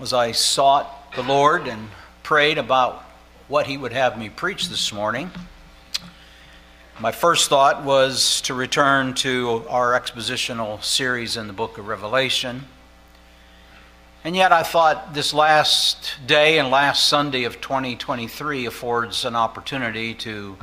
as 0.00 0.12
I 0.12 0.30
sought 0.30 1.12
the 1.16 1.24
Lord 1.24 1.66
and 1.66 1.88
prayed 2.22 2.56
about 2.56 3.02
what 3.48 3.66
He 3.66 3.76
would 3.76 3.92
have 3.92 4.16
me 4.16 4.28
preach 4.28 4.68
this 4.68 4.92
morning, 4.92 5.30
my 7.00 7.10
first 7.10 7.48
thought 7.48 7.82
was 7.82 8.40
to 8.42 8.54
return 8.54 9.14
to 9.14 9.64
our 9.68 9.98
expositional 9.98 10.82
series 10.84 11.36
in 11.36 11.48
the 11.48 11.52
book 11.52 11.78
of 11.78 11.88
Revelation. 11.88 12.66
And 14.22 14.36
yet, 14.36 14.52
I 14.52 14.62
thought 14.62 15.14
this 15.14 15.34
last 15.34 16.18
day 16.26 16.58
and 16.58 16.70
last 16.70 17.08
Sunday 17.08 17.42
of 17.44 17.60
2023 17.60 18.66
affords 18.66 19.24
an 19.24 19.34
opportunity 19.34 20.14
to 20.14 20.56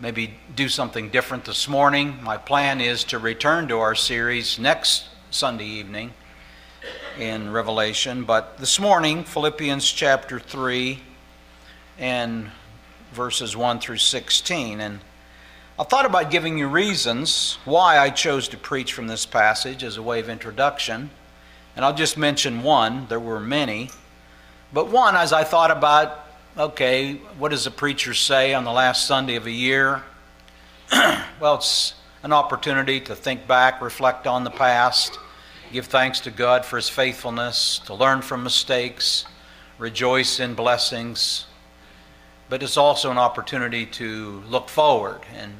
maybe 0.00 0.38
do 0.56 0.70
something 0.70 1.10
different 1.10 1.44
this 1.44 1.68
morning. 1.68 2.18
My 2.22 2.38
plan 2.38 2.80
is 2.80 3.04
to 3.04 3.18
return 3.18 3.68
to 3.68 3.78
our 3.78 3.94
series 3.94 4.58
next 4.58 5.08
Sunday 5.30 5.66
evening 5.66 6.14
in 7.18 7.52
Revelation. 7.52 8.24
But 8.24 8.58
this 8.58 8.78
morning, 8.78 9.24
Philippians 9.24 9.90
chapter 9.90 10.38
3 10.38 11.00
and 11.98 12.50
verses 13.12 13.56
1 13.56 13.80
through 13.80 13.98
16. 13.98 14.80
And 14.80 15.00
I 15.78 15.84
thought 15.84 16.06
about 16.06 16.30
giving 16.30 16.58
you 16.58 16.68
reasons 16.68 17.58
why 17.64 17.98
I 17.98 18.10
chose 18.10 18.48
to 18.48 18.56
preach 18.56 18.92
from 18.92 19.06
this 19.06 19.26
passage 19.26 19.82
as 19.82 19.96
a 19.96 20.02
way 20.02 20.20
of 20.20 20.28
introduction. 20.28 21.10
And 21.76 21.84
I'll 21.84 21.94
just 21.94 22.16
mention 22.16 22.62
one. 22.62 23.06
There 23.08 23.20
were 23.20 23.40
many. 23.40 23.90
But 24.72 24.88
one, 24.88 25.16
as 25.16 25.32
I 25.32 25.44
thought 25.44 25.70
about, 25.70 26.26
okay, 26.56 27.14
what 27.38 27.50
does 27.50 27.66
a 27.66 27.70
preacher 27.70 28.14
say 28.14 28.54
on 28.54 28.64
the 28.64 28.72
last 28.72 29.06
Sunday 29.06 29.36
of 29.36 29.46
a 29.46 29.50
year? 29.50 30.02
well, 30.92 31.56
it's 31.56 31.94
an 32.22 32.32
opportunity 32.32 33.00
to 33.00 33.16
think 33.16 33.46
back, 33.46 33.80
reflect 33.80 34.26
on 34.26 34.44
the 34.44 34.50
past 34.50 35.18
give 35.72 35.86
thanks 35.86 36.20
to 36.20 36.30
God 36.30 36.64
for 36.64 36.76
his 36.76 36.88
faithfulness, 36.88 37.80
to 37.86 37.94
learn 37.94 38.22
from 38.22 38.42
mistakes, 38.42 39.24
rejoice 39.78 40.40
in 40.40 40.54
blessings. 40.54 41.46
But 42.48 42.62
it's 42.62 42.76
also 42.76 43.10
an 43.10 43.18
opportunity 43.18 43.86
to 43.86 44.42
look 44.48 44.68
forward. 44.68 45.20
And 45.34 45.54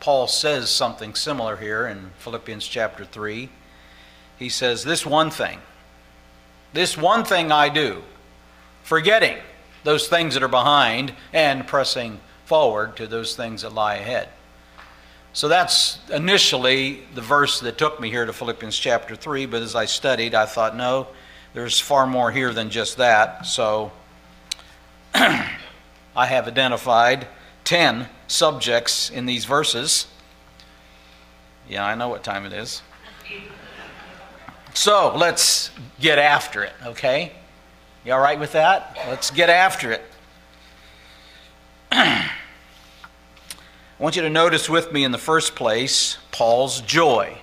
Paul 0.00 0.26
says 0.26 0.70
something 0.70 1.14
similar 1.14 1.56
here 1.56 1.86
in 1.86 2.10
Philippians 2.18 2.66
chapter 2.66 3.04
3. 3.04 3.48
He 4.38 4.48
says, 4.48 4.82
This 4.82 5.06
one 5.06 5.30
thing, 5.30 5.60
this 6.72 6.96
one 6.96 7.24
thing 7.24 7.52
I 7.52 7.68
do, 7.68 8.02
forgetting 8.82 9.38
those 9.84 10.08
things 10.08 10.34
that 10.34 10.42
are 10.42 10.48
behind 10.48 11.14
and 11.32 11.66
pressing 11.66 12.20
forward 12.44 12.96
to 12.96 13.06
those 13.06 13.36
things 13.36 13.62
that 13.62 13.72
lie 13.72 13.96
ahead. 13.96 14.28
So 15.34 15.48
that's 15.48 15.98
initially 16.12 17.02
the 17.16 17.20
verse 17.20 17.58
that 17.58 17.76
took 17.76 17.98
me 17.98 18.08
here 18.08 18.24
to 18.24 18.32
Philippians 18.32 18.78
chapter 18.78 19.16
3, 19.16 19.46
but 19.46 19.62
as 19.62 19.74
I 19.74 19.84
studied, 19.84 20.32
I 20.32 20.46
thought, 20.46 20.76
no, 20.76 21.08
there's 21.54 21.80
far 21.80 22.06
more 22.06 22.30
here 22.30 22.52
than 22.52 22.70
just 22.70 22.98
that. 22.98 23.44
So 23.44 23.90
I 25.14 25.56
have 26.14 26.46
identified 26.46 27.26
10 27.64 28.08
subjects 28.28 29.10
in 29.10 29.26
these 29.26 29.44
verses. 29.44 30.06
Yeah, 31.68 31.84
I 31.84 31.96
know 31.96 32.08
what 32.08 32.22
time 32.22 32.46
it 32.46 32.52
is. 32.52 32.82
So 34.72 35.16
let's 35.16 35.72
get 35.98 36.20
after 36.20 36.62
it, 36.62 36.74
okay? 36.86 37.32
You 38.04 38.12
all 38.12 38.20
right 38.20 38.38
with 38.38 38.52
that? 38.52 38.96
Let's 39.08 39.32
get 39.32 39.50
after 39.50 39.90
it. 39.90 40.02
Want 44.04 44.16
you 44.16 44.22
to 44.22 44.28
notice 44.28 44.68
with 44.68 44.92
me 44.92 45.02
in 45.02 45.12
the 45.12 45.18
first 45.18 45.54
place 45.54 46.18
Paul's 46.30 46.82
joy. 46.82 47.38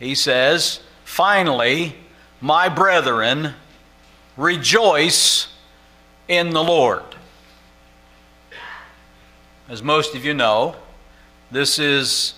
He 0.00 0.16
says, 0.16 0.80
Finally, 1.04 1.94
my 2.40 2.68
brethren, 2.68 3.54
rejoice 4.36 5.46
in 6.26 6.50
the 6.50 6.64
Lord. 6.64 7.04
As 9.68 9.80
most 9.80 10.16
of 10.16 10.24
you 10.24 10.34
know, 10.34 10.74
this 11.52 11.78
is 11.78 12.34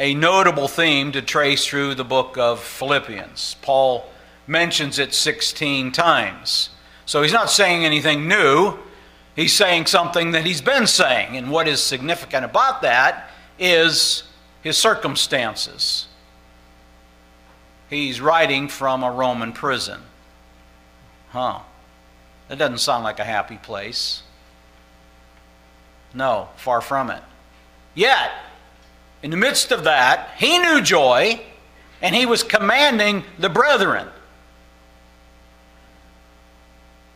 a 0.00 0.14
notable 0.14 0.66
theme 0.66 1.12
to 1.12 1.22
trace 1.22 1.64
through 1.64 1.94
the 1.94 2.02
book 2.02 2.36
of 2.36 2.58
Philippians. 2.58 3.54
Paul 3.62 4.10
mentions 4.48 4.98
it 4.98 5.14
16 5.14 5.92
times. 5.92 6.70
So 7.04 7.22
he's 7.22 7.32
not 7.32 7.48
saying 7.48 7.84
anything 7.84 8.26
new. 8.26 8.76
He's 9.36 9.52
saying 9.52 9.86
something 9.86 10.30
that 10.30 10.46
he's 10.46 10.62
been 10.62 10.86
saying. 10.86 11.36
And 11.36 11.50
what 11.50 11.68
is 11.68 11.82
significant 11.82 12.46
about 12.46 12.80
that 12.82 13.30
is 13.58 14.22
his 14.62 14.78
circumstances. 14.78 16.06
He's 17.90 18.20
writing 18.20 18.66
from 18.66 19.04
a 19.04 19.10
Roman 19.12 19.52
prison. 19.52 20.00
Huh. 21.28 21.60
That 22.48 22.58
doesn't 22.58 22.78
sound 22.78 23.04
like 23.04 23.20
a 23.20 23.24
happy 23.24 23.58
place. 23.58 24.22
No, 26.14 26.48
far 26.56 26.80
from 26.80 27.10
it. 27.10 27.22
Yet, 27.94 28.30
in 29.22 29.30
the 29.30 29.36
midst 29.36 29.70
of 29.70 29.84
that, 29.84 30.30
he 30.38 30.58
knew 30.58 30.80
joy 30.80 31.42
and 32.00 32.14
he 32.14 32.24
was 32.24 32.42
commanding 32.42 33.24
the 33.38 33.50
brethren 33.50 34.08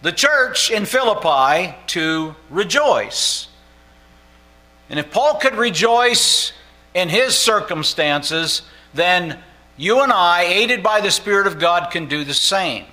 the 0.02 0.12
church 0.12 0.70
in 0.70 0.86
Philippi 0.86 1.74
to 1.88 2.34
rejoice. 2.48 3.48
And 4.88 4.98
if 4.98 5.10
Paul 5.10 5.36
could 5.36 5.54
rejoice 5.54 6.52
in 6.94 7.08
his 7.08 7.36
circumstances, 7.36 8.62
then 8.94 9.38
you 9.76 10.02
and 10.02 10.12
I, 10.12 10.42
aided 10.42 10.82
by 10.82 11.00
the 11.00 11.10
Spirit 11.10 11.46
of 11.46 11.58
God, 11.58 11.90
can 11.90 12.06
do 12.06 12.24
the 12.24 12.34
same. 12.34 12.84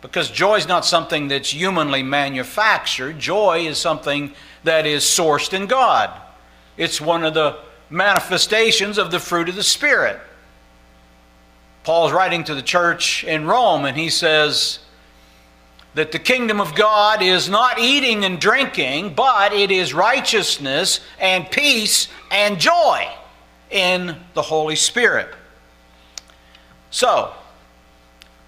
Because 0.00 0.30
joy 0.30 0.56
is 0.56 0.68
not 0.68 0.84
something 0.84 1.28
that's 1.28 1.50
humanly 1.50 2.02
manufactured, 2.02 3.18
joy 3.18 3.66
is 3.66 3.78
something 3.78 4.32
that 4.64 4.86
is 4.86 5.02
sourced 5.02 5.52
in 5.52 5.66
God. 5.66 6.10
It's 6.76 7.00
one 7.00 7.24
of 7.24 7.34
the 7.34 7.58
manifestations 7.90 8.96
of 8.96 9.10
the 9.10 9.18
fruit 9.18 9.48
of 9.48 9.56
the 9.56 9.62
Spirit. 9.62 10.20
Paul's 11.82 12.12
writing 12.12 12.44
to 12.44 12.54
the 12.54 12.62
church 12.62 13.24
in 13.24 13.46
Rome, 13.46 13.84
and 13.84 13.96
he 13.96 14.10
says, 14.10 14.78
that 15.98 16.12
the 16.12 16.18
kingdom 16.20 16.60
of 16.60 16.76
God 16.76 17.22
is 17.22 17.48
not 17.48 17.80
eating 17.80 18.24
and 18.24 18.40
drinking, 18.40 19.14
but 19.14 19.52
it 19.52 19.72
is 19.72 19.92
righteousness 19.92 21.00
and 21.18 21.50
peace 21.50 22.06
and 22.30 22.60
joy 22.60 23.04
in 23.68 24.16
the 24.34 24.42
Holy 24.42 24.76
Spirit. 24.76 25.28
So, 26.92 27.32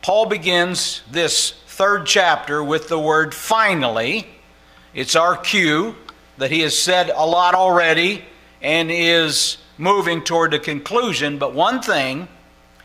Paul 0.00 0.27
begins 0.27 1.03
this 1.10 1.50
third 1.66 2.06
chapter 2.06 2.62
with 2.62 2.87
the 2.87 3.00
word 3.00 3.34
finally. 3.34 4.28
It's 4.94 5.16
our 5.16 5.37
cue 5.37 5.97
that 6.39 6.53
he 6.53 6.60
has 6.60 6.78
said 6.78 7.10
a 7.10 7.27
lot 7.27 7.56
already 7.56 8.25
and 8.62 8.93
is 8.93 9.59
moving 9.77 10.22
toward 10.22 10.55
a 10.55 10.60
conclusion, 10.60 11.39
but 11.39 11.53
one 11.53 11.83
thing 11.83 12.28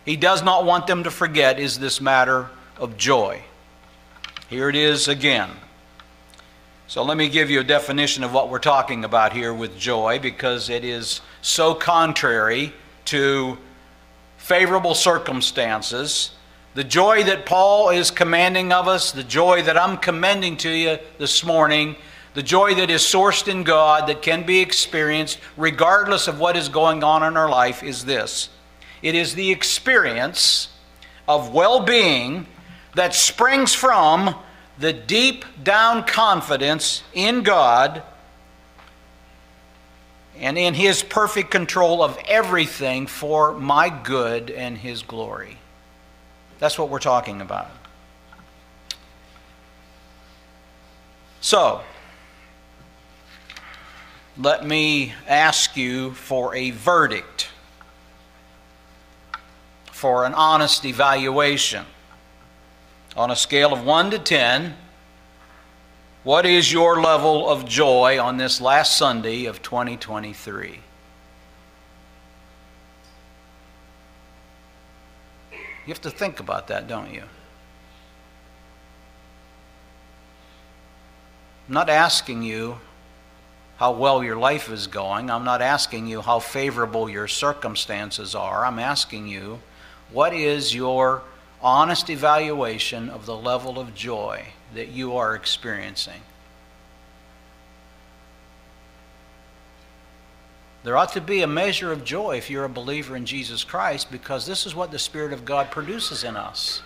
he 0.05 0.15
does 0.15 0.41
not 0.41 0.65
want 0.65 0.87
them 0.87 1.03
to 1.03 1.11
forget 1.11 1.59
is 1.59 1.77
this 1.77 2.01
matter 2.01 2.49
of 2.79 2.97
joy. 2.97 3.43
Here 4.47 4.69
it 4.69 4.75
is 4.75 5.07
again. 5.07 5.49
So 6.85 7.01
let 7.01 7.17
me 7.17 7.29
give 7.29 7.49
you 7.49 7.61
a 7.61 7.63
definition 7.63 8.23
of 8.23 8.31
what 8.31 8.51
we're 8.51 8.59
talking 8.59 9.03
about 9.03 9.33
here 9.33 9.51
with 9.51 9.75
joy 9.75 10.19
because 10.19 10.69
it 10.69 10.85
is 10.85 11.21
so 11.41 11.73
contrary 11.73 12.71
to 13.05 13.57
favorable 14.37 14.93
circumstances. 14.93 16.29
The 16.75 16.83
joy 16.83 17.23
that 17.23 17.47
Paul 17.47 17.89
is 17.89 18.11
commanding 18.11 18.71
of 18.71 18.87
us, 18.87 19.11
the 19.11 19.23
joy 19.23 19.63
that 19.63 19.77
I'm 19.79 19.97
commending 19.97 20.57
to 20.57 20.69
you 20.69 20.99
this 21.17 21.43
morning, 21.43 21.95
the 22.35 22.43
joy 22.43 22.75
that 22.75 22.91
is 22.91 23.01
sourced 23.01 23.47
in 23.47 23.63
God, 23.63 24.07
that 24.09 24.21
can 24.21 24.45
be 24.45 24.59
experienced 24.59 25.39
regardless 25.57 26.27
of 26.27 26.39
what 26.39 26.55
is 26.55 26.69
going 26.69 27.03
on 27.03 27.23
in 27.23 27.35
our 27.35 27.49
life, 27.49 27.81
is 27.81 28.05
this 28.05 28.49
it 29.01 29.15
is 29.15 29.33
the 29.33 29.49
experience 29.49 30.69
of 31.27 31.51
well 31.51 31.79
being 31.79 32.45
that 32.95 33.13
springs 33.13 33.73
from 33.73 34.35
the 34.77 34.93
deep 34.93 35.45
down 35.63 36.03
confidence 36.03 37.03
in 37.13 37.43
God 37.43 38.03
and 40.37 40.57
in 40.57 40.73
His 40.73 41.01
perfect 41.01 41.49
control 41.49 42.03
of 42.03 42.17
everything 42.27 43.07
for 43.07 43.53
my 43.53 43.89
good 43.89 44.51
and 44.51 44.77
His 44.77 45.01
glory. 45.01 45.57
That's 46.59 46.77
what 46.77 46.89
we're 46.89 46.99
talking 46.99 47.41
about. 47.41 47.69
So, 51.39 51.81
let 54.37 54.65
me 54.65 55.13
ask 55.27 55.77
you 55.77 56.11
for 56.11 56.53
a 56.55 56.71
verdict, 56.71 57.47
for 59.91 60.25
an 60.25 60.33
honest 60.33 60.83
evaluation 60.83 61.85
on 63.15 63.31
a 63.31 63.35
scale 63.35 63.73
of 63.73 63.85
1 63.85 64.11
to 64.11 64.19
10, 64.19 64.75
what 66.23 66.45
is 66.45 66.71
your 66.71 67.01
level 67.01 67.49
of 67.49 67.65
joy 67.65 68.19
on 68.19 68.37
this 68.37 68.59
last 68.59 68.97
Sunday 68.97 69.45
of 69.45 69.61
2023? 69.61 70.79
You 75.51 75.93
have 75.93 76.01
to 76.01 76.09
think 76.09 76.39
about 76.39 76.67
that, 76.67 76.87
don't 76.87 77.13
you? 77.13 77.23
I'm 81.67 81.73
not 81.73 81.89
asking 81.89 82.41
you 82.41 82.79
how 83.77 83.91
well 83.91 84.23
your 84.23 84.35
life 84.35 84.69
is 84.69 84.87
going. 84.87 85.29
I'm 85.29 85.43
not 85.43 85.61
asking 85.61 86.07
you 86.07 86.21
how 86.21 86.39
favorable 86.39 87.09
your 87.09 87.27
circumstances 87.27 88.33
are. 88.33 88.65
I'm 88.65 88.79
asking 88.79 89.27
you, 89.27 89.59
what 90.11 90.33
is 90.33 90.73
your 90.73 91.21
honest 91.61 92.09
evaluation 92.09 93.09
of 93.09 93.25
the 93.25 93.35
level 93.35 93.79
of 93.79 93.95
joy 93.95 94.47
that 94.73 94.89
you 94.89 95.15
are 95.15 95.35
experiencing? 95.35 96.21
There 100.83 100.95
ought 100.95 101.13
to 101.13 101.21
be 101.21 101.41
a 101.41 101.47
measure 101.47 101.91
of 101.91 102.03
joy 102.03 102.37
if 102.37 102.51
you're 102.51 102.63
a 102.63 102.69
believer 102.69 103.15
in 103.15 103.25
Jesus 103.25 103.63
Christ 103.63 104.11
because 104.11 104.45
this 104.45 104.67
is 104.67 104.75
what 104.75 104.91
the 104.91 104.99
Spirit 104.99 105.33
of 105.33 105.43
God 105.43 105.71
produces 105.71 106.23
in 106.23 106.37
us. 106.37 106.83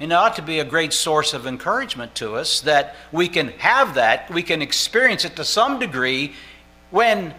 And 0.00 0.10
it 0.10 0.14
ought 0.14 0.34
to 0.34 0.42
be 0.42 0.58
a 0.58 0.64
great 0.64 0.92
source 0.92 1.32
of 1.32 1.46
encouragement 1.46 2.16
to 2.16 2.34
us 2.34 2.60
that 2.62 2.96
we 3.12 3.28
can 3.28 3.48
have 3.58 3.94
that, 3.94 4.28
we 4.30 4.42
can 4.42 4.62
experience 4.62 5.24
it 5.24 5.36
to 5.36 5.44
some 5.44 5.78
degree 5.78 6.32
when 6.90 7.34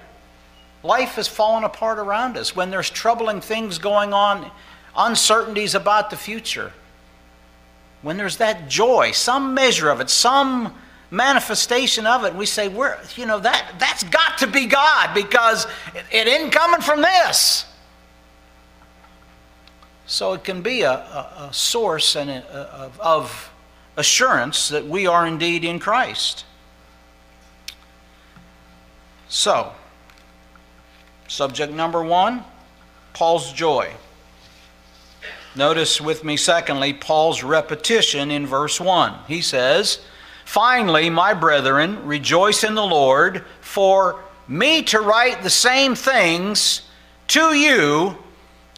life 0.81 1.15
has 1.15 1.27
fallen 1.27 1.65
apart 1.65 1.99
around 1.99 2.37
us, 2.37 2.55
when 2.55 2.69
there's 2.69 2.89
troubling 2.89 3.41
things 3.41 3.77
going 3.79 4.13
on, 4.13 4.49
uncertainties 4.97 5.75
about 5.75 6.09
the 6.09 6.17
future. 6.17 6.73
When 8.01 8.17
there's 8.17 8.37
that 8.37 8.67
joy, 8.67 9.11
some 9.11 9.53
measure 9.53 9.89
of 9.89 10.01
it, 10.01 10.09
some 10.09 10.73
manifestation 11.11 12.05
of 12.05 12.25
it. 12.25 12.35
We 12.35 12.45
say, 12.45 12.67
we're, 12.67 12.97
you 13.15 13.25
know, 13.25 13.39
that, 13.39 13.75
that's 13.79 14.03
got 14.03 14.39
to 14.39 14.47
be 14.47 14.65
God 14.65 15.13
because 15.13 15.67
it, 16.11 16.27
isn't 16.27 16.51
coming 16.51 16.81
from 16.81 17.01
this. 17.01 17.65
So 20.05 20.33
it 20.33 20.43
can 20.43 20.61
be 20.61 20.81
a, 20.81 20.91
a, 20.91 21.47
a 21.49 21.53
source 21.53 22.15
and 22.15 22.29
a, 22.29 22.45
uh, 22.53 22.85
of, 22.85 22.99
of 22.99 23.51
assurance 23.97 24.69
that 24.69 24.85
we 24.85 25.07
are 25.07 25.25
indeed 25.25 25.63
in 25.63 25.79
Christ. 25.79 26.45
So, 29.29 29.73
subject 31.27 31.73
number 31.73 32.03
one 32.03 32.43
Paul's 33.13 33.51
joy. 33.51 33.91
Notice 35.57 35.99
with 35.99 36.23
me, 36.23 36.37
secondly, 36.37 36.93
Paul's 36.93 37.41
repetition 37.41 38.29
in 38.29 38.45
verse 38.45 38.79
1. 38.79 39.13
He 39.27 39.41
says, 39.41 39.99
Finally, 40.45 41.09
my 41.09 41.33
brethren, 41.33 42.05
rejoice 42.05 42.63
in 42.63 42.75
the 42.75 42.85
Lord, 42.85 43.43
for 43.59 44.21
me 44.47 44.83
to 44.83 44.99
write 44.99 45.41
the 45.41 45.49
same 45.49 45.95
things 45.95 46.83
to 47.29 47.55
you 47.55 48.17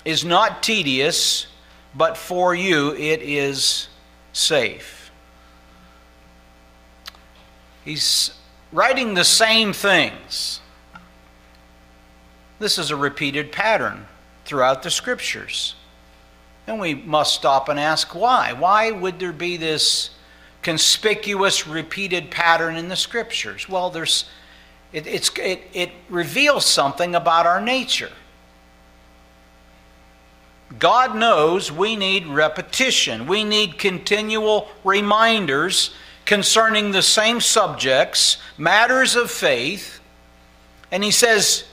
is 0.06 0.24
not 0.24 0.64
tedious, 0.64 1.48
but 1.94 2.18
for 2.18 2.56
you 2.56 2.96
it 2.96 3.22
is 3.22 3.90
safe. 4.32 5.12
He's 7.84 8.32
writing 8.72 9.14
the 9.14 9.26
same 9.26 9.74
things. 9.74 10.62
This 12.58 12.78
is 12.78 12.90
a 12.90 12.96
repeated 12.96 13.52
pattern 13.52 14.08
throughout 14.46 14.82
the 14.84 14.92
scriptures. 14.92 15.76
And 16.70 16.80
we 16.80 16.94
must 16.94 17.34
stop 17.34 17.68
and 17.68 17.80
ask 17.80 18.14
why. 18.14 18.54
Why 18.54 18.92
would 18.92 19.18
there 19.18 19.34
be 19.34 19.58
this 19.58 20.12
conspicuous 20.62 21.66
repeated 21.66 22.30
pattern 22.30 22.76
in 22.76 22.90
the 22.90 22.96
scriptures? 22.96 23.68
Well, 23.68 23.90
there's, 23.90 24.26
it, 24.94 25.08
it, 25.40 25.62
it 25.74 25.92
reveals 26.10 26.68
something 26.68 27.16
about 27.16 27.48
our 27.48 27.60
nature. 27.60 28.12
God 30.78 31.16
knows 31.16 31.72
we 31.72 31.96
need 31.96 32.28
repetition. 32.28 33.26
We 33.26 33.44
need 33.44 33.80
continual 33.80 34.70
reminders 34.84 35.90
concerning 36.26 36.92
the 36.92 37.02
same 37.02 37.42
subjects, 37.42 38.38
matters 38.60 39.16
of 39.16 39.32
faith. 39.32 40.00
And 40.92 41.04
He 41.04 41.10
says, 41.10 41.64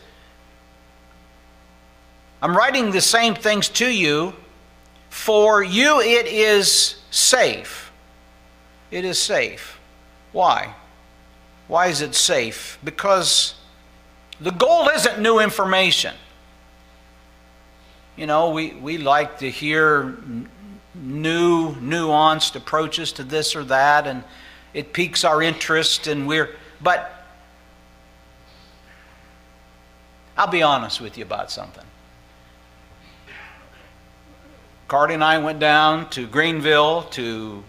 I'm 2.41 2.57
writing 2.57 2.93
the 2.93 3.03
same 3.03 3.35
things 3.35 3.69
to 3.69 3.87
you. 3.87 4.33
For 5.17 5.63
you 5.63 6.01
it 6.01 6.27
is 6.27 6.97
safe 7.11 7.87
it 8.91 9.05
is 9.05 9.21
safe. 9.21 9.79
Why? 10.33 10.75
Why 11.69 11.89
is 11.89 12.01
it 12.01 12.15
safe? 12.15 12.79
Because 12.85 13.55
the 14.41 14.53
goal 14.53 14.89
isn't 14.89 15.21
new 15.21 15.41
information. 15.41 16.15
You 18.17 18.27
know, 18.27 18.51
we, 18.51 18.73
we 18.75 18.99
like 18.99 19.39
to 19.41 19.51
hear 19.51 20.17
new, 20.95 21.75
nuanced 21.75 22.55
approaches 22.57 23.13
to 23.13 23.25
this 23.25 23.57
or 23.57 23.65
that, 23.65 24.07
and 24.07 24.25
it 24.73 24.93
piques 24.93 25.25
our 25.25 25.43
interest, 25.43 26.07
and 26.07 26.27
we're. 26.27 26.57
But 26.81 27.13
I'll 30.37 30.47
be 30.47 30.63
honest 30.63 31.01
with 31.01 31.19
you 31.19 31.25
about 31.25 31.51
something. 31.51 31.85
Cardi 34.89 35.15
and 35.15 35.25
I 35.25 35.39
went 35.39 35.59
down 35.59 36.09
to 36.11 36.29
Greenville 36.29 37.03
to 37.11 37.65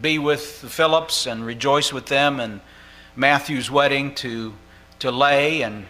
be 0.00 0.20
with 0.20 0.60
the 0.60 0.68
Phillips 0.68 1.26
and 1.26 1.44
rejoice 1.44 1.92
with 1.92 2.06
them 2.06 2.38
and 2.38 2.60
Matthew's 3.16 3.68
wedding 3.68 4.14
to, 4.14 4.54
to 5.00 5.10
lay. 5.10 5.62
And 5.62 5.86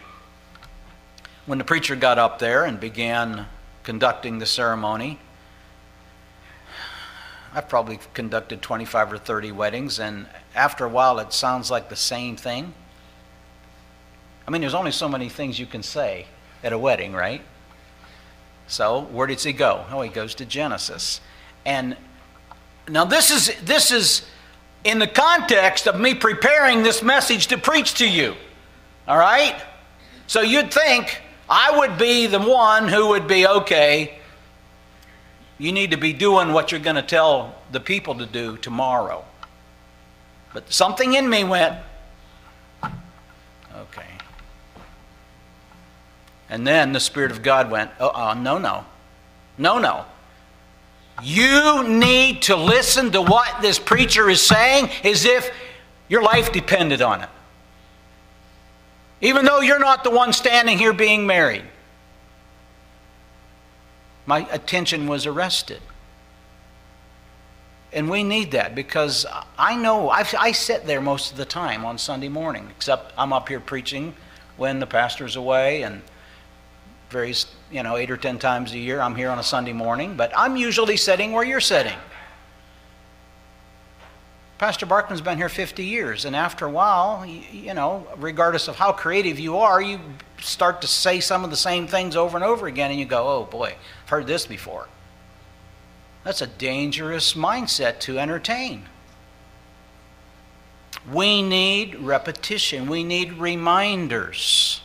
when 1.45 1.59
the 1.59 1.63
preacher 1.63 1.95
got 1.95 2.17
up 2.17 2.39
there 2.39 2.65
and 2.65 2.79
began 2.79 3.45
conducting 3.83 4.39
the 4.39 4.47
ceremony, 4.47 5.19
I've 7.53 7.69
probably 7.69 7.99
conducted 8.15 8.63
25 8.63 9.13
or 9.13 9.17
30 9.19 9.51
weddings, 9.51 9.99
and 9.99 10.25
after 10.55 10.85
a 10.85 10.89
while, 10.89 11.19
it 11.19 11.33
sounds 11.33 11.69
like 11.69 11.89
the 11.89 11.95
same 11.95 12.35
thing. 12.35 12.73
I 14.47 14.51
mean, 14.51 14.61
there's 14.61 14.73
only 14.73 14.91
so 14.91 15.07
many 15.07 15.29
things 15.29 15.59
you 15.59 15.67
can 15.67 15.83
say 15.83 16.25
at 16.63 16.73
a 16.73 16.79
wedding, 16.79 17.13
right? 17.13 17.43
So, 18.69 19.01
where 19.01 19.27
does 19.27 19.43
he 19.43 19.51
go? 19.51 19.83
Oh, 19.91 20.01
he 20.01 20.09
goes 20.09 20.35
to 20.35 20.45
Genesis. 20.45 21.19
And 21.65 21.97
now, 22.87 23.03
this 23.03 23.31
is, 23.31 23.51
this 23.63 23.91
is 23.91 24.25
in 24.83 24.99
the 24.99 25.07
context 25.07 25.87
of 25.87 25.99
me 25.99 26.13
preparing 26.13 26.83
this 26.83 27.03
message 27.03 27.47
to 27.47 27.57
preach 27.57 27.95
to 27.95 28.07
you. 28.07 28.35
All 29.07 29.17
right? 29.17 29.59
So 30.27 30.41
you'd 30.41 30.71
think 30.71 31.21
I 31.49 31.79
would 31.79 31.97
be 31.97 32.27
the 32.27 32.39
one 32.39 32.87
who 32.87 33.09
would 33.09 33.27
be, 33.27 33.47
okay, 33.47 34.19
you 35.57 35.71
need 35.71 35.91
to 35.91 35.97
be 35.97 36.13
doing 36.13 36.53
what 36.53 36.71
you're 36.71 36.79
going 36.79 36.95
to 36.95 37.01
tell 37.01 37.55
the 37.71 37.79
people 37.79 38.15
to 38.15 38.25
do 38.27 38.55
tomorrow. 38.57 39.25
But 40.53 40.71
something 40.71 41.15
in 41.15 41.27
me 41.27 41.43
went, 41.43 41.75
And 46.49 46.65
then 46.65 46.93
the 46.93 46.99
Spirit 46.99 47.31
of 47.31 47.43
God 47.43 47.69
went, 47.69 47.91
oh, 47.99 48.09
uh, 48.09 48.33
no, 48.33 48.57
no. 48.57 48.85
No, 49.57 49.77
no. 49.77 50.05
You 51.21 51.87
need 51.87 52.43
to 52.43 52.55
listen 52.55 53.11
to 53.11 53.21
what 53.21 53.61
this 53.61 53.77
preacher 53.77 54.29
is 54.29 54.41
saying 54.41 54.89
as 55.03 55.25
if 55.25 55.51
your 56.07 56.23
life 56.23 56.51
depended 56.51 57.01
on 57.01 57.21
it. 57.21 57.29
Even 59.21 59.45
though 59.45 59.59
you're 59.59 59.79
not 59.79 60.03
the 60.03 60.09
one 60.09 60.31
standing 60.31 60.77
here 60.77 60.93
being 60.93 61.27
married. 61.27 61.65
My 64.25 64.47
attention 64.51 65.07
was 65.07 65.25
arrested. 65.25 65.81
And 67.91 68.09
we 68.09 68.23
need 68.23 68.51
that 68.51 68.75
because 68.75 69.25
I 69.57 69.75
know 69.75 70.09
I, 70.09 70.23
I 70.39 70.51
sit 70.51 70.85
there 70.85 71.01
most 71.01 71.31
of 71.31 71.37
the 71.37 71.45
time 71.45 71.85
on 71.85 71.97
Sunday 71.97 72.29
morning, 72.29 72.67
except 72.69 73.13
I'm 73.17 73.33
up 73.33 73.49
here 73.49 73.59
preaching 73.59 74.13
when 74.57 74.79
the 74.79 74.85
pastor's 74.85 75.35
away 75.35 75.81
and 75.81 76.01
various, 77.09 77.47
you 77.71 77.83
know, 77.83 77.97
eight 77.97 78.11
or 78.11 78.17
ten 78.17 78.39
times 78.39 78.73
a 78.73 78.77
year. 78.77 79.01
I'm 79.01 79.15
here 79.15 79.29
on 79.29 79.39
a 79.39 79.43
Sunday 79.43 79.73
morning, 79.73 80.15
but 80.15 80.31
I'm 80.35 80.55
usually 80.55 80.97
sitting 80.97 81.31
where 81.31 81.43
you're 81.43 81.59
sitting. 81.59 81.97
Pastor 84.59 84.85
Barkman's 84.85 85.21
been 85.21 85.37
here 85.37 85.47
50 85.47 85.85
years, 85.85 86.25
and 86.25 86.35
after 86.35 86.65
a 86.65 86.69
while, 86.69 87.25
you, 87.25 87.41
you 87.51 87.73
know, 87.73 88.05
regardless 88.17 88.67
of 88.67 88.75
how 88.75 88.91
creative 88.91 89.39
you 89.39 89.57
are, 89.57 89.81
you 89.81 90.01
start 90.41 90.81
to 90.81 90.87
say 90.87 91.21
some 91.21 91.45
of 91.45 91.49
the 91.49 91.55
same 91.55 91.87
things 91.87 92.17
over 92.17 92.35
and 92.35 92.43
over 92.43 92.67
again, 92.67 92.91
and 92.91 92.99
you 92.99 93.05
go, 93.05 93.25
oh 93.25 93.45
boy, 93.45 93.73
I've 94.03 94.09
heard 94.09 94.27
this 94.27 94.45
before. 94.45 94.89
That's 96.25 96.41
a 96.41 96.47
dangerous 96.47 97.35
mindset 97.35 97.99
to 98.01 98.19
entertain. 98.19 98.83
We 101.09 101.41
need 101.41 101.95
repetition, 101.95 102.89
we 102.89 103.05
need 103.05 103.33
reminders. 103.33 104.81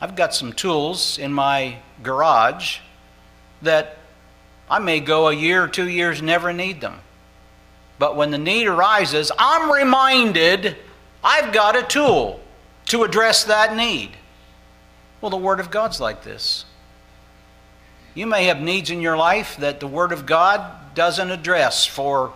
I've 0.00 0.16
got 0.16 0.34
some 0.34 0.52
tools 0.52 1.18
in 1.18 1.32
my 1.32 1.76
garage 2.02 2.78
that 3.62 3.98
I 4.68 4.78
may 4.78 5.00
go 5.00 5.28
a 5.28 5.34
year 5.34 5.64
or 5.64 5.68
two 5.68 5.88
years 5.88 6.22
never 6.22 6.52
need 6.52 6.80
them. 6.80 7.00
But 7.98 8.16
when 8.16 8.30
the 8.30 8.38
need 8.38 8.66
arises, 8.66 9.30
I'm 9.38 9.70
reminded 9.70 10.76
I've 11.22 11.52
got 11.52 11.76
a 11.76 11.82
tool 11.82 12.40
to 12.86 13.02
address 13.02 13.44
that 13.44 13.76
need. 13.76 14.10
Well, 15.20 15.30
the 15.30 15.36
Word 15.36 15.60
of 15.60 15.70
God's 15.70 16.00
like 16.00 16.24
this. 16.24 16.64
You 18.14 18.26
may 18.26 18.44
have 18.44 18.60
needs 18.60 18.90
in 18.90 19.02
your 19.02 19.18
life 19.18 19.56
that 19.58 19.80
the 19.80 19.86
Word 19.86 20.12
of 20.12 20.24
God 20.24 20.94
doesn't 20.94 21.30
address 21.30 21.84
for 21.84 22.32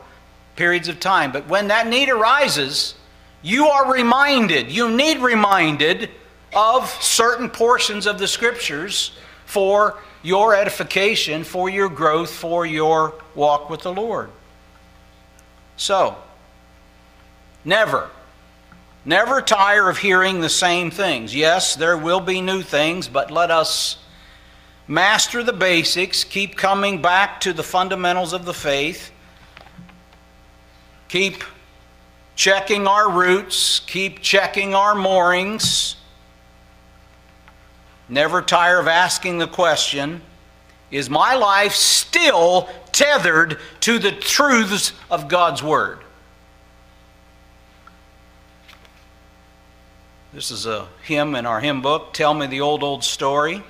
periods 0.54 0.88
of 0.88 1.00
time. 1.00 1.32
But 1.32 1.48
when 1.48 1.68
that 1.68 1.86
need 1.86 2.10
arises, 2.10 2.94
you 3.42 3.66
are 3.66 3.90
reminded, 3.90 4.70
you 4.70 4.90
need 4.90 5.18
reminded 5.18 6.10
of 6.54 6.88
certain 7.02 7.48
portions 7.48 8.06
of 8.06 8.18
the 8.18 8.28
Scriptures 8.28 9.12
for 9.46 9.98
your 10.22 10.54
edification, 10.54 11.44
for 11.44 11.68
your 11.68 11.88
growth, 11.88 12.30
for 12.30 12.64
your 12.64 13.14
walk 13.34 13.68
with 13.68 13.82
the 13.82 13.92
Lord. 13.92 14.30
So, 15.76 16.16
never, 17.64 18.10
never 19.04 19.42
tire 19.42 19.88
of 19.88 19.98
hearing 19.98 20.40
the 20.40 20.48
same 20.48 20.90
things. 20.90 21.34
Yes, 21.34 21.74
there 21.74 21.98
will 21.98 22.20
be 22.20 22.40
new 22.40 22.62
things, 22.62 23.08
but 23.08 23.30
let 23.30 23.50
us 23.50 23.98
master 24.86 25.42
the 25.42 25.52
basics, 25.52 26.24
keep 26.24 26.56
coming 26.56 27.02
back 27.02 27.40
to 27.40 27.52
the 27.52 27.62
fundamentals 27.62 28.32
of 28.32 28.44
the 28.44 28.54
faith, 28.54 29.10
keep 31.08 31.42
checking 32.36 32.86
our 32.86 33.10
roots, 33.10 33.80
keep 33.80 34.20
checking 34.20 34.74
our 34.74 34.94
moorings. 34.94 35.96
Never 38.08 38.42
tire 38.42 38.78
of 38.78 38.88
asking 38.88 39.38
the 39.38 39.46
question 39.46 40.22
Is 40.90 41.08
my 41.08 41.34
life 41.34 41.72
still 41.72 42.68
tethered 42.92 43.58
to 43.80 43.98
the 43.98 44.12
truths 44.12 44.92
of 45.10 45.28
God's 45.28 45.62
Word? 45.62 45.98
This 50.32 50.50
is 50.50 50.66
a 50.66 50.88
hymn 51.04 51.36
in 51.36 51.46
our 51.46 51.60
hymn 51.60 51.80
book. 51.80 52.12
Tell 52.12 52.34
me 52.34 52.48
the 52.48 52.60
old, 52.60 52.82
old 52.82 53.04
story. 53.04 53.62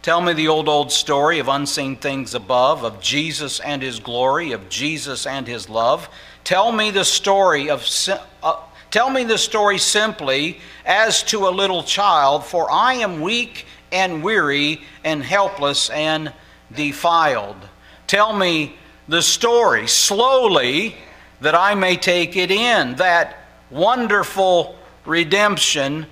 Tell 0.00 0.20
me 0.20 0.32
the 0.32 0.48
old, 0.48 0.68
old 0.68 0.90
story 0.90 1.38
of 1.38 1.48
unseen 1.48 1.96
things 1.96 2.34
above, 2.34 2.82
of 2.82 3.00
Jesus 3.00 3.60
and 3.60 3.82
his 3.82 4.00
glory, 4.00 4.52
of 4.52 4.68
Jesus 4.68 5.26
and 5.26 5.46
his 5.46 5.68
love. 5.68 6.08
Tell 6.44 6.72
me 6.72 6.90
the 6.90 7.04
story 7.04 7.68
of. 7.68 7.86
Uh, 8.42 8.56
Tell 8.96 9.10
me 9.10 9.24
the 9.24 9.36
story 9.36 9.76
simply 9.76 10.58
as 10.86 11.22
to 11.24 11.48
a 11.48 11.50
little 11.50 11.82
child, 11.82 12.46
for 12.46 12.70
I 12.72 12.94
am 12.94 13.20
weak 13.20 13.66
and 13.92 14.22
weary 14.22 14.80
and 15.04 15.22
helpless 15.22 15.90
and 15.90 16.32
defiled. 16.74 17.56
Tell 18.06 18.32
me 18.32 18.74
the 19.06 19.20
story 19.20 19.86
slowly 19.86 20.96
that 21.42 21.54
I 21.54 21.74
may 21.74 21.98
take 21.98 22.36
it 22.36 22.50
in, 22.50 22.94
that 22.94 23.36
wonderful 23.70 24.78
redemption 25.04 26.06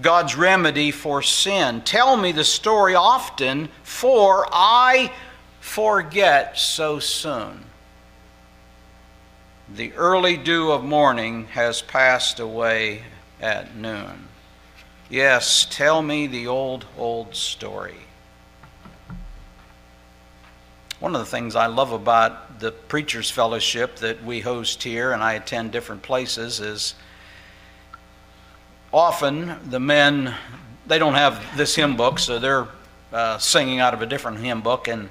God's 0.00 0.34
remedy 0.34 0.92
for 0.92 1.20
sin. 1.20 1.82
Tell 1.82 2.16
me 2.16 2.32
the 2.32 2.44
story 2.44 2.94
often, 2.94 3.68
for 3.82 4.48
I 4.50 5.12
forget 5.60 6.58
so 6.58 7.00
soon. 7.00 7.66
The 9.72 9.92
early 9.92 10.36
dew 10.36 10.72
of 10.72 10.82
morning 10.82 11.46
has 11.52 11.80
passed 11.80 12.40
away 12.40 13.02
at 13.40 13.76
noon. 13.76 14.26
Yes, 15.08 15.64
tell 15.70 16.02
me 16.02 16.26
the 16.26 16.48
old, 16.48 16.86
old 16.98 17.36
story. 17.36 17.94
One 20.98 21.14
of 21.14 21.20
the 21.20 21.26
things 21.26 21.54
I 21.54 21.66
love 21.66 21.92
about 21.92 22.58
the 22.58 22.72
Preachers 22.72 23.30
Fellowship 23.30 23.96
that 23.96 24.24
we 24.24 24.40
host 24.40 24.82
here, 24.82 25.12
and 25.12 25.22
I 25.22 25.34
attend 25.34 25.70
different 25.70 26.02
places, 26.02 26.58
is 26.58 26.96
often 28.92 29.56
the 29.70 29.80
men 29.80 30.34
they 30.88 30.98
don't 30.98 31.14
have 31.14 31.56
this 31.56 31.76
hymn 31.76 31.96
book, 31.96 32.18
so 32.18 32.40
they're 32.40 32.66
uh, 33.12 33.38
singing 33.38 33.78
out 33.78 33.94
of 33.94 34.02
a 34.02 34.06
different 34.06 34.38
hymn 34.38 34.62
book, 34.62 34.88
and 34.88 35.10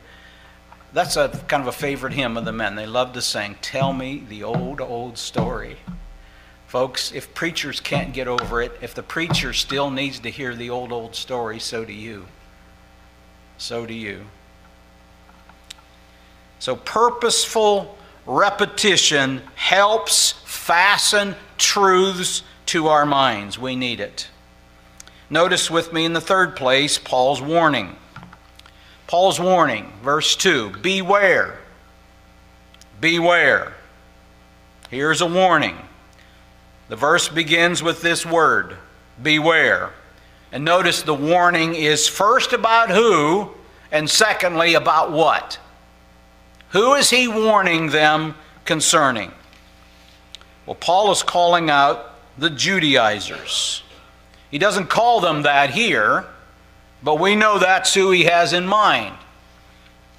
that's 0.94 1.16
a 1.16 1.30
kind 1.48 1.62
of 1.62 1.68
a 1.68 1.72
favorite 1.72 2.14
hymn 2.14 2.38
of 2.38 2.46
the 2.46 2.52
men. 2.52 2.76
They 2.76 2.86
love 2.86 3.14
to 3.14 3.22
sing, 3.22 3.56
"Tell 3.62 3.94
me 3.94 4.24
the 4.28 4.44
old, 4.44 4.82
old 4.82 5.18
story." 5.18 5.78
Folks, 6.68 7.12
if 7.12 7.34
preachers 7.34 7.80
can't 7.80 8.14
get 8.14 8.28
over 8.28 8.62
it, 8.62 8.78
if 8.80 8.94
the 8.94 9.02
preacher 9.02 9.54
still 9.54 9.90
needs 9.90 10.20
to 10.20 10.30
hear 10.30 10.56
the 10.56 10.70
old, 10.70 10.92
old 10.92 11.16
story, 11.16 11.60
so 11.60 11.84
do 11.84 11.94
you. 11.94 12.28
So 13.58 13.88
do 13.88 13.94
you. 13.94 14.28
So, 16.60 16.76
purposeful 16.76 17.98
repetition 18.26 19.42
helps 19.56 20.34
fasten 20.46 21.36
truths 21.58 22.44
to 22.68 22.88
our 22.88 23.06
minds. 23.06 23.58
We 23.58 23.76
need 23.76 24.00
it. 24.00 24.28
Notice 25.30 25.72
with 25.72 25.92
me 25.92 26.06
in 26.06 26.14
the 26.14 26.22
third 26.22 26.56
place 26.56 26.98
Paul's 26.98 27.42
warning. 27.42 27.96
Paul's 29.10 29.40
warning, 29.40 29.92
verse 30.04 30.36
2 30.36 30.70
Beware. 30.84 31.58
Beware. 33.02 33.74
Here's 34.92 35.22
a 35.22 35.26
warning. 35.26 35.76
The 36.90 36.96
verse 36.96 37.28
begins 37.28 37.82
with 37.82 38.04
this 38.04 38.24
word 38.24 38.78
beware. 39.24 39.94
And 40.52 40.64
notice 40.64 41.02
the 41.02 41.16
warning 41.16 41.74
is 41.74 42.08
first 42.08 42.54
about 42.54 42.92
who, 42.92 43.50
and 43.92 44.08
secondly 44.08 44.76
about 44.76 45.12
what. 45.12 45.58
Who 46.70 46.94
is 46.94 47.10
he 47.10 47.28
warning 47.28 47.90
them 47.90 48.36
concerning? 48.64 49.32
Well, 50.68 50.76
Paul 50.76 51.12
is 51.12 51.24
calling 51.24 51.72
out 51.72 52.14
the 52.38 52.52
Judaizers. 52.52 53.82
He 54.52 54.60
doesn't 54.60 54.92
call 54.92 55.20
them 55.20 55.42
that 55.42 55.72
here, 55.72 56.28
but 57.04 57.20
we 57.20 57.36
know 57.36 57.60
that's 57.60 57.94
who 57.94 58.12
he 58.12 58.26
has 58.26 58.54
in 58.54 58.66
mind. 58.68 59.16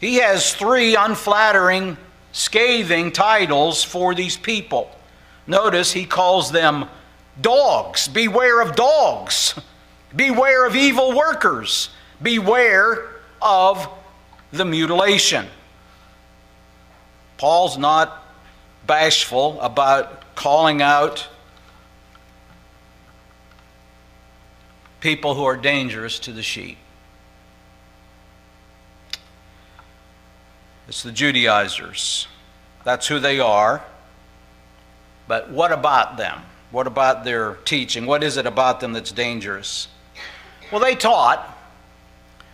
He 0.01 0.17
has 0.17 0.55
three 0.55 0.97
unflattering, 0.97 1.99
scathing 2.33 3.13
titles 3.13 3.85
for 3.85 4.15
these 4.15 4.37
people. 4.37 4.91
Notice 5.47 5.93
he 5.93 6.07
calls 6.07 6.53
them 6.53 6.89
dogs. 7.41 8.09
Beware 8.09 8.63
of 8.63 8.75
dogs. 8.75 9.55
Beware 10.15 10.67
of 10.67 10.75
evil 10.75 11.17
workers. 11.17 11.91
Beware 12.23 13.11
of 13.43 13.89
the 14.53 14.65
mutilation. 14.65 15.47
Paul's 17.37 17.79
not 17.79 18.25
bashful 18.87 19.61
about 19.61 20.35
calling 20.35 20.83
out 20.83 21.29
people 25.01 25.35
who 25.35 25.45
are 25.45 25.57
dangerous 25.57 26.19
to 26.21 26.33
the 26.33 26.43
sheep. 26.43 26.79
It's 30.89 31.03
the 31.03 31.13
Judaizers. 31.13 32.27
That's 32.85 33.07
who 33.07 33.19
they 33.19 33.41
are. 33.41 33.85
But 35.29 35.51
what 35.51 35.73
about 35.73 36.17
them? 36.17 36.41
What 36.71 36.87
about 36.87 37.25
their 37.25 37.55
teaching? 37.65 38.07
What 38.07 38.23
is 38.23 38.37
it 38.37 38.47
about 38.47 38.81
them 38.81 38.93
that's 38.93 39.13
dangerous? 39.13 39.89
Well, 40.71 40.81
they 40.81 40.95
taught 40.95 41.57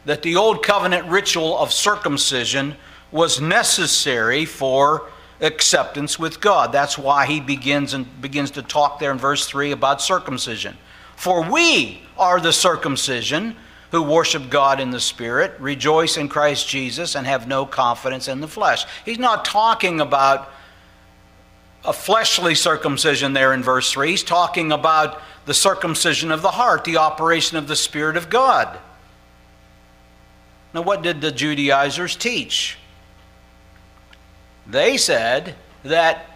that 0.04 0.22
the 0.22 0.36
old 0.36 0.62
covenant 0.62 1.08
ritual 1.08 1.58
of 1.58 1.72
circumcision 1.72 2.76
was 3.10 3.40
necessary 3.40 4.44
for 4.44 5.08
acceptance 5.40 6.18
with 6.18 6.40
God. 6.40 6.72
That's 6.72 6.96
why 6.96 7.26
he 7.26 7.40
begins 7.40 7.94
and 7.94 8.20
begins 8.20 8.52
to 8.52 8.62
talk 8.62 8.98
there 8.98 9.10
in 9.10 9.18
verse 9.18 9.46
3 9.46 9.72
about 9.72 10.00
circumcision. 10.00 10.76
For 11.16 11.50
we 11.50 12.02
are 12.16 12.40
the 12.40 12.52
circumcision 12.52 13.56
who 13.90 14.02
worship 14.02 14.50
God 14.50 14.80
in 14.80 14.90
the 14.90 15.00
Spirit, 15.00 15.54
rejoice 15.58 16.16
in 16.16 16.28
Christ 16.28 16.68
Jesus, 16.68 17.14
and 17.14 17.26
have 17.26 17.48
no 17.48 17.66
confidence 17.66 18.28
in 18.28 18.40
the 18.40 18.48
flesh. 18.48 18.84
He's 19.04 19.18
not 19.18 19.44
talking 19.44 20.00
about 20.00 20.50
a 21.84 21.92
fleshly 21.92 22.54
circumcision 22.54 23.32
there 23.32 23.52
in 23.52 23.62
verse 23.62 23.92
3. 23.92 24.10
He's 24.10 24.24
talking 24.24 24.72
about 24.72 25.20
the 25.46 25.54
circumcision 25.54 26.32
of 26.32 26.42
the 26.42 26.50
heart, 26.50 26.84
the 26.84 26.96
operation 26.96 27.56
of 27.56 27.68
the 27.68 27.76
Spirit 27.76 28.16
of 28.16 28.28
God. 28.28 28.78
Now, 30.74 30.82
what 30.82 31.02
did 31.02 31.20
the 31.20 31.30
Judaizers 31.30 32.16
teach? 32.16 32.76
They 34.66 34.96
said 34.96 35.54
that 35.84 36.35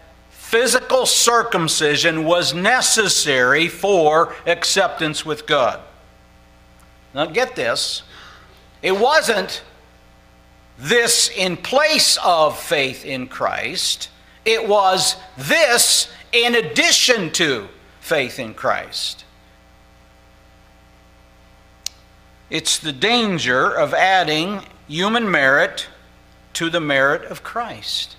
physical 0.51 1.07
circumcision 1.07 2.25
was 2.25 2.53
necessary 2.53 3.69
for 3.69 4.35
acceptance 4.47 5.25
with 5.25 5.47
God. 5.47 5.81
Now, 7.15 7.27
get 7.27 7.55
this. 7.55 8.03
It 8.83 8.99
wasn't 8.99 9.63
this 10.77 11.31
in 11.37 11.57
place 11.57 12.19
of 12.25 12.59
faith 12.59 13.05
in 13.05 13.29
Christ, 13.29 14.09
it 14.45 14.67
was 14.67 15.15
this 15.39 16.11
in 16.33 16.57
addition 16.57 17.31
to 17.33 17.69
faith 18.01 18.41
in 18.41 18.55
Christ. 18.55 19.25
It's 22.49 22.77
the 22.77 22.93
danger 22.93 23.71
of 23.71 23.95
adding 23.95 24.63
human 24.89 25.31
merit 25.31 25.87
to 26.55 26.71
the 26.71 26.81
merit 26.81 27.23
of 27.31 27.45
Christ. 27.45 28.17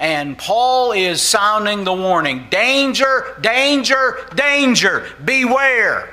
And 0.00 0.38
Paul 0.38 0.92
is 0.92 1.20
sounding 1.20 1.84
the 1.84 1.92
warning 1.92 2.46
danger, 2.50 3.36
danger, 3.42 4.26
danger, 4.34 5.06
beware. 5.22 6.08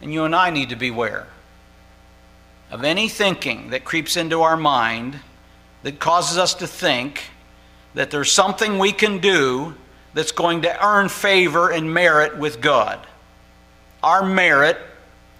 And 0.00 0.12
you 0.12 0.24
and 0.24 0.34
I 0.34 0.50
need 0.50 0.68
to 0.68 0.76
beware 0.76 1.26
of 2.70 2.84
any 2.84 3.08
thinking 3.08 3.70
that 3.70 3.84
creeps 3.84 4.16
into 4.16 4.42
our 4.42 4.56
mind 4.56 5.18
that 5.82 5.98
causes 5.98 6.38
us 6.38 6.54
to 6.54 6.68
think 6.68 7.30
that 7.94 8.12
there's 8.12 8.30
something 8.30 8.78
we 8.78 8.92
can 8.92 9.18
do 9.18 9.74
that's 10.14 10.32
going 10.32 10.62
to 10.62 10.86
earn 10.86 11.08
favor 11.08 11.70
and 11.70 11.92
merit 11.92 12.38
with 12.38 12.60
God. 12.60 13.04
Our 14.04 14.24
merit, 14.24 14.78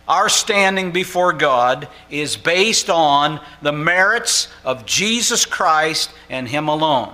our 0.08 0.28
standing 0.28 0.92
before 0.92 1.32
God, 1.32 1.88
is 2.10 2.36
based 2.36 2.90
on 2.90 3.40
the 3.62 3.72
merits 3.72 4.48
of 4.64 4.84
Jesus 4.84 5.46
Christ 5.46 6.10
and 6.28 6.46
Him 6.48 6.68
alone. 6.68 7.12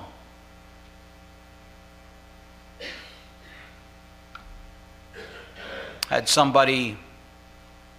had 6.11 6.29
somebody 6.29 6.99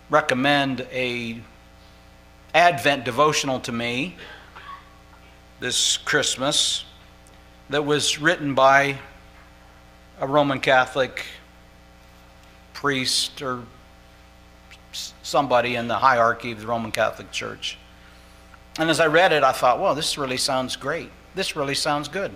recommend 0.10 0.86
a 0.92 1.40
Advent 2.54 3.06
devotional 3.06 3.62
to 3.62 3.72
me 3.72 4.18
this 5.62 5.96
Christmas 5.96 6.84
that 7.70 7.86
was 7.86 8.20
written 8.20 8.54
by 8.54 9.00
a 10.20 10.28
Roman 10.28 10.60
Catholic 10.60 11.24
priest 12.74 13.42
or 13.42 13.64
somebody 15.24 15.76
in 15.76 15.88
the 15.88 15.96
hierarchy 15.96 16.52
of 16.52 16.62
the 16.62 16.68
Roman 16.68 16.92
Catholic 16.92 17.32
Church. 17.32 17.78
And 18.80 18.90
as 18.90 19.00
I 19.00 19.08
read 19.08 19.34
it, 19.34 19.44
I 19.44 19.52
thought, 19.52 19.80
well, 19.80 19.96
this 19.96 20.18
really 20.18 20.38
sounds 20.38 20.76
great. 20.76 21.10
This 21.36 21.56
really 21.56 21.76
sounds 21.76 22.08
good. 22.08 22.32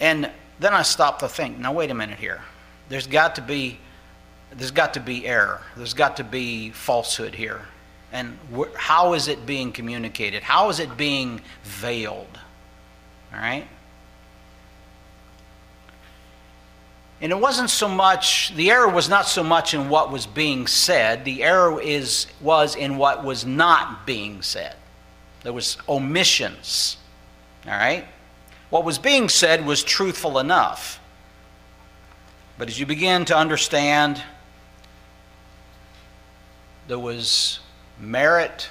And 0.00 0.30
then 0.60 0.74
I 0.74 0.82
stopped 0.82 1.20
to 1.20 1.28
think, 1.28 1.58
now 1.58 1.72
wait 1.72 1.90
a 1.90 1.94
minute 1.94 2.18
here. 2.18 2.42
There's 2.88 3.06
got 3.06 3.34
to 3.36 3.42
be 3.42 3.78
there's 4.50 4.70
got 4.70 4.94
to 4.94 5.00
be 5.00 5.26
error. 5.26 5.60
There's 5.76 5.92
got 5.92 6.16
to 6.16 6.24
be 6.24 6.70
falsehood 6.70 7.34
here. 7.34 7.66
And 8.12 8.38
wh- 8.56 8.74
how 8.74 9.12
is 9.12 9.28
it 9.28 9.44
being 9.44 9.72
communicated? 9.72 10.42
How 10.42 10.70
is 10.70 10.80
it 10.80 10.96
being 10.96 11.42
veiled? 11.64 12.38
All 13.32 13.38
right? 13.38 13.68
And 17.20 17.32
it 17.32 17.38
wasn't 17.38 17.70
so 17.70 17.88
much, 17.88 18.54
the 18.54 18.70
error 18.70 18.88
was 18.88 19.08
not 19.08 19.26
so 19.26 19.42
much 19.42 19.74
in 19.74 19.88
what 19.88 20.12
was 20.12 20.26
being 20.26 20.66
said, 20.66 21.24
the 21.24 21.42
error 21.42 21.80
is, 21.80 22.26
was 22.40 22.76
in 22.76 22.96
what 22.96 23.24
was 23.24 23.44
not 23.44 24.06
being 24.06 24.40
said. 24.42 24.76
There 25.42 25.52
was 25.52 25.78
omissions. 25.88 26.96
All 27.66 27.72
right? 27.72 28.06
What 28.70 28.84
was 28.84 28.98
being 28.98 29.28
said 29.28 29.66
was 29.66 29.82
truthful 29.82 30.38
enough. 30.38 31.00
But 32.56 32.68
as 32.68 32.78
you 32.78 32.86
begin 32.86 33.24
to 33.26 33.36
understand, 33.36 34.22
there 36.86 36.98
was 36.98 37.60
merit 37.98 38.68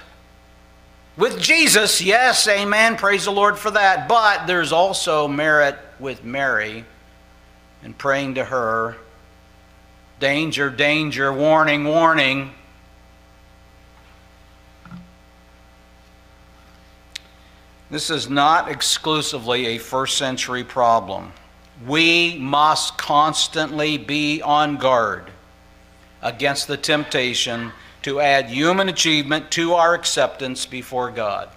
with 1.18 1.40
Jesus, 1.40 2.00
yes, 2.00 2.46
amen, 2.46 2.96
praise 2.96 3.24
the 3.24 3.32
Lord 3.32 3.58
for 3.58 3.72
that. 3.72 4.08
But 4.08 4.46
there's 4.46 4.70
also 4.70 5.26
merit 5.26 5.76
with 5.98 6.22
Mary 6.22 6.84
and 7.82 7.96
praying 7.96 8.34
to 8.34 8.44
her 8.44 8.96
danger, 10.20 10.70
danger, 10.70 11.32
warning, 11.32 11.84
warning. 11.84 12.50
This 17.90 18.10
is 18.10 18.28
not 18.28 18.70
exclusively 18.70 19.66
a 19.66 19.78
first 19.78 20.18
century 20.18 20.64
problem. 20.64 21.32
We 21.86 22.36
must 22.38 22.98
constantly 22.98 23.96
be 23.96 24.42
on 24.42 24.76
guard 24.76 25.30
against 26.20 26.66
the 26.66 26.76
temptation 26.76 27.72
to 28.02 28.20
add 28.20 28.46
human 28.46 28.88
achievement 28.88 29.50
to 29.52 29.74
our 29.74 29.94
acceptance 29.94 30.66
before 30.66 31.10
God. 31.10 31.48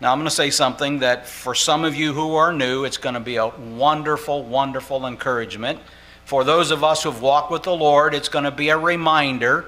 Now, 0.00 0.12
I'm 0.12 0.18
going 0.18 0.28
to 0.28 0.34
say 0.34 0.50
something 0.50 1.00
that 1.00 1.26
for 1.26 1.54
some 1.54 1.84
of 1.84 1.96
you 1.96 2.12
who 2.12 2.36
are 2.36 2.52
new, 2.52 2.84
it's 2.84 2.98
going 2.98 3.14
to 3.14 3.20
be 3.20 3.36
a 3.36 3.48
wonderful, 3.48 4.44
wonderful 4.44 5.06
encouragement. 5.06 5.80
For 6.24 6.44
those 6.44 6.70
of 6.70 6.84
us 6.84 7.02
who've 7.02 7.20
walked 7.20 7.50
with 7.50 7.64
the 7.64 7.74
Lord, 7.74 8.14
it's 8.14 8.28
going 8.28 8.44
to 8.44 8.52
be 8.52 8.68
a 8.68 8.78
reminder. 8.78 9.64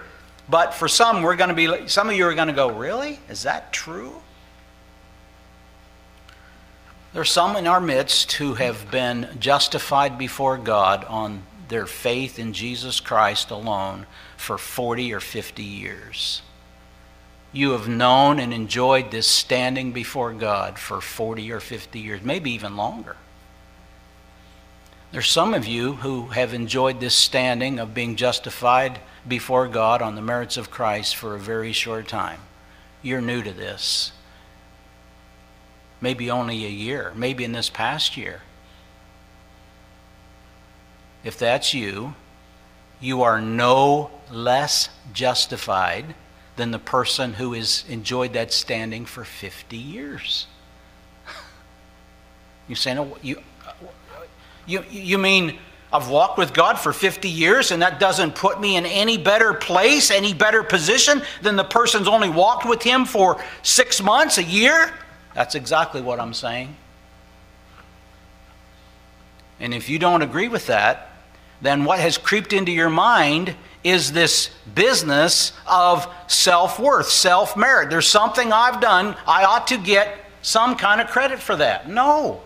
But 0.48 0.74
for 0.74 0.86
some, 0.86 1.22
we're 1.22 1.36
going 1.36 1.48
to 1.48 1.54
be, 1.54 1.88
some 1.88 2.08
of 2.08 2.16
you 2.16 2.26
are 2.26 2.34
going 2.34 2.48
to 2.48 2.54
go, 2.54 2.70
Really? 2.70 3.18
Is 3.28 3.42
that 3.42 3.72
true? 3.72 4.20
There 7.12 7.22
are 7.22 7.24
some 7.24 7.56
in 7.56 7.66
our 7.66 7.80
midst 7.80 8.32
who 8.32 8.54
have 8.54 8.88
been 8.88 9.36
justified 9.40 10.16
before 10.16 10.56
God 10.56 11.04
on 11.06 11.42
their 11.68 11.86
faith 11.86 12.38
in 12.38 12.52
Jesus 12.52 13.00
Christ 13.00 13.50
alone 13.50 14.06
for 14.36 14.58
40 14.58 15.12
or 15.12 15.18
50 15.18 15.62
years. 15.64 16.42
You 17.52 17.72
have 17.72 17.88
known 17.88 18.38
and 18.38 18.52
enjoyed 18.52 19.10
this 19.10 19.26
standing 19.26 19.92
before 19.92 20.32
God 20.32 20.78
for 20.78 21.00
40 21.00 21.50
or 21.52 21.60
50 21.60 21.98
years, 21.98 22.22
maybe 22.22 22.52
even 22.52 22.76
longer. 22.76 23.16
There's 25.12 25.28
some 25.28 25.54
of 25.54 25.66
you 25.66 25.94
who 25.94 26.28
have 26.28 26.54
enjoyed 26.54 27.00
this 27.00 27.14
standing 27.14 27.80
of 27.80 27.94
being 27.94 28.14
justified 28.14 29.00
before 29.26 29.66
God 29.66 30.00
on 30.00 30.14
the 30.14 30.22
merits 30.22 30.56
of 30.56 30.70
Christ 30.70 31.16
for 31.16 31.34
a 31.34 31.40
very 31.40 31.72
short 31.72 32.06
time. 32.06 32.40
You're 33.02 33.20
new 33.20 33.42
to 33.42 33.52
this 33.52 34.12
maybe 36.00 36.30
only 36.30 36.64
a 36.64 36.68
year, 36.68 37.12
maybe 37.14 37.44
in 37.44 37.52
this 37.52 37.70
past 37.70 38.16
year. 38.16 38.42
If 41.22 41.38
that's 41.38 41.74
you, 41.74 42.14
you 43.00 43.22
are 43.22 43.40
no 43.40 44.10
less 44.30 44.88
justified 45.12 46.14
than 46.60 46.72
the 46.72 46.78
person 46.78 47.32
who 47.32 47.54
has 47.54 47.86
enjoyed 47.88 48.34
that 48.34 48.52
standing 48.52 49.06
for 49.06 49.24
50 49.24 49.76
years. 49.76 50.46
You 52.68 52.76
say, 52.76 52.94
no, 52.94 53.16
you, 53.20 53.42
you, 54.64 54.84
you 54.90 55.18
mean 55.18 55.58
I've 55.92 56.08
walked 56.08 56.38
with 56.38 56.52
God 56.52 56.78
for 56.78 56.92
50 56.92 57.28
years 57.28 57.72
and 57.72 57.82
that 57.82 57.98
doesn't 57.98 58.36
put 58.36 58.60
me 58.60 58.76
in 58.76 58.86
any 58.86 59.18
better 59.18 59.54
place, 59.54 60.12
any 60.12 60.34
better 60.34 60.62
position 60.62 61.22
than 61.42 61.56
the 61.56 61.64
person's 61.64 62.06
only 62.06 62.28
walked 62.28 62.64
with 62.64 62.82
Him 62.82 63.06
for 63.06 63.42
six 63.62 64.00
months, 64.00 64.38
a 64.38 64.44
year? 64.44 64.92
That's 65.34 65.56
exactly 65.56 66.00
what 66.00 66.20
I'm 66.20 66.34
saying. 66.34 66.76
And 69.58 69.74
if 69.74 69.88
you 69.88 69.98
don't 69.98 70.22
agree 70.22 70.46
with 70.46 70.66
that, 70.66 71.09
then 71.60 71.84
what 71.84 71.98
has 71.98 72.18
creeped 72.18 72.52
into 72.52 72.72
your 72.72 72.90
mind 72.90 73.54
is 73.82 74.12
this 74.12 74.50
business 74.74 75.52
of 75.66 76.06
self 76.26 76.78
worth, 76.78 77.08
self 77.08 77.56
merit. 77.56 77.90
There's 77.90 78.08
something 78.08 78.52
I've 78.52 78.80
done, 78.80 79.16
I 79.26 79.44
ought 79.44 79.66
to 79.68 79.78
get 79.78 80.18
some 80.42 80.76
kind 80.76 81.00
of 81.00 81.08
credit 81.08 81.38
for 81.38 81.56
that. 81.56 81.88
No. 81.88 82.42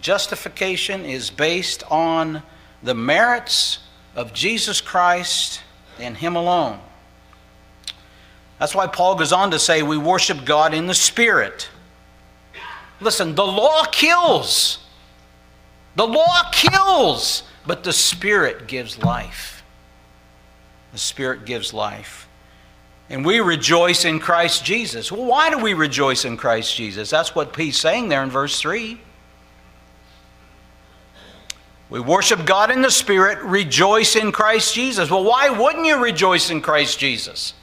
Justification 0.00 1.04
is 1.04 1.30
based 1.30 1.82
on 1.90 2.42
the 2.82 2.94
merits 2.94 3.80
of 4.14 4.32
Jesus 4.32 4.80
Christ 4.80 5.60
and 5.98 6.16
Him 6.16 6.36
alone. 6.36 6.78
That's 8.58 8.74
why 8.74 8.86
Paul 8.86 9.16
goes 9.16 9.32
on 9.32 9.50
to 9.52 9.58
say 9.58 9.82
we 9.82 9.98
worship 9.98 10.44
God 10.44 10.74
in 10.74 10.86
the 10.86 10.94
Spirit. 10.94 11.68
Listen, 13.00 13.34
the 13.34 13.46
law 13.46 13.84
kills. 13.84 14.78
The 15.98 16.06
law 16.06 16.50
kills, 16.52 17.42
but 17.66 17.84
the 17.84 17.92
Spirit 17.92 18.66
gives 18.68 19.02
life. 19.02 19.62
The 20.92 20.98
Spirit 20.98 21.44
gives 21.44 21.74
life. 21.74 22.28
And 23.10 23.24
we 23.24 23.40
rejoice 23.40 24.04
in 24.04 24.18
Christ 24.18 24.64
Jesus. 24.64 25.12
Well, 25.12 25.24
why 25.24 25.50
do 25.50 25.58
we 25.58 25.74
rejoice 25.74 26.24
in 26.24 26.36
Christ 26.36 26.74
Jesus? 26.74 27.10
That's 27.10 27.34
what 27.34 27.54
he's 27.56 27.78
saying 27.78 28.08
there 28.08 28.22
in 28.22 28.30
verse 28.30 28.60
3. 28.60 29.00
We 31.90 32.00
worship 32.00 32.46
God 32.46 32.70
in 32.70 32.80
the 32.80 32.90
Spirit, 32.90 33.38
rejoice 33.42 34.16
in 34.16 34.32
Christ 34.32 34.74
Jesus. 34.74 35.10
Well, 35.10 35.24
why 35.24 35.50
wouldn't 35.50 35.84
you 35.84 36.02
rejoice 36.02 36.48
in 36.48 36.62
Christ 36.62 36.98
Jesus? 36.98 37.54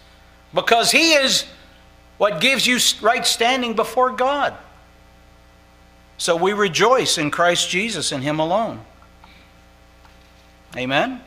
because 0.55 0.89
He 0.91 1.13
is 1.13 1.45
what 2.17 2.41
gives 2.41 2.65
you 2.65 2.79
right 3.01 3.27
standing 3.27 3.75
before 3.75 4.11
God. 4.11 4.55
So 6.17 6.35
we 6.35 6.53
rejoice 6.53 7.17
in 7.17 7.31
Christ 7.31 7.69
Jesus 7.69 8.11
and 8.11 8.23
Him 8.23 8.39
alone. 8.39 8.81
Amen? 10.75 11.21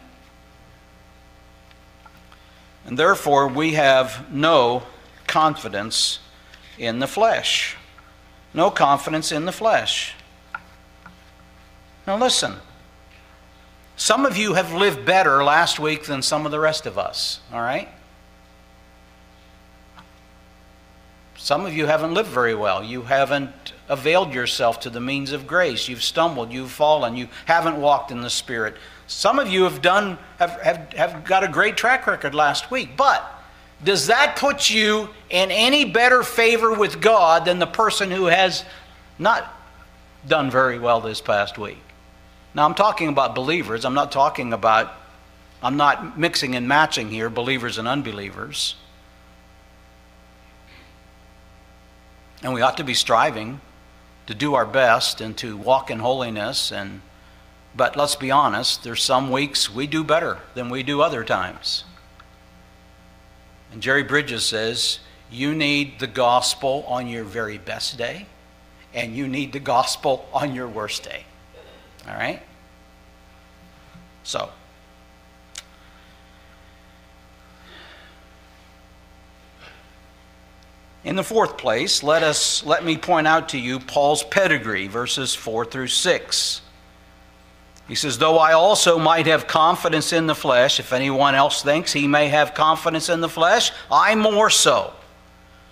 And 2.86 2.98
therefore, 2.98 3.48
we 3.48 3.74
have 3.74 4.32
no 4.32 4.82
confidence 5.26 6.20
in 6.78 7.00
the 7.00 7.06
flesh. 7.06 7.76
No 8.54 8.70
confidence 8.70 9.30
in 9.30 9.44
the 9.44 9.52
flesh. 9.52 10.14
Now, 12.06 12.16
listen. 12.16 12.56
Some 13.96 14.24
of 14.24 14.36
you 14.36 14.54
have 14.54 14.72
lived 14.72 15.04
better 15.04 15.42
last 15.42 15.78
week 15.80 16.06
than 16.06 16.22
some 16.22 16.46
of 16.46 16.52
the 16.52 16.60
rest 16.60 16.86
of 16.86 16.96
us, 16.96 17.40
all 17.52 17.60
right? 17.60 17.88
Some 21.38 21.64
of 21.64 21.72
you 21.72 21.86
haven't 21.86 22.14
lived 22.14 22.30
very 22.30 22.56
well. 22.56 22.82
You 22.82 23.02
haven't 23.02 23.72
availed 23.88 24.34
yourself 24.34 24.80
to 24.80 24.90
the 24.90 25.00
means 25.00 25.30
of 25.30 25.46
grace. 25.46 25.88
You've 25.88 26.02
stumbled, 26.02 26.52
you've 26.52 26.72
fallen, 26.72 27.16
you 27.16 27.28
haven't 27.46 27.80
walked 27.80 28.10
in 28.10 28.20
the 28.20 28.28
Spirit. 28.28 28.76
Some 29.06 29.38
of 29.38 29.48
you 29.48 29.62
have 29.62 29.80
done 29.80 30.18
have, 30.40 30.60
have, 30.60 30.92
have 30.94 31.24
got 31.24 31.44
a 31.44 31.48
great 31.48 31.76
track 31.76 32.08
record 32.08 32.34
last 32.34 32.72
week, 32.72 32.96
but 32.96 33.24
does 33.84 34.08
that 34.08 34.34
put 34.36 34.68
you 34.68 35.10
in 35.30 35.52
any 35.52 35.84
better 35.84 36.24
favor 36.24 36.74
with 36.74 37.00
God 37.00 37.44
than 37.44 37.60
the 37.60 37.66
person 37.66 38.10
who 38.10 38.26
has 38.26 38.64
not 39.16 39.54
done 40.26 40.50
very 40.50 40.80
well 40.80 41.00
this 41.00 41.20
past 41.20 41.56
week? 41.56 41.78
Now 42.52 42.64
I'm 42.64 42.74
talking 42.74 43.08
about 43.08 43.36
believers. 43.36 43.84
I'm 43.84 43.94
not 43.94 44.10
talking 44.10 44.52
about 44.52 44.92
I'm 45.62 45.76
not 45.76 46.18
mixing 46.18 46.56
and 46.56 46.66
matching 46.66 47.10
here 47.10 47.30
believers 47.30 47.78
and 47.78 47.86
unbelievers. 47.86 48.74
And 52.42 52.54
we 52.54 52.60
ought 52.60 52.76
to 52.76 52.84
be 52.84 52.94
striving 52.94 53.60
to 54.26 54.34
do 54.34 54.54
our 54.54 54.66
best 54.66 55.20
and 55.20 55.36
to 55.38 55.56
walk 55.56 55.90
in 55.90 55.98
holiness 55.98 56.70
and 56.70 57.02
but 57.76 57.96
let's 57.96 58.16
be 58.16 58.30
honest, 58.30 58.82
there's 58.82 59.02
some 59.02 59.30
weeks 59.30 59.70
we 59.70 59.86
do 59.86 60.02
better 60.02 60.38
than 60.54 60.68
we 60.68 60.82
do 60.82 61.00
other 61.00 61.22
times. 61.22 61.84
And 63.70 63.80
Jerry 63.80 64.02
Bridges 64.02 64.44
says, 64.44 64.98
you 65.30 65.54
need 65.54 66.00
the 66.00 66.06
gospel 66.06 66.84
on 66.88 67.06
your 67.06 67.24
very 67.24 67.58
best 67.58 67.98
day, 67.98 68.26
and 68.94 69.14
you 69.14 69.28
need 69.28 69.52
the 69.52 69.60
gospel 69.60 70.28
on 70.32 70.54
your 70.54 70.66
worst 70.66 71.04
day. 71.04 71.24
All 72.08 72.14
right? 72.14 72.42
So, 74.24 74.50
In 81.04 81.16
the 81.16 81.22
fourth 81.22 81.56
place, 81.56 82.02
let 82.02 82.22
us 82.22 82.64
let 82.64 82.84
me 82.84 82.96
point 82.96 83.26
out 83.26 83.50
to 83.50 83.58
you 83.58 83.78
Paul's 83.78 84.24
pedigree, 84.24 84.88
verses 84.88 85.34
4 85.34 85.64
through 85.64 85.86
6. 85.88 86.60
He 87.86 87.94
says, 87.94 88.18
Though 88.18 88.38
I 88.38 88.52
also 88.52 88.98
might 88.98 89.26
have 89.26 89.46
confidence 89.46 90.12
in 90.12 90.26
the 90.26 90.34
flesh, 90.34 90.78
if 90.78 90.92
anyone 90.92 91.34
else 91.34 91.62
thinks 91.62 91.92
he 91.92 92.06
may 92.06 92.28
have 92.28 92.52
confidence 92.52 93.08
in 93.08 93.20
the 93.20 93.28
flesh, 93.28 93.72
I 93.90 94.14
more 94.14 94.50
so. 94.50 94.92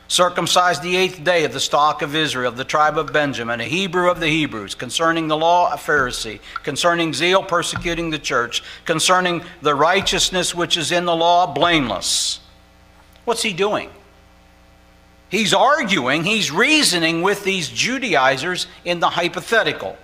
Circumcised 0.08 0.82
the 0.82 0.96
eighth 0.96 1.24
day 1.24 1.44
of 1.44 1.52
the 1.52 1.60
stock 1.60 2.00
of 2.00 2.14
Israel, 2.14 2.48
of 2.48 2.56
the 2.56 2.64
tribe 2.64 2.96
of 2.96 3.12
Benjamin, 3.12 3.60
a 3.60 3.64
Hebrew 3.64 4.08
of 4.08 4.20
the 4.20 4.28
Hebrews, 4.28 4.76
concerning 4.76 5.26
the 5.26 5.36
law, 5.36 5.72
a 5.72 5.76
Pharisee, 5.76 6.38
concerning 6.62 7.12
zeal, 7.12 7.42
persecuting 7.42 8.10
the 8.10 8.18
church, 8.18 8.62
concerning 8.84 9.42
the 9.60 9.74
righteousness 9.74 10.54
which 10.54 10.76
is 10.76 10.92
in 10.92 11.04
the 11.04 11.16
law, 11.16 11.52
blameless. 11.52 12.38
What's 13.24 13.42
he 13.42 13.52
doing? 13.52 13.90
He's 15.36 15.52
arguing, 15.52 16.24
he's 16.24 16.50
reasoning 16.50 17.20
with 17.20 17.44
these 17.44 17.68
Judaizers 17.68 18.66
in 18.86 19.00
the 19.00 19.10
hypothetical. 19.10 19.98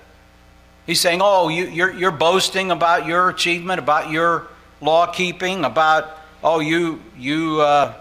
He's 0.85 1.01
saying, 1.01 1.21
Oh, 1.23 1.49
you, 1.49 1.65
are 1.65 1.71
you're, 1.71 1.93
you're 1.95 2.11
boasting 2.11 2.71
about 2.71 3.07
your 3.07 3.31
achievement, 3.31 3.79
about 3.79 4.11
your 4.11 4.49
law 4.83 5.07
keeping, 5.07 5.65
about, 5.65 6.19
oh, 6.45 6.61
you, 6.61 7.01
you, 7.17 7.63
uh, 7.63 7.95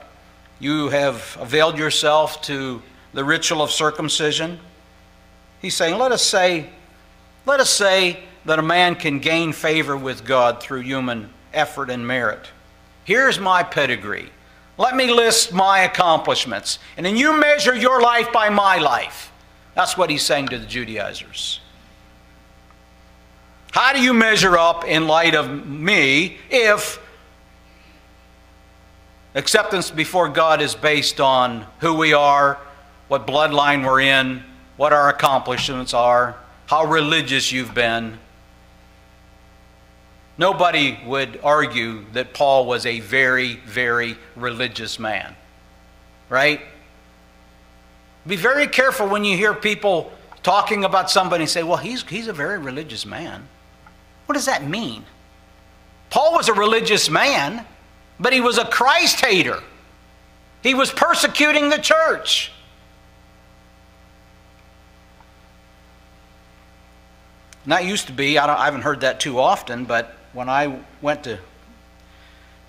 you 0.59 0.89
have 0.89 1.37
availed 1.39 1.77
yourself 1.77 2.41
to 2.41 2.81
the 3.13 3.23
ritual 3.23 3.61
of 3.61 3.71
circumcision. 3.71 4.59
He's 5.61 5.73
saying, 5.73 5.97
Let 5.97 6.11
us 6.11 6.21
say, 6.21 6.69
let 7.45 7.61
us 7.61 7.69
say 7.69 8.25
that 8.43 8.59
a 8.59 8.61
man 8.61 8.95
can 8.95 9.19
gain 9.19 9.53
favor 9.53 9.95
with 9.95 10.25
God 10.25 10.61
through 10.61 10.81
human 10.81 11.29
effort 11.53 11.89
and 11.89 12.05
merit. 12.05 12.49
Here's 13.05 13.39
my 13.39 13.63
pedigree. 13.63 14.31
Let 14.81 14.95
me 14.95 15.11
list 15.11 15.53
my 15.53 15.81
accomplishments. 15.81 16.79
And 16.97 17.05
then 17.05 17.15
you 17.15 17.39
measure 17.39 17.75
your 17.75 18.01
life 18.01 18.33
by 18.33 18.49
my 18.49 18.79
life. 18.79 19.31
That's 19.75 19.95
what 19.95 20.09
he's 20.09 20.23
saying 20.23 20.47
to 20.47 20.57
the 20.57 20.65
Judaizers. 20.65 21.59
How 23.73 23.93
do 23.93 24.01
you 24.01 24.11
measure 24.11 24.57
up 24.57 24.83
in 24.83 25.05
light 25.05 25.35
of 25.35 25.67
me 25.67 26.39
if 26.49 26.99
acceptance 29.35 29.91
before 29.91 30.29
God 30.29 30.63
is 30.63 30.73
based 30.73 31.21
on 31.21 31.67
who 31.81 31.93
we 31.93 32.13
are, 32.13 32.57
what 33.07 33.27
bloodline 33.27 33.85
we're 33.85 34.01
in, 34.01 34.43
what 34.77 34.93
our 34.93 35.09
accomplishments 35.09 35.93
are, 35.93 36.35
how 36.65 36.85
religious 36.85 37.51
you've 37.51 37.75
been? 37.75 38.17
Nobody 40.41 40.97
would 41.05 41.39
argue 41.43 42.03
that 42.13 42.33
Paul 42.33 42.65
was 42.65 42.87
a 42.87 42.99
very, 42.99 43.57
very 43.57 44.17
religious 44.35 44.97
man. 44.97 45.35
Right? 46.29 46.61
Be 48.25 48.37
very 48.37 48.65
careful 48.65 49.07
when 49.07 49.23
you 49.23 49.37
hear 49.37 49.53
people 49.53 50.11
talking 50.41 50.83
about 50.83 51.11
somebody 51.11 51.43
and 51.43 51.49
say, 51.49 51.61
well, 51.61 51.77
he's, 51.77 52.01
he's 52.01 52.27
a 52.27 52.33
very 52.33 52.57
religious 52.57 53.05
man. 53.05 53.47
What 54.25 54.33
does 54.33 54.47
that 54.47 54.67
mean? 54.67 55.05
Paul 56.09 56.33
was 56.33 56.49
a 56.49 56.53
religious 56.53 57.07
man, 57.07 57.63
but 58.19 58.33
he 58.33 58.41
was 58.41 58.57
a 58.57 58.65
Christ 58.65 59.23
hater. 59.23 59.61
He 60.63 60.73
was 60.73 60.91
persecuting 60.91 61.69
the 61.69 61.77
church. 61.77 62.51
That 67.67 67.85
used 67.85 68.07
to 68.07 68.13
be, 68.13 68.39
I, 68.39 68.51
I 68.51 68.65
haven't 68.65 68.81
heard 68.81 69.01
that 69.01 69.19
too 69.19 69.39
often, 69.39 69.85
but 69.85 70.17
when 70.33 70.49
I 70.49 70.79
went 71.01 71.23
to 71.25 71.39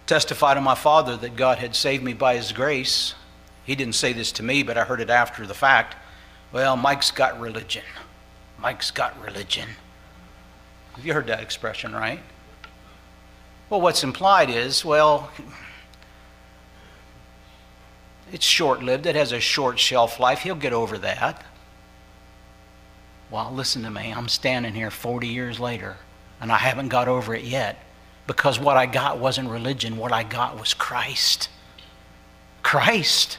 testify 0.07 0.55
to 0.55 0.61
my 0.61 0.75
father 0.75 1.17
that 1.17 1.37
God 1.37 1.59
had 1.59 1.77
saved 1.77 2.03
me 2.03 2.13
by 2.13 2.37
his 2.37 2.53
grace, 2.53 3.15
he 3.65 3.75
didn't 3.75 3.95
say 3.95 4.13
this 4.13 4.33
to 4.33 4.43
me, 4.43 4.63
but 4.63 4.77
I 4.77 4.85
heard 4.85 5.01
it 5.01 5.11
after 5.11 5.47
the 5.47 5.55
fact. 5.55 5.97
Well, 6.53 6.77
Mike's 6.77 7.11
got 7.11 7.41
religion. 7.41 7.85
Mike's 8.59 8.91
got 8.91 9.21
religion. 9.23 9.69
Have 10.95 11.07
you 11.07 11.15
heard 11.15 11.29
that 11.29 11.41
expression, 11.41 11.93
right? 11.93 12.21
Well, 13.71 13.81
what's 13.81 14.05
implied 14.05 14.51
is, 14.51 14.85
well, 14.85 15.31
it's 18.33 18.45
short 18.45 18.83
lived, 18.83 19.07
it 19.07 19.17
has 19.17 19.33
a 19.33 19.41
short 19.41 19.79
shelf 19.79 20.21
life. 20.21 20.41
He'll 20.41 20.55
get 20.55 20.73
over 20.73 20.99
that. 20.99 21.45
Well, 23.31 23.51
listen 23.51 23.83
to 23.85 23.91
me. 23.91 24.13
I'm 24.15 24.29
standing 24.29 24.75
here 24.75 24.91
40 24.91 25.29
years 25.29 25.59
later 25.59 25.97
and 26.43 26.51
I 26.51 26.59
haven't 26.59 26.89
got 26.89 27.07
over 27.07 27.35
it 27.37 27.45
yet 27.45 27.79
because 28.27 28.59
what 28.59 28.77
I 28.77 28.85
got 28.85 29.19
wasn't 29.19 29.49
religion, 29.49 29.97
what 29.97 30.11
I 30.11 30.25
got 30.25 30.59
was 30.59 30.75
Christ. 30.75 31.49
Christ. 32.65 33.39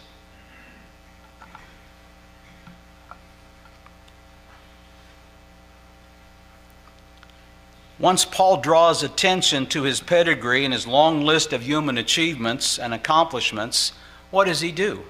Once 8.00 8.24
Paul 8.24 8.58
draws 8.58 9.04
attention 9.04 9.66
to 9.68 9.84
his 9.84 10.00
pedigree 10.00 10.64
and 10.64 10.74
his 10.74 10.88
long 10.88 11.22
list 11.22 11.52
of 11.52 11.62
human 11.62 11.98
achievements 11.98 12.80
and 12.80 12.94
accomplishments, 12.94 13.92
what 14.32 14.46
does 14.46 14.62
he 14.62 14.72
do? 14.72 15.04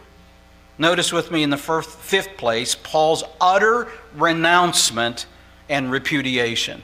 Notice 0.80 1.14
with 1.14 1.30
me 1.30 1.44
in 1.44 1.52
the 1.52 1.58
first, 1.58 1.92
fifth 1.92 2.38
place 2.38 2.74
Paul's 2.74 3.24
utter 3.40 3.88
renouncement 4.16 5.28
and 5.70 5.92
repudiation 5.92 6.82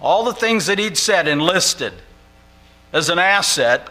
all 0.00 0.24
the 0.24 0.32
things 0.32 0.66
that 0.66 0.78
he'd 0.78 0.96
said 0.96 1.28
and 1.28 1.42
listed 1.42 1.92
as 2.92 3.08
an 3.08 3.18
asset, 3.18 3.88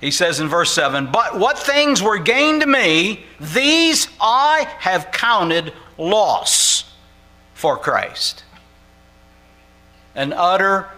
he 0.00 0.10
says 0.10 0.40
in 0.40 0.48
verse 0.48 0.70
7 0.72 1.10
But 1.10 1.38
what 1.38 1.58
things 1.58 2.02
were 2.02 2.18
gained 2.18 2.62
to 2.62 2.66
me, 2.66 3.24
these 3.40 4.08
I 4.20 4.68
have 4.78 5.10
counted 5.10 5.72
loss 5.96 6.92
for 7.54 7.76
Christ. 7.76 8.44
An 10.14 10.32
utter 10.32 10.88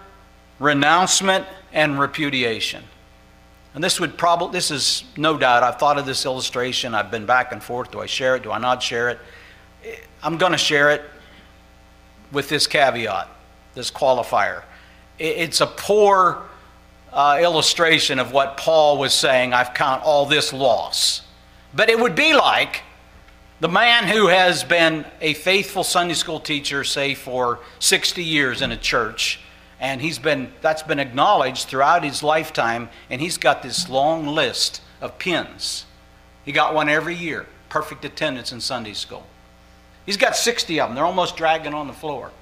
renouncement 0.58 1.46
and 1.72 1.98
repudiation. 1.98 2.84
And 3.74 3.82
this 3.82 4.00
would 4.00 4.18
probably, 4.18 4.52
this 4.52 4.70
is 4.70 5.04
no 5.16 5.38
doubt, 5.38 5.62
I've 5.62 5.78
thought 5.78 5.98
of 5.98 6.04
this 6.04 6.26
illustration. 6.26 6.94
I've 6.94 7.10
been 7.10 7.24
back 7.24 7.52
and 7.52 7.62
forth. 7.62 7.92
Do 7.92 8.00
I 8.00 8.06
share 8.06 8.36
it? 8.36 8.42
Do 8.42 8.50
I 8.50 8.58
not 8.58 8.82
share 8.82 9.08
it? 9.10 9.18
I'm 10.22 10.36
going 10.36 10.52
to 10.52 10.58
share 10.58 10.90
it 10.90 11.02
with 12.32 12.48
this 12.48 12.66
caveat 12.66 13.28
this 13.74 13.90
qualifier. 13.90 14.62
It's 15.18 15.60
a 15.60 15.66
poor 15.66 16.42
uh, 17.12 17.38
illustration 17.42 18.18
of 18.18 18.32
what 18.32 18.56
Paul 18.56 18.98
was 18.98 19.12
saying. 19.12 19.52
I've 19.52 19.74
count 19.74 20.02
all 20.02 20.26
this 20.26 20.52
loss. 20.52 21.22
But 21.74 21.90
it 21.90 21.98
would 21.98 22.14
be 22.14 22.34
like 22.34 22.82
the 23.60 23.68
man 23.68 24.08
who 24.08 24.28
has 24.28 24.64
been 24.64 25.04
a 25.20 25.34
faithful 25.34 25.84
Sunday 25.84 26.14
school 26.14 26.40
teacher, 26.40 26.82
say, 26.82 27.14
for 27.14 27.60
60 27.78 28.24
years 28.24 28.62
in 28.62 28.72
a 28.72 28.76
church, 28.76 29.40
and 29.78 30.00
he's 30.00 30.18
been, 30.18 30.52
that's 30.60 30.82
been 30.82 30.98
acknowledged 30.98 31.68
throughout 31.68 32.02
his 32.02 32.22
lifetime, 32.22 32.88
and 33.10 33.20
he's 33.20 33.38
got 33.38 33.62
this 33.62 33.88
long 33.88 34.26
list 34.26 34.80
of 35.00 35.18
pins. 35.18 35.84
He 36.44 36.52
got 36.52 36.74
one 36.74 36.88
every 36.88 37.14
year, 37.14 37.46
perfect 37.68 38.04
attendance 38.04 38.52
in 38.52 38.60
Sunday 38.60 38.94
school. 38.94 39.26
He's 40.06 40.16
got 40.16 40.36
60 40.36 40.80
of 40.80 40.88
them. 40.88 40.96
They're 40.96 41.04
almost 41.04 41.36
dragging 41.36 41.74
on 41.74 41.86
the 41.86 41.92
floor. 41.92 42.32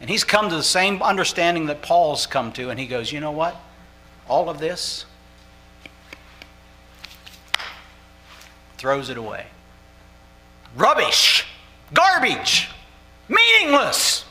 And 0.00 0.10
he's 0.10 0.24
come 0.24 0.48
to 0.50 0.56
the 0.56 0.62
same 0.62 1.02
understanding 1.02 1.66
that 1.66 1.82
Paul's 1.82 2.26
come 2.26 2.52
to, 2.52 2.70
and 2.70 2.78
he 2.78 2.86
goes, 2.86 3.12
You 3.12 3.20
know 3.20 3.30
what? 3.30 3.56
All 4.28 4.50
of 4.50 4.58
this, 4.58 5.06
throws 8.76 9.08
it 9.08 9.16
away. 9.16 9.46
Rubbish, 10.76 11.46
garbage, 11.94 12.68
meaningless. 13.28 14.24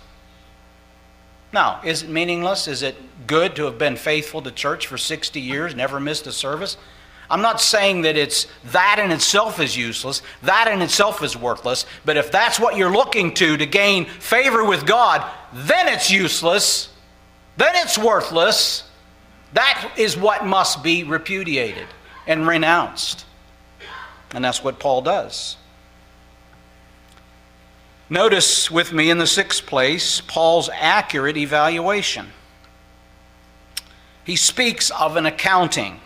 Now, 1.51 1.79
is 1.83 2.03
it 2.03 2.09
meaningless? 2.09 2.67
Is 2.67 2.83
it 2.83 2.95
good 3.27 3.55
to 3.55 3.63
have 3.65 3.77
been 3.77 3.95
faithful 3.95 4.41
to 4.41 4.51
church 4.51 4.87
for 4.87 4.97
60 4.97 5.39
years, 5.39 5.73
never 5.73 5.99
missed 5.99 6.27
a 6.27 6.31
service? 6.31 6.77
I'm 7.29 7.41
not 7.41 7.59
saying 7.59 8.01
that 8.01 8.17
it's 8.17 8.47
that 8.65 8.99
in 8.99 9.11
itself 9.11 9.59
is 9.59 9.75
useless, 9.75 10.21
that 10.43 10.67
in 10.67 10.81
itself 10.81 11.23
is 11.23 11.35
worthless, 11.35 11.85
but 12.03 12.17
if 12.17 12.31
that's 12.31 12.59
what 12.59 12.77
you're 12.77 12.91
looking 12.91 13.33
to 13.35 13.57
to 13.57 13.65
gain 13.65 14.05
favor 14.05 14.63
with 14.63 14.85
God, 14.85 15.29
then 15.53 15.87
it's 15.87 16.11
useless, 16.11 16.89
then 17.57 17.73
it's 17.75 17.97
worthless. 17.97 18.83
That 19.53 19.93
is 19.97 20.17
what 20.17 20.45
must 20.45 20.83
be 20.83 21.03
repudiated 21.03 21.87
and 22.27 22.47
renounced. 22.47 23.25
And 24.31 24.43
that's 24.43 24.63
what 24.63 24.79
Paul 24.79 25.01
does. 25.01 25.55
Notice 28.09 28.69
with 28.69 28.93
me 28.93 29.09
in 29.09 29.17
the 29.17 29.25
sixth 29.27 29.65
place 29.65 30.21
Paul's 30.21 30.69
accurate 30.73 31.37
evaluation. 31.37 32.27
He 34.23 34.35
speaks 34.35 34.91
of 34.91 35.15
an 35.15 35.25
accounting. 35.25 36.01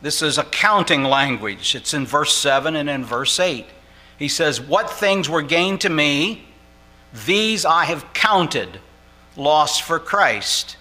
This 0.00 0.22
is 0.22 0.38
accounting 0.38 1.04
language. 1.04 1.74
It's 1.74 1.92
in 1.92 2.06
verse 2.06 2.34
7 2.34 2.76
and 2.76 2.88
in 2.88 3.04
verse 3.04 3.40
8. 3.40 3.66
He 4.18 4.28
says, 4.28 4.60
What 4.60 4.90
things 4.90 5.28
were 5.28 5.42
gained 5.42 5.80
to 5.82 5.88
me, 5.88 6.46
these 7.26 7.64
I 7.64 7.84
have 7.84 8.12
counted 8.12 8.80
loss 9.36 9.78
for 9.78 9.98
Christ. 9.98 10.76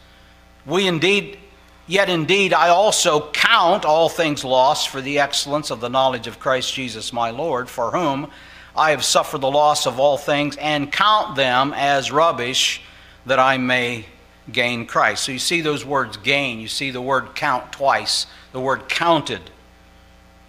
We 0.65 0.88
indeed, 0.88 1.39
yet 1.88 2.10
indeed, 2.10 2.53
I 2.53 2.69
also 2.69 3.32
count 3.32 3.86
all 3.86 4.10
things 4.10 4.43
lost 4.43 4.89
for 4.89 5.01
the 5.01 5.19
excellence 5.19 5.71
of 5.71 5.80
the 5.80 5.89
knowledge 5.89 6.27
of 6.27 6.39
Christ 6.39 6.73
Jesus 6.73 7.13
my 7.13 7.30
Lord, 7.30 7.69
for 7.69 7.91
whom 7.91 8.30
I 8.75 8.91
have 8.91 9.03
suffered 9.03 9.41
the 9.41 9.49
loss 9.49 9.88
of 9.88 9.99
all 9.99 10.17
things, 10.17 10.58
and 10.58 10.91
count 10.91 11.36
them 11.36 11.73
as 11.75 12.12
rubbish 12.12 12.82
that 13.25 13.39
I 13.39 13.58
may 13.58 14.06
gain 14.51 14.86
Christ. 14.86 15.23
So 15.23 15.31
you 15.31 15.39
see 15.39 15.62
those 15.62 15.86
words 15.86 16.17
gain, 16.17 16.60
you 16.60 16.67
see 16.67 16.91
the 16.91 17.01
word 17.01 17.36
count 17.36 17.71
twice 17.71 18.27
the 18.57 18.60
word 18.60 18.89
counted. 18.89 19.51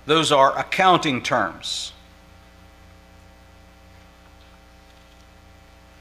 Those 0.07 0.33
are 0.33 0.59
accounting 0.59 1.23
terms. 1.23 1.93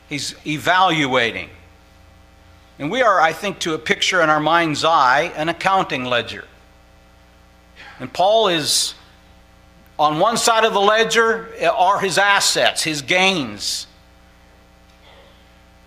He's 0.08 0.36
evaluating. 0.48 1.50
And 2.80 2.90
we 2.90 3.02
are, 3.02 3.20
I 3.20 3.34
think, 3.34 3.60
to 3.60 3.74
a 3.74 3.78
picture 3.78 4.22
in 4.22 4.30
our 4.30 4.40
mind's 4.40 4.86
eye, 4.86 5.34
an 5.36 5.50
accounting 5.50 6.06
ledger. 6.06 6.46
And 8.00 8.14
Paul 8.14 8.48
is 8.48 8.94
on 10.00 10.20
one 10.20 10.38
side 10.38 10.64
of 10.64 10.72
the 10.74 10.80
ledger 10.80 11.50
are 11.70 12.00
his 12.00 12.18
assets, 12.18 12.84
his 12.84 13.02
gains. 13.02 13.88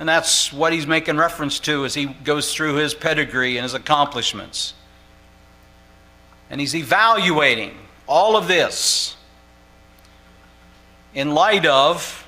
And 0.00 0.08
that's 0.08 0.50
what 0.50 0.72
he's 0.72 0.86
making 0.86 1.18
reference 1.18 1.60
to 1.60 1.84
as 1.84 1.92
he 1.92 2.06
goes 2.06 2.54
through 2.54 2.76
his 2.76 2.94
pedigree 2.94 3.58
and 3.58 3.62
his 3.62 3.74
accomplishments. 3.74 4.72
And 6.48 6.58
he's 6.58 6.74
evaluating 6.74 7.76
all 8.08 8.34
of 8.34 8.48
this 8.48 9.14
in 11.12 11.34
light 11.34 11.66
of 11.66 12.26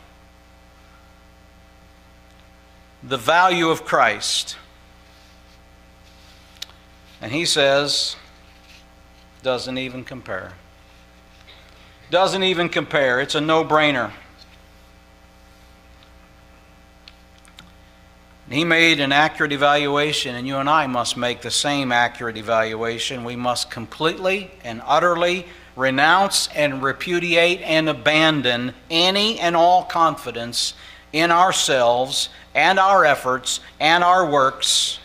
the 3.02 3.16
value 3.16 3.70
of 3.70 3.86
Christ. 3.86 4.58
And 7.22 7.32
he 7.32 7.46
says, 7.46 8.16
doesn't 9.42 9.78
even 9.78 10.04
compare. 10.04 10.52
Doesn't 12.10 12.42
even 12.42 12.68
compare. 12.68 13.18
It's 13.20 13.34
a 13.34 13.40
no 13.40 13.64
brainer. 13.64 14.12
He 18.52 18.64
made 18.64 19.00
an 19.00 19.12
accurate 19.12 19.52
evaluation, 19.52 20.34
and 20.34 20.46
you 20.46 20.58
and 20.58 20.68
I 20.68 20.86
must 20.86 21.16
make 21.16 21.40
the 21.40 21.50
same 21.50 21.90
accurate 21.90 22.36
evaluation. 22.36 23.24
We 23.24 23.34
must 23.34 23.70
completely 23.70 24.50
and 24.62 24.82
utterly 24.84 25.46
renounce 25.74 26.48
and 26.48 26.82
repudiate 26.82 27.62
and 27.62 27.88
abandon 27.88 28.74
any 28.90 29.40
and 29.40 29.56
all 29.56 29.84
confidence 29.84 30.74
in 31.14 31.30
ourselves 31.30 32.28
and 32.54 32.78
our 32.78 33.06
efforts 33.06 33.60
and 33.80 34.04
our 34.04 34.30
works, 34.30 34.98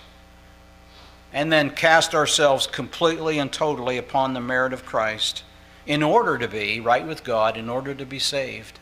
and 1.32 1.50
then 1.50 1.70
cast 1.70 2.14
ourselves 2.14 2.68
completely 2.68 3.40
and 3.40 3.54
totally 3.54 3.98
upon 3.98 4.34
the 4.34 4.42
merit 4.42 4.74
of 4.74 4.86
Christ 4.86 5.44
in 5.86 6.04
order 6.04 6.38
to 6.38 6.50
be 6.50 6.82
right 6.82 7.08
with 7.08 7.24
God, 7.24 7.56
in 7.56 7.70
order 7.70 7.96
to 7.96 8.06
be 8.06 8.20
saved. 8.20 8.78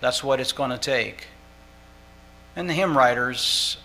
That's 0.00 0.24
what 0.24 0.40
it's 0.40 0.50
going 0.50 0.70
to 0.70 0.78
take. 0.78 1.28
And 2.58 2.68
the 2.68 2.74
hymn 2.74 2.98
writers, 2.98 3.76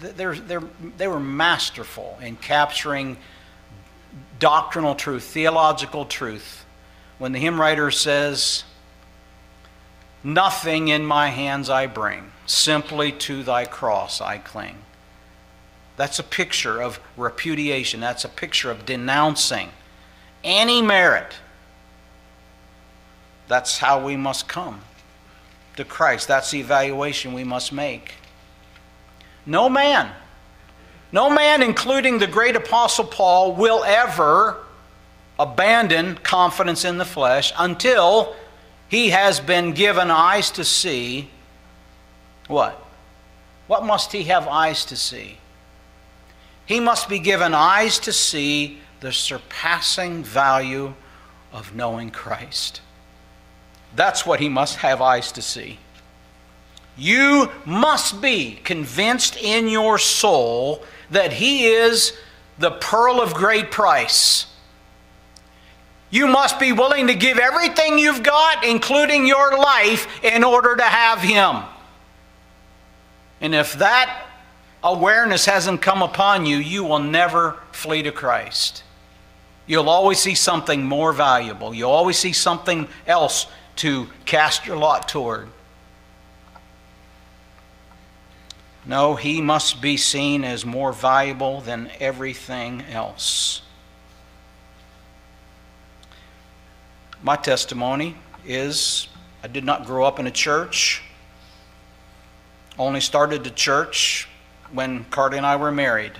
they're, 0.00 0.36
they're, 0.36 0.62
they 0.96 1.08
were 1.08 1.18
masterful 1.18 2.16
in 2.22 2.36
capturing 2.36 3.16
doctrinal 4.38 4.94
truth, 4.94 5.24
theological 5.24 6.04
truth. 6.04 6.64
When 7.18 7.32
the 7.32 7.40
hymn 7.40 7.60
writer 7.60 7.90
says, 7.90 8.62
Nothing 10.22 10.86
in 10.86 11.04
my 11.04 11.30
hands 11.30 11.68
I 11.68 11.88
bring, 11.88 12.30
simply 12.46 13.10
to 13.10 13.42
thy 13.42 13.64
cross 13.64 14.20
I 14.20 14.38
cling. 14.38 14.78
That's 15.96 16.20
a 16.20 16.24
picture 16.24 16.80
of 16.80 17.00
repudiation. 17.16 17.98
That's 17.98 18.24
a 18.24 18.28
picture 18.28 18.70
of 18.70 18.86
denouncing 18.86 19.70
any 20.44 20.80
merit. 20.80 21.34
That's 23.48 23.78
how 23.78 24.06
we 24.06 24.16
must 24.16 24.46
come 24.46 24.82
to 25.76 25.84
Christ. 25.84 26.28
That's 26.28 26.50
the 26.50 26.60
evaluation 26.60 27.32
we 27.32 27.44
must 27.44 27.72
make. 27.72 28.14
No 29.44 29.68
man, 29.68 30.10
no 31.12 31.30
man, 31.30 31.62
including 31.62 32.18
the 32.18 32.26
great 32.26 32.56
apostle 32.56 33.04
Paul, 33.04 33.54
will 33.54 33.84
ever 33.84 34.58
abandon 35.38 36.16
confidence 36.16 36.84
in 36.84 36.98
the 36.98 37.04
flesh 37.04 37.52
until 37.58 38.34
he 38.88 39.10
has 39.10 39.38
been 39.38 39.72
given 39.72 40.10
eyes 40.10 40.50
to 40.52 40.64
see 40.64 41.30
what? 42.48 42.82
What 43.66 43.84
must 43.84 44.12
he 44.12 44.24
have 44.24 44.46
eyes 44.46 44.84
to 44.86 44.96
see? 44.96 45.38
He 46.64 46.80
must 46.80 47.08
be 47.08 47.18
given 47.18 47.54
eyes 47.54 47.98
to 48.00 48.12
see 48.12 48.80
the 49.00 49.12
surpassing 49.12 50.22
value 50.22 50.94
of 51.52 51.74
knowing 51.74 52.10
Christ. 52.10 52.80
That's 53.96 54.24
what 54.26 54.40
he 54.40 54.48
must 54.48 54.76
have 54.76 55.00
eyes 55.00 55.32
to 55.32 55.42
see. 55.42 55.78
You 56.96 57.50
must 57.64 58.20
be 58.20 58.60
convinced 58.62 59.36
in 59.36 59.68
your 59.68 59.98
soul 59.98 60.82
that 61.10 61.32
he 61.32 61.66
is 61.66 62.12
the 62.58 62.70
pearl 62.70 63.20
of 63.20 63.34
great 63.34 63.70
price. 63.70 64.46
You 66.10 66.26
must 66.26 66.60
be 66.60 66.72
willing 66.72 67.08
to 67.08 67.14
give 67.14 67.38
everything 67.38 67.98
you've 67.98 68.22
got, 68.22 68.64
including 68.64 69.26
your 69.26 69.58
life, 69.58 70.22
in 70.22 70.44
order 70.44 70.76
to 70.76 70.82
have 70.82 71.20
him. 71.20 71.62
And 73.40 73.54
if 73.54 73.74
that 73.74 74.26
awareness 74.82 75.46
hasn't 75.46 75.82
come 75.82 76.02
upon 76.02 76.46
you, 76.46 76.58
you 76.58 76.84
will 76.84 77.00
never 77.00 77.58
flee 77.72 78.02
to 78.02 78.12
Christ. 78.12 78.82
You'll 79.66 79.90
always 79.90 80.20
see 80.20 80.34
something 80.34 80.84
more 80.84 81.12
valuable. 81.12 81.74
You'll 81.74 81.90
always 81.90 82.16
see 82.16 82.32
something 82.32 82.88
else 83.06 83.46
to 83.76 84.08
cast 84.24 84.66
your 84.66 84.76
lot 84.76 85.08
toward. 85.08 85.48
No, 88.84 89.16
he 89.16 89.40
must 89.40 89.82
be 89.82 89.96
seen 89.96 90.44
as 90.44 90.64
more 90.64 90.92
valuable 90.92 91.60
than 91.60 91.90
everything 91.98 92.82
else. 92.82 93.62
My 97.22 97.36
testimony 97.36 98.16
is 98.44 99.08
I 99.42 99.48
did 99.48 99.64
not 99.64 99.86
grow 99.86 100.04
up 100.04 100.18
in 100.18 100.26
a 100.26 100.30
church. 100.30 101.02
Only 102.78 103.00
started 103.00 103.42
the 103.42 103.50
church 103.50 104.28
when 104.70 105.04
Carly 105.04 105.36
and 105.36 105.46
I 105.46 105.56
were 105.56 105.72
married 105.72 106.12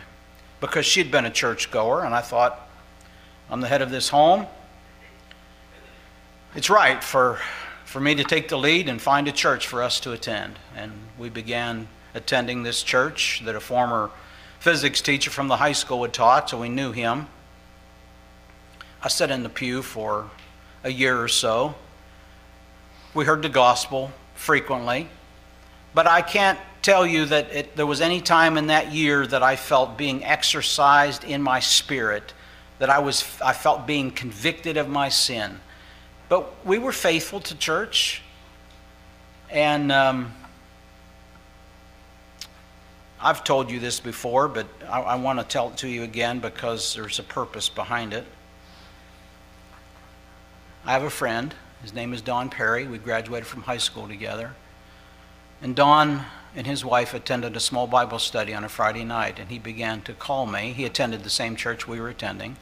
because 0.61 0.87
she'd 0.87 1.11
been 1.11 1.27
a 1.27 1.31
churchgoer, 1.31 2.05
and 2.05 2.15
I 2.15 2.21
thought, 2.21 2.69
I'm 3.51 3.61
the 3.61 3.69
head 3.69 3.83
of 3.83 3.91
this 3.91 4.09
home 4.09 4.47
it's 6.57 6.71
right 6.71 7.05
for, 7.05 7.39
for 7.85 8.01
me 8.01 8.15
to 8.15 8.25
take 8.25 8.49
the 8.49 8.57
lead 8.57 8.89
and 8.89 9.01
find 9.01 9.29
a 9.29 9.33
church 9.33 9.67
for 9.67 9.83
us 9.83 10.01
to 10.01 10.13
attend. 10.13 10.59
And 10.75 10.91
we 11.19 11.29
began 11.29 11.87
attending 12.15 12.63
this 12.63 12.83
church 12.83 13.43
that 13.45 13.55
a 13.55 13.61
former 13.61 14.11
physics 14.59 15.03
teacher 15.03 15.31
from 15.31 15.49
the 15.49 15.59
high 15.59 15.73
school 15.73 16.03
had 16.03 16.15
taught, 16.15 16.49
so 16.49 16.59
we 16.59 16.71
knew 16.71 16.93
him. 16.93 17.29
I 19.03 19.09
sat 19.09 19.31
in 19.31 19.43
the 19.43 19.51
pew 19.51 19.83
for 19.83 20.31
a 20.83 20.91
year 20.91 21.23
or 21.23 21.29
so. 21.29 21.75
We 23.13 23.27
heard 23.27 23.43
the 23.43 23.51
gospel 23.51 24.11
frequently, 24.35 25.09
but 25.93 26.07
I 26.07 26.23
can't 26.23 26.59
tell 26.81 27.07
you 27.07 27.27
that 27.27 27.53
it, 27.55 27.77
there 27.77 27.87
was 27.87 28.01
any 28.01 28.23
time 28.23 28.57
in 28.57 28.69
that 28.69 28.93
year 28.93 29.27
that 29.27 29.43
I 29.43 29.57
felt 29.57 29.99
being 29.99 30.25
exercised 30.25 31.23
in 31.23 31.43
my 31.43 31.61
spirit 31.61 32.33
that 32.79 32.89
I 32.89 32.99
was 32.99 33.25
I 33.45 33.53
felt 33.53 33.87
being 33.87 34.11
convicted 34.11 34.79
of 34.79 34.89
my 34.89 35.11
sin. 35.11 35.61
But 36.29 36.67
we 36.67 36.79
were 36.79 36.93
faithful 36.93 37.41
to 37.41 37.57
church, 37.57 38.23
and 39.49 39.93
um, 39.93 40.33
I've 43.21 43.45
told 43.45 43.71
you 43.71 43.79
this 43.79 44.01
before, 44.01 44.49
but 44.49 44.67
I, 44.89 45.01
I 45.01 45.15
want 45.17 45.39
to 45.39 45.45
tell 45.45 45.71
it 45.71 45.77
to 45.79 45.89
you 45.89 46.03
again 46.03 46.41
because 46.41 46.95
there's 46.95 47.21
a 47.21 47.23
purpose 47.23 47.69
behind 47.69 48.13
it. 48.13 48.25
I 50.85 50.93
have 50.93 51.05
a 51.05 51.11
friend. 51.11 51.55
His 51.83 51.95
name 51.95 52.13
is 52.13 52.23
Don 52.23 52.51
Perry. 52.51 52.87
We 52.87 52.99
graduated 52.99 53.47
from 53.47 53.63
high 53.63 53.79
school 53.79 54.09
together. 54.09 54.55
And 55.63 55.77
Don 55.77 56.25
and 56.57 56.67
his 56.67 56.85
wife 56.85 57.15
attended 57.15 57.57
a 57.57 57.61
small 57.61 57.87
Bible 57.87 58.19
study 58.19 58.53
on 58.53 58.65
a 58.65 58.69
Friday 58.69 59.05
night, 59.05 59.39
and 59.39 59.49
he 59.49 59.59
began 59.59 60.03
to 60.03 60.13
call 60.13 60.47
me. 60.47 60.73
He 60.73 60.85
attended 60.85 61.23
the 61.23 61.31
same 61.31 61.55
church 61.55 61.87
we 61.87 62.01
were 62.01 62.09
attending. 62.09 62.57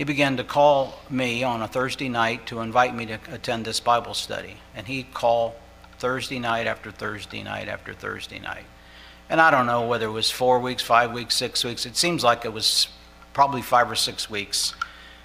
He 0.00 0.04
began 0.04 0.38
to 0.38 0.44
call 0.44 0.98
me 1.10 1.44
on 1.44 1.60
a 1.60 1.68
Thursday 1.68 2.08
night 2.08 2.46
to 2.46 2.60
invite 2.60 2.96
me 2.96 3.04
to 3.04 3.18
attend 3.30 3.66
this 3.66 3.80
Bible 3.80 4.14
study. 4.14 4.56
And 4.74 4.86
he'd 4.86 5.12
call 5.12 5.54
Thursday 5.98 6.38
night 6.38 6.66
after 6.66 6.90
Thursday 6.90 7.42
night 7.42 7.68
after 7.68 7.92
Thursday 7.92 8.38
night. 8.38 8.64
And 9.28 9.42
I 9.42 9.50
don't 9.50 9.66
know 9.66 9.86
whether 9.86 10.06
it 10.06 10.12
was 10.12 10.30
four 10.30 10.58
weeks, 10.58 10.82
five 10.82 11.12
weeks, 11.12 11.34
six 11.34 11.62
weeks. 11.64 11.84
It 11.84 11.98
seems 11.98 12.24
like 12.24 12.46
it 12.46 12.52
was 12.54 12.88
probably 13.34 13.60
five 13.60 13.90
or 13.90 13.94
six 13.94 14.30
weeks. 14.30 14.72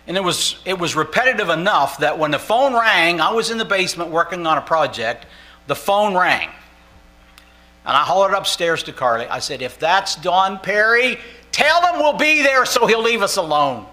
And 0.08 0.18
it 0.18 0.24
was, 0.26 0.58
it 0.66 0.78
was 0.78 0.94
repetitive 0.94 1.48
enough 1.48 2.00
that 2.00 2.20
when 2.20 2.32
the 2.32 2.38
phone 2.38 2.74
rang, 2.74 3.22
I 3.22 3.32
was 3.32 3.52
in 3.52 3.58
the 3.58 3.64
basement 3.64 4.12
working 4.12 4.46
on 4.46 4.58
a 4.58 4.62
project, 4.62 5.26
the 5.68 5.76
phone 5.78 6.18
rang. 6.18 6.50
And 6.50 7.96
I 7.96 8.04
hollered 8.04 8.34
upstairs 8.34 8.84
to 8.84 8.92
Carly. 8.92 9.26
I 9.28 9.40
said, 9.40 9.62
If 9.62 9.80
that's 9.80 10.18
Don 10.18 10.60
Perry, 10.60 11.18
tell 11.54 11.82
him 11.88 12.02
we'll 12.02 12.18
be 12.18 12.44
there 12.44 12.66
so 12.66 12.88
he'll 12.88 13.02
leave 13.02 13.22
us 13.22 13.38
alone. 13.38 13.86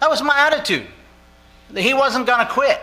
That 0.00 0.10
was 0.10 0.22
my 0.22 0.36
attitude. 0.36 0.86
He 1.76 1.92
wasn't 1.92 2.26
going 2.26 2.46
to 2.46 2.52
quit. 2.52 2.80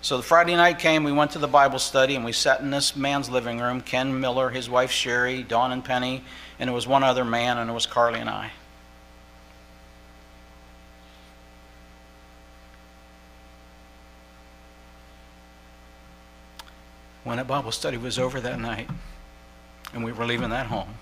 So 0.00 0.18
the 0.18 0.22
Friday 0.22 0.54
night 0.54 0.78
came, 0.78 1.02
we 1.02 1.12
went 1.12 1.30
to 1.30 1.38
the 1.38 1.48
Bible 1.48 1.78
study, 1.78 2.14
and 2.14 2.24
we 2.24 2.32
sat 2.32 2.60
in 2.60 2.70
this 2.70 2.94
man's 2.94 3.30
living 3.30 3.58
room 3.58 3.80
Ken 3.80 4.20
Miller, 4.20 4.50
his 4.50 4.68
wife 4.68 4.90
Sherry, 4.90 5.42
Don 5.42 5.72
and 5.72 5.82
Penny, 5.82 6.22
and 6.58 6.68
it 6.68 6.72
was 6.74 6.86
one 6.86 7.02
other 7.02 7.24
man, 7.24 7.56
and 7.56 7.70
it 7.70 7.72
was 7.72 7.86
Carly 7.86 8.20
and 8.20 8.28
I. 8.28 8.50
When 17.22 17.38
that 17.38 17.46
Bible 17.46 17.72
study 17.72 17.96
was 17.96 18.18
over 18.18 18.42
that 18.42 18.60
night, 18.60 18.90
and 19.94 20.04
we 20.04 20.12
were 20.12 20.26
leaving 20.26 20.50
that 20.50 20.66
home, 20.66 20.94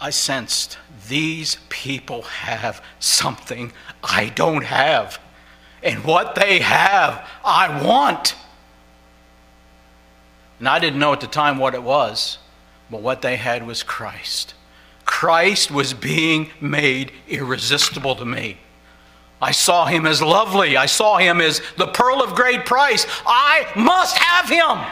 I 0.00 0.10
sensed 0.10 0.78
these 1.08 1.58
people 1.68 2.22
have 2.22 2.82
something 3.00 3.72
I 4.02 4.30
don't 4.30 4.64
have. 4.64 5.20
And 5.82 6.04
what 6.04 6.34
they 6.34 6.60
have, 6.60 7.26
I 7.44 7.82
want. 7.82 8.34
And 10.58 10.68
I 10.68 10.78
didn't 10.78 10.98
know 10.98 11.12
at 11.12 11.20
the 11.20 11.26
time 11.26 11.58
what 11.58 11.74
it 11.74 11.82
was, 11.82 12.38
but 12.90 13.02
what 13.02 13.22
they 13.22 13.36
had 13.36 13.66
was 13.66 13.82
Christ. 13.82 14.54
Christ 15.04 15.70
was 15.70 15.92
being 15.92 16.50
made 16.60 17.12
irresistible 17.28 18.14
to 18.16 18.24
me. 18.24 18.58
I 19.42 19.52
saw 19.52 19.86
him 19.86 20.06
as 20.06 20.20
lovely. 20.20 20.76
I 20.76 20.86
saw 20.86 21.16
him 21.18 21.40
as 21.40 21.62
the 21.78 21.86
pearl 21.86 22.22
of 22.22 22.34
great 22.34 22.66
price. 22.66 23.06
I 23.26 23.66
must 23.74 24.16
have 24.16 24.48
him. 24.48 24.86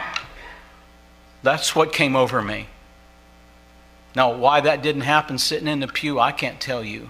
That's 1.43 1.75
what 1.75 1.93
came 1.93 2.15
over 2.15 2.41
me. 2.41 2.67
Now, 4.19 4.33
why 4.33 4.59
that 4.59 4.83
didn't 4.83 5.03
happen 5.03 5.37
sitting 5.37 5.69
in 5.69 5.79
the 5.79 5.87
pew, 5.87 6.19
I 6.19 6.33
can't 6.33 6.59
tell 6.59 6.83
you. 6.83 7.09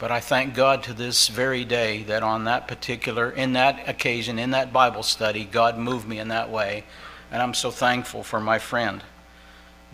But 0.00 0.10
I 0.10 0.18
thank 0.18 0.52
God 0.52 0.82
to 0.82 0.92
this 0.92 1.28
very 1.28 1.64
day 1.64 2.02
that 2.08 2.24
on 2.24 2.42
that 2.46 2.66
particular, 2.66 3.30
in 3.30 3.52
that 3.52 3.88
occasion, 3.88 4.40
in 4.40 4.50
that 4.50 4.72
Bible 4.72 5.04
study, 5.04 5.44
God 5.44 5.78
moved 5.78 6.08
me 6.08 6.18
in 6.18 6.26
that 6.26 6.50
way. 6.50 6.82
And 7.30 7.40
I'm 7.40 7.54
so 7.54 7.70
thankful 7.70 8.24
for 8.24 8.40
my 8.40 8.58
friend, 8.58 9.00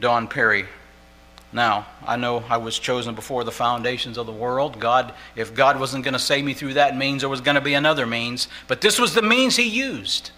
Don 0.01 0.29
Perry. 0.29 0.65
Now, 1.53 1.89
I 2.07 2.17
know 2.17 2.43
I 2.49 2.57
was 2.57 2.79
chosen 2.79 3.15
before 3.15 3.45
the 3.45 3.53
foundations 3.53 4.17
of 4.17 4.25
the 4.25 4.33
world. 4.33 4.81
God, 4.81 5.13
if 5.37 5.55
God 5.55 5.79
wasn't 5.79 6.05
going 6.05 6.15
to 6.15 6.19
save 6.19 6.47
me 6.47 6.55
through 6.55 6.73
that 6.73 6.97
means, 6.97 7.21
there 7.21 7.29
was 7.29 7.43
going 7.43 7.57
to 7.57 7.61
be 7.61 7.75
another 7.75 8.07
means. 8.07 8.49
But 8.67 8.81
this 8.81 8.99
was 8.99 9.13
the 9.13 9.21
means 9.21 9.57
He 9.57 9.69
used. 9.69 10.31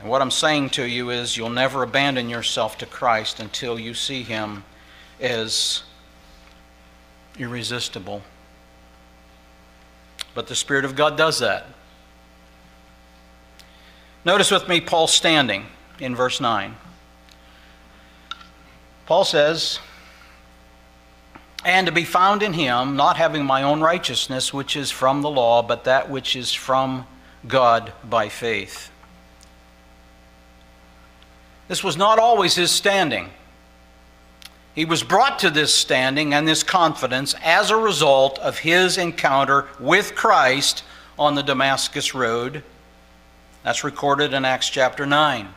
And 0.00 0.08
what 0.08 0.22
I'm 0.22 0.30
saying 0.30 0.70
to 0.70 0.84
you 0.84 1.10
is 1.10 1.36
you'll 1.36 1.50
never 1.50 1.82
abandon 1.82 2.30
yourself 2.30 2.78
to 2.78 2.86
Christ 2.86 3.38
until 3.38 3.78
you 3.78 3.92
see 3.92 4.22
Him 4.22 4.64
as 5.20 5.82
irresistible. 7.38 8.22
But 10.34 10.46
the 10.46 10.56
Spirit 10.56 10.84
of 10.84 10.96
God 10.96 11.18
does 11.18 11.40
that. 11.40 11.66
Notice 14.24 14.50
with 14.50 14.68
me 14.68 14.80
Paul 14.80 15.06
standing 15.06 15.66
in 15.98 16.16
verse 16.16 16.40
9. 16.40 16.76
Paul 19.06 19.24
says, 19.24 19.80
And 21.64 21.86
to 21.86 21.92
be 21.92 22.04
found 22.04 22.42
in 22.42 22.52
him, 22.52 22.96
not 22.96 23.16
having 23.16 23.44
my 23.44 23.62
own 23.62 23.80
righteousness, 23.80 24.54
which 24.54 24.76
is 24.76 24.90
from 24.90 25.22
the 25.22 25.30
law, 25.30 25.62
but 25.62 25.84
that 25.84 26.08
which 26.08 26.36
is 26.36 26.52
from 26.52 27.06
God 27.46 27.92
by 28.04 28.28
faith. 28.28 28.89
This 31.70 31.84
was 31.84 31.96
not 31.96 32.18
always 32.18 32.56
his 32.56 32.72
standing. 32.72 33.30
He 34.74 34.84
was 34.84 35.04
brought 35.04 35.38
to 35.38 35.50
this 35.50 35.72
standing 35.72 36.34
and 36.34 36.46
this 36.46 36.64
confidence 36.64 37.36
as 37.44 37.70
a 37.70 37.76
result 37.76 38.40
of 38.40 38.58
his 38.58 38.98
encounter 38.98 39.68
with 39.78 40.16
Christ 40.16 40.82
on 41.16 41.36
the 41.36 41.44
Damascus 41.44 42.12
Road. 42.12 42.64
That's 43.62 43.84
recorded 43.84 44.34
in 44.34 44.44
Acts 44.44 44.68
chapter 44.68 45.06
9. 45.06 45.48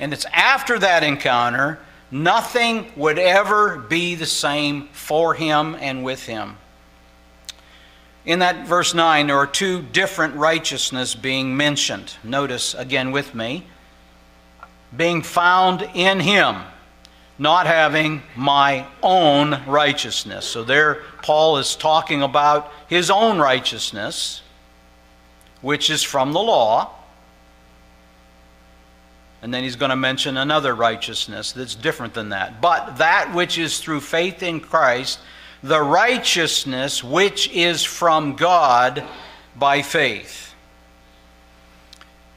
And 0.00 0.12
it's 0.12 0.26
after 0.32 0.80
that 0.80 1.04
encounter, 1.04 1.78
nothing 2.10 2.90
would 2.96 3.20
ever 3.20 3.78
be 3.78 4.16
the 4.16 4.26
same 4.26 4.88
for 4.88 5.32
him 5.32 5.76
and 5.78 6.02
with 6.02 6.24
him. 6.26 6.56
In 8.26 8.40
that 8.40 8.66
verse 8.66 8.94
9, 8.94 9.28
there 9.28 9.38
are 9.38 9.46
two 9.46 9.82
different 9.82 10.34
righteousness 10.34 11.14
being 11.14 11.56
mentioned. 11.56 12.14
Notice 12.24 12.74
again 12.74 13.12
with 13.12 13.32
me 13.32 13.64
being 14.96 15.22
found 15.22 15.88
in 15.94 16.20
him, 16.20 16.56
not 17.38 17.66
having 17.66 18.22
my 18.36 18.86
own 19.02 19.64
righteousness. 19.66 20.44
So 20.44 20.64
there, 20.64 21.02
Paul 21.22 21.58
is 21.58 21.76
talking 21.76 22.22
about 22.22 22.70
his 22.88 23.10
own 23.10 23.38
righteousness, 23.38 24.42
which 25.60 25.90
is 25.90 26.02
from 26.02 26.32
the 26.32 26.40
law. 26.40 26.90
And 29.40 29.52
then 29.52 29.64
he's 29.64 29.76
going 29.76 29.90
to 29.90 29.96
mention 29.96 30.36
another 30.36 30.74
righteousness 30.74 31.52
that's 31.52 31.74
different 31.74 32.14
than 32.14 32.28
that. 32.28 32.60
But 32.60 32.98
that 32.98 33.34
which 33.34 33.58
is 33.58 33.80
through 33.80 34.00
faith 34.00 34.42
in 34.42 34.60
Christ, 34.60 35.18
the 35.62 35.80
righteousness 35.80 37.02
which 37.02 37.50
is 37.50 37.82
from 37.82 38.36
God 38.36 39.02
by 39.56 39.82
faith. 39.82 40.54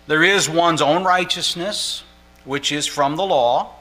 There 0.07 0.23
is 0.23 0.49
one's 0.49 0.81
own 0.81 1.03
righteousness, 1.03 2.03
which 2.45 2.71
is 2.71 2.87
from 2.87 3.15
the 3.15 3.25
law, 3.25 3.73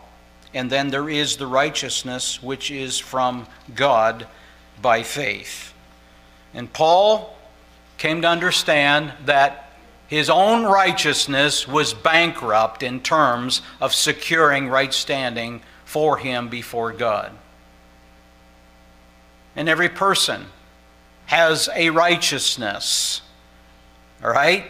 and 0.52 0.70
then 0.70 0.88
there 0.88 1.08
is 1.08 1.36
the 1.36 1.46
righteousness 1.46 2.42
which 2.42 2.70
is 2.70 2.98
from 2.98 3.46
God 3.74 4.26
by 4.80 5.02
faith. 5.02 5.72
And 6.52 6.72
Paul 6.72 7.36
came 7.98 8.22
to 8.22 8.28
understand 8.28 9.12
that 9.24 9.72
his 10.06 10.30
own 10.30 10.64
righteousness 10.64 11.66
was 11.66 11.94
bankrupt 11.94 12.82
in 12.82 13.00
terms 13.00 13.62
of 13.80 13.92
securing 13.94 14.68
right 14.68 14.92
standing 14.92 15.62
for 15.84 16.16
him 16.18 16.48
before 16.48 16.92
God. 16.92 17.32
And 19.56 19.68
every 19.68 19.88
person 19.88 20.46
has 21.26 21.68
a 21.74 21.90
righteousness, 21.90 23.22
all 24.22 24.30
right? 24.30 24.66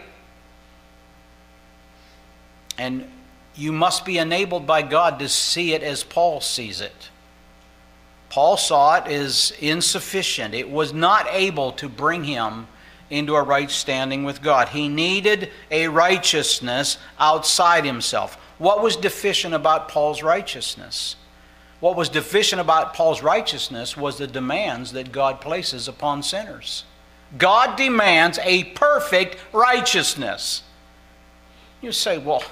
And 2.78 3.10
you 3.56 3.72
must 3.72 4.04
be 4.04 4.18
enabled 4.18 4.66
by 4.66 4.82
God 4.82 5.18
to 5.18 5.28
see 5.28 5.72
it 5.74 5.82
as 5.82 6.02
Paul 6.02 6.40
sees 6.40 6.80
it. 6.80 7.10
Paul 8.28 8.56
saw 8.56 8.96
it 8.96 9.06
as 9.06 9.52
insufficient. 9.60 10.54
It 10.54 10.68
was 10.68 10.92
not 10.92 11.28
able 11.30 11.70
to 11.72 11.88
bring 11.88 12.24
him 12.24 12.66
into 13.10 13.36
a 13.36 13.42
right 13.42 13.70
standing 13.70 14.24
with 14.24 14.42
God. 14.42 14.70
He 14.70 14.88
needed 14.88 15.50
a 15.70 15.86
righteousness 15.88 16.98
outside 17.18 17.84
himself. 17.84 18.36
What 18.58 18.82
was 18.82 18.96
deficient 18.96 19.54
about 19.54 19.88
Paul's 19.88 20.22
righteousness? 20.22 21.16
What 21.80 21.96
was 21.96 22.08
deficient 22.08 22.60
about 22.60 22.94
Paul's 22.94 23.22
righteousness 23.22 23.96
was 23.96 24.18
the 24.18 24.26
demands 24.26 24.92
that 24.92 25.12
God 25.12 25.40
places 25.40 25.86
upon 25.86 26.22
sinners. 26.22 26.84
God 27.36 27.76
demands 27.76 28.38
a 28.42 28.64
perfect 28.64 29.36
righteousness. 29.52 30.62
You 31.82 31.92
say, 31.92 32.18
well, 32.18 32.42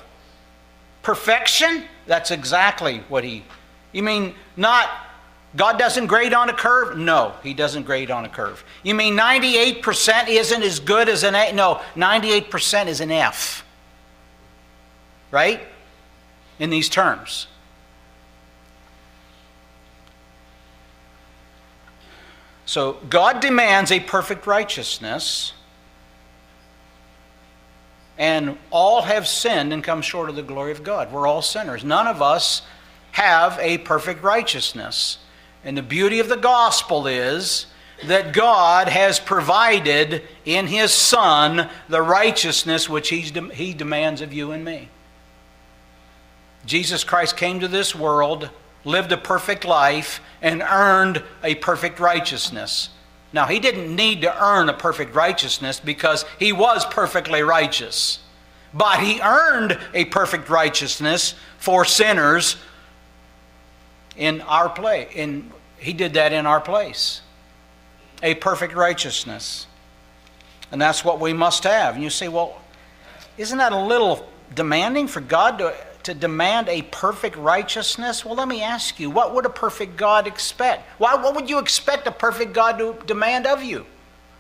perfection? 1.03 1.85
That's 2.07 2.31
exactly 2.31 3.03
what 3.09 3.25
he. 3.25 3.45
You 3.93 4.03
mean 4.03 4.35
not 4.57 4.89
God 5.55 5.79
doesn't 5.79 6.07
grade 6.07 6.33
on 6.33 6.49
a 6.49 6.55
curve? 6.55 6.97
No, 6.97 7.35
he 7.43 7.53
doesn't 7.53 7.83
grade 7.83 8.11
on 8.11 8.25
a 8.25 8.29
curve. 8.29 8.65
You 8.83 8.95
mean 8.95 9.17
98% 9.17 10.29
isn't 10.29 10.63
as 10.63 10.81
good 10.81 11.09
as 11.09 11.25
an 11.25 11.35
A? 11.35 11.53
No, 11.53 11.83
98% 11.95 12.87
is 12.87 13.01
an 13.01 13.11
F. 13.11 13.65
Right? 15.31 15.61
In 16.59 16.71
these 16.71 16.89
terms. 16.89 17.49
So 22.65 22.95
God 23.11 23.41
demands 23.41 23.93
a 23.93 24.01
perfect 24.01 24.47
righteousness, 24.47 25.53
and 28.19 28.59
all 28.71 29.03
have 29.03 29.27
sinned 29.27 29.73
and 29.73 29.83
come 29.83 30.03
short 30.03 30.29
of 30.29 30.37
the 30.37 30.43
glory 30.43 30.73
of 30.73 30.85
God. 30.85 31.13
We're 31.13 31.27
all 31.27 31.43
sinners. 31.43 31.85
None 31.85 32.07
of 32.07 32.23
us 32.23 32.63
have 33.13 33.59
a 33.61 33.79
perfect 33.79 34.23
righteousness. 34.23 35.19
And 35.65 35.77
the 35.77 35.83
beauty 35.83 36.21
of 36.21 36.29
the 36.29 36.37
gospel 36.37 37.07
is 37.07 37.67
that 38.07 38.33
God 38.33 38.89
has 38.89 39.21
provided 39.21 40.23
in 40.45 40.67
His 40.67 40.93
Son 40.93 41.69
the 41.89 42.03
righteousness 42.03 42.89
which 42.89 43.09
He 43.09 43.73
demands 43.73 44.21
of 44.21 44.33
you 44.33 44.51
and 44.51 44.65
me. 44.65 44.89
Jesus 46.67 47.05
Christ 47.05 47.37
came 47.37 47.61
to 47.61 47.69
this 47.69 47.95
world 47.95 48.51
lived 48.85 49.13
a 49.13 49.17
perfect 49.17 49.65
life, 49.65 50.21
and 50.41 50.63
earned 50.63 51.23
a 51.43 51.55
perfect 51.57 52.01
righteousness. 52.01 52.89
Now, 53.33 53.47
he 53.47 53.59
didn't 53.59 53.95
need 53.95 54.22
to 54.22 54.45
earn 54.45 54.68
a 54.68 54.74
perfect 54.74 55.14
righteousness 55.14 55.80
because 55.80 56.24
he 56.39 56.53
was 56.53 56.85
perfectly 56.85 57.43
righteous. 57.43 58.18
But 58.74 59.01
he 59.01 59.20
earned 59.20 59.78
a 59.95 60.05
perfect 60.07 60.49
righteousness 60.49 61.35
for 61.59 61.85
sinners 61.85 62.57
in 64.16 64.41
our 64.43 64.68
place. 64.68 65.09
In, 65.14 65.51
he 65.78 65.93
did 65.93 66.14
that 66.14 66.33
in 66.33 66.47
our 66.47 66.61
place. 66.61 67.22
A 68.22 68.35
perfect 68.35 68.74
righteousness. 68.74 69.66
And 70.70 70.80
that's 70.80 71.05
what 71.05 71.20
we 71.20 71.33
must 71.33 71.64
have. 71.64 71.95
And 71.95 72.05
you 72.05 72.11
say, 72.11 72.28
well, 72.28 72.61
isn't 73.39 73.59
that 73.59 73.72
a 73.72 73.78
little 73.78 74.28
demanding 74.55 75.09
for 75.09 75.20
God 75.20 75.59
to 75.59 75.74
to 76.05 76.15
demand 76.15 76.69
a 76.69 76.83
perfect 76.83 77.37
righteousness? 77.37 78.25
Well, 78.25 78.35
let 78.35 78.49
me 78.49 78.63
ask 78.63 78.99
you, 78.99 79.11
what 79.11 79.35
would 79.35 79.47
a 79.47 79.51
perfect 79.51 79.97
God 79.97 80.27
expect? 80.27 80.89
Why, 80.99 81.15
what 81.15 81.35
would 81.35 81.49
you 81.49 81.59
expect 81.59 82.07
a 82.07 82.13
perfect 82.13 82.53
God 82.53 82.79
to 82.79 82.97
demand 83.07 83.47
of 83.47 83.63
you? 83.63 83.87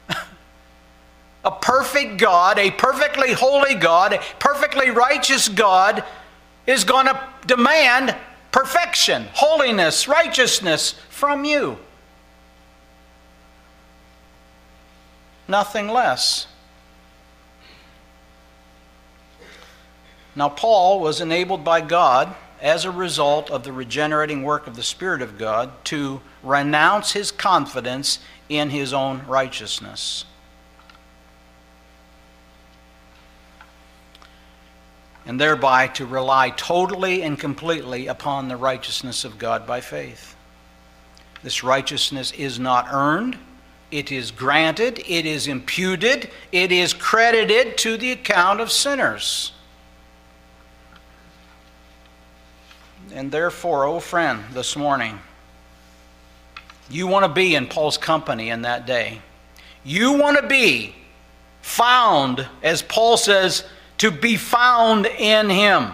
a 1.44 1.50
perfect 1.50 2.18
God, 2.18 2.58
a 2.58 2.70
perfectly 2.70 3.32
holy 3.32 3.74
God, 3.74 4.12
a 4.12 4.20
perfectly 4.38 4.90
righteous 4.90 5.48
God 5.48 6.04
is 6.66 6.84
going 6.84 7.06
to 7.06 7.28
demand 7.46 8.14
perfection, 8.50 9.26
holiness, 9.32 10.06
righteousness 10.06 10.94
from 11.08 11.44
you. 11.44 11.78
Nothing 15.48 15.88
less. 15.88 16.46
Now, 20.34 20.48
Paul 20.48 21.00
was 21.00 21.20
enabled 21.20 21.62
by 21.62 21.82
God 21.82 22.34
as 22.60 22.84
a 22.84 22.90
result 22.90 23.50
of 23.50 23.64
the 23.64 23.72
regenerating 23.72 24.44
work 24.44 24.66
of 24.66 24.76
the 24.76 24.82
Spirit 24.82 25.20
of 25.20 25.36
God 25.36 25.70
to 25.86 26.20
renounce 26.42 27.12
his 27.12 27.30
confidence 27.30 28.20
in 28.48 28.70
his 28.70 28.94
own 28.94 29.26
righteousness. 29.26 30.24
And 35.26 35.40
thereby 35.40 35.88
to 35.88 36.06
rely 36.06 36.50
totally 36.50 37.22
and 37.22 37.38
completely 37.38 38.06
upon 38.06 38.48
the 38.48 38.56
righteousness 38.56 39.24
of 39.24 39.38
God 39.38 39.66
by 39.66 39.80
faith. 39.80 40.36
This 41.42 41.62
righteousness 41.64 42.32
is 42.32 42.58
not 42.58 42.86
earned, 42.90 43.36
it 43.90 44.10
is 44.10 44.30
granted, 44.30 45.02
it 45.06 45.26
is 45.26 45.48
imputed, 45.48 46.30
it 46.52 46.72
is 46.72 46.94
credited 46.94 47.76
to 47.78 47.96
the 47.96 48.12
account 48.12 48.60
of 48.60 48.70
sinners. 48.70 49.52
And 53.14 53.30
therefore, 53.30 53.84
oh 53.84 54.00
friend, 54.00 54.42
this 54.52 54.74
morning, 54.74 55.18
you 56.90 57.06
want 57.06 57.24
to 57.24 57.32
be 57.32 57.54
in 57.54 57.66
Paul's 57.66 57.98
company 57.98 58.48
in 58.48 58.62
that 58.62 58.86
day. 58.86 59.20
You 59.84 60.12
want 60.12 60.38
to 60.38 60.46
be 60.46 60.94
found, 61.60 62.46
as 62.62 62.80
Paul 62.82 63.16
says, 63.16 63.64
to 63.98 64.10
be 64.10 64.36
found 64.36 65.06
in 65.06 65.50
him. 65.50 65.92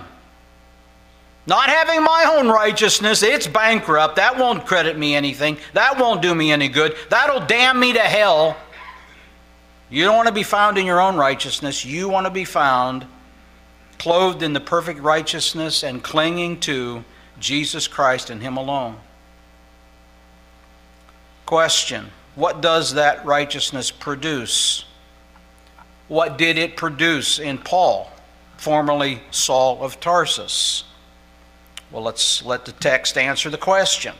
Not 1.46 1.68
having 1.70 2.04
my 2.04 2.36
own 2.36 2.48
righteousness, 2.48 3.22
it's 3.22 3.46
bankrupt. 3.46 4.16
That 4.16 4.38
won't 4.38 4.66
credit 4.66 4.98
me 4.98 5.14
anything. 5.14 5.56
That 5.72 5.98
won't 5.98 6.22
do 6.22 6.34
me 6.34 6.52
any 6.52 6.68
good. 6.68 6.94
That'll 7.08 7.44
damn 7.46 7.80
me 7.80 7.94
to 7.94 8.00
hell. 8.00 8.56
You 9.90 10.04
don't 10.04 10.16
want 10.16 10.28
to 10.28 10.34
be 10.34 10.42
found 10.42 10.78
in 10.78 10.86
your 10.86 11.00
own 11.00 11.16
righteousness. 11.16 11.84
You 11.84 12.08
want 12.08 12.26
to 12.26 12.30
be 12.30 12.44
found 12.44 13.06
clothed 13.98 14.42
in 14.42 14.52
the 14.52 14.60
perfect 14.60 15.00
righteousness 15.00 15.82
and 15.82 16.02
clinging 16.02 16.60
to 16.60 17.04
Jesus 17.38 17.88
Christ 17.88 18.30
and 18.30 18.42
Him 18.42 18.56
alone. 18.56 18.96
Question 21.46 22.10
What 22.34 22.60
does 22.60 22.94
that 22.94 23.24
righteousness 23.24 23.90
produce? 23.90 24.84
What 26.08 26.38
did 26.38 26.56
it 26.56 26.76
produce 26.76 27.38
in 27.38 27.58
Paul, 27.58 28.10
formerly 28.56 29.20
Saul 29.30 29.82
of 29.82 30.00
Tarsus? 30.00 30.84
Well, 31.90 32.02
let's 32.02 32.42
let 32.44 32.64
the 32.64 32.72
text 32.72 33.18
answer 33.18 33.50
the 33.50 33.58
question. 33.58 34.14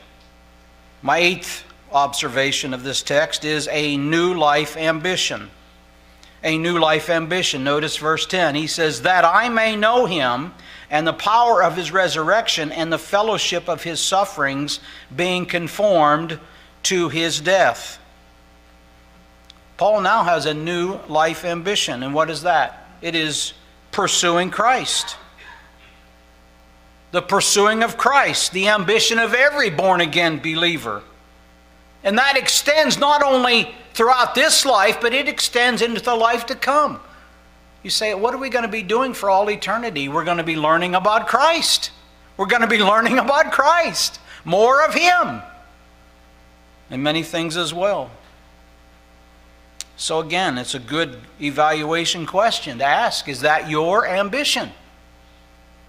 My 1.01 1.17
eighth 1.17 1.63
observation 1.91 2.73
of 2.73 2.83
this 2.83 3.01
text 3.01 3.45
is 3.45 3.67
a 3.71 3.97
new 3.97 4.33
life 4.33 4.77
ambition 4.77 5.49
a 6.43 6.57
new 6.57 6.79
life 6.79 7.09
ambition. 7.09 7.63
Notice 7.63 7.97
verse 7.97 8.25
10. 8.25 8.55
He 8.55 8.67
says, 8.67 9.01
That 9.01 9.25
I 9.25 9.49
may 9.49 9.75
know 9.75 10.05
him 10.05 10.53
and 10.89 11.05
the 11.05 11.13
power 11.13 11.63
of 11.63 11.75
his 11.75 11.91
resurrection 11.91 12.71
and 12.71 12.91
the 12.91 12.97
fellowship 12.97 13.69
of 13.69 13.83
his 13.83 13.99
sufferings, 13.99 14.79
being 15.15 15.45
conformed 15.45 16.39
to 16.83 17.09
his 17.09 17.39
death. 17.39 17.99
Paul 19.77 20.01
now 20.01 20.23
has 20.23 20.45
a 20.45 20.53
new 20.53 20.99
life 21.07 21.45
ambition. 21.45 22.03
And 22.03 22.13
what 22.13 22.29
is 22.29 22.41
that? 22.41 22.87
It 23.01 23.15
is 23.15 23.53
pursuing 23.91 24.49
Christ. 24.49 25.15
The 27.11 27.21
pursuing 27.21 27.83
of 27.83 27.97
Christ, 27.97 28.51
the 28.51 28.67
ambition 28.67 29.19
of 29.19 29.33
every 29.33 29.69
born 29.69 30.01
again 30.01 30.39
believer. 30.39 31.01
And 32.03 32.17
that 32.17 32.37
extends 32.37 32.97
not 32.97 33.23
only 33.23 33.73
throughout 33.99 34.33
this 34.33 34.65
life, 34.65 35.01
but 35.01 35.13
it 35.13 35.27
extends 35.27 35.81
into 35.81 35.99
the 35.99 36.15
life 36.15 36.45
to 36.45 36.55
come. 36.55 37.01
You 37.83 37.89
say, 37.89 38.13
what 38.13 38.33
are 38.33 38.37
we 38.37 38.49
going 38.49 38.63
to 38.63 38.71
be 38.71 38.81
doing 38.81 39.13
for 39.13 39.29
all 39.29 39.51
eternity? 39.51 40.07
We're 40.07 40.23
going 40.23 40.37
to 40.37 40.43
be 40.45 40.55
learning 40.55 40.95
about 40.95 41.27
Christ. 41.27 41.91
We're 42.37 42.45
going 42.45 42.61
to 42.61 42.67
be 42.67 42.77
learning 42.93 43.19
about 43.19 43.51
Christ, 43.51 44.21
more 44.45 44.85
of 44.85 44.93
Him, 44.93 45.41
and 46.89 47.03
many 47.03 47.23
things 47.23 47.57
as 47.57 47.73
well. 47.73 48.09
So, 49.97 50.21
again, 50.21 50.57
it's 50.57 50.75
a 50.75 50.79
good 50.79 51.19
evaluation 51.41 52.25
question 52.25 52.77
to 52.77 52.85
ask 52.85 53.27
Is 53.27 53.41
that 53.41 53.69
your 53.69 54.07
ambition? 54.07 54.71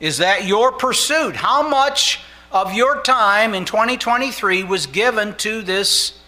Is 0.00 0.18
that 0.18 0.46
your 0.46 0.72
pursuit? 0.72 1.36
How 1.36 1.68
much 1.68 2.18
of 2.50 2.74
your 2.74 3.02
time 3.02 3.54
in 3.54 3.66
2023 3.66 4.64
was 4.64 4.86
given 4.86 5.36
to 5.36 5.62
this 5.62 6.19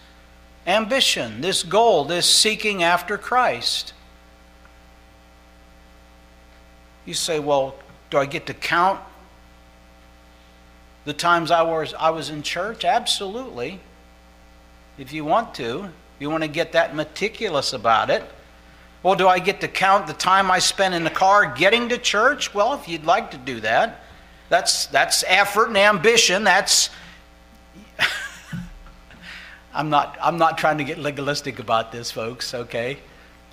ambition, 0.65 1.41
this 1.41 1.63
goal, 1.63 2.05
this 2.05 2.25
seeking 2.25 2.83
after 2.83 3.17
Christ. 3.17 3.93
You 7.05 7.13
say, 7.13 7.39
well, 7.39 7.75
do 8.09 8.17
I 8.17 8.25
get 8.25 8.45
to 8.45 8.53
count 8.53 8.99
the 11.05 11.13
times 11.13 11.51
I 11.51 11.63
was, 11.63 11.93
I 11.95 12.11
was 12.11 12.29
in 12.29 12.43
church? 12.43 12.85
Absolutely. 12.85 13.79
If 14.97 15.11
you 15.11 15.25
want 15.25 15.53
to, 15.55 15.89
you 16.19 16.29
want 16.29 16.43
to 16.43 16.47
get 16.47 16.71
that 16.73 16.95
meticulous 16.95 17.73
about 17.73 18.09
it. 18.09 18.23
Well, 19.01 19.15
do 19.15 19.27
I 19.27 19.39
get 19.39 19.59
to 19.61 19.67
count 19.67 20.07
the 20.07 20.13
time 20.13 20.49
I 20.49 20.59
spent 20.59 20.93
in 20.93 21.03
the 21.03 21.09
car 21.09 21.45
getting 21.53 21.89
to 21.89 21.97
church? 21.97 22.53
Well, 22.53 22.73
if 22.73 22.87
you'd 22.87 23.03
like 23.03 23.31
to 23.31 23.37
do 23.37 23.59
that, 23.59 23.99
that's, 24.47 24.85
that's 24.85 25.25
effort 25.27 25.67
and 25.67 25.77
ambition. 25.77 26.45
That's 26.45 26.89
I'm 29.73 29.89
not, 29.89 30.17
I'm 30.21 30.37
not 30.37 30.57
trying 30.57 30.77
to 30.77 30.83
get 30.83 30.99
legalistic 30.99 31.59
about 31.59 31.91
this, 31.91 32.11
folks, 32.11 32.53
okay? 32.53 32.99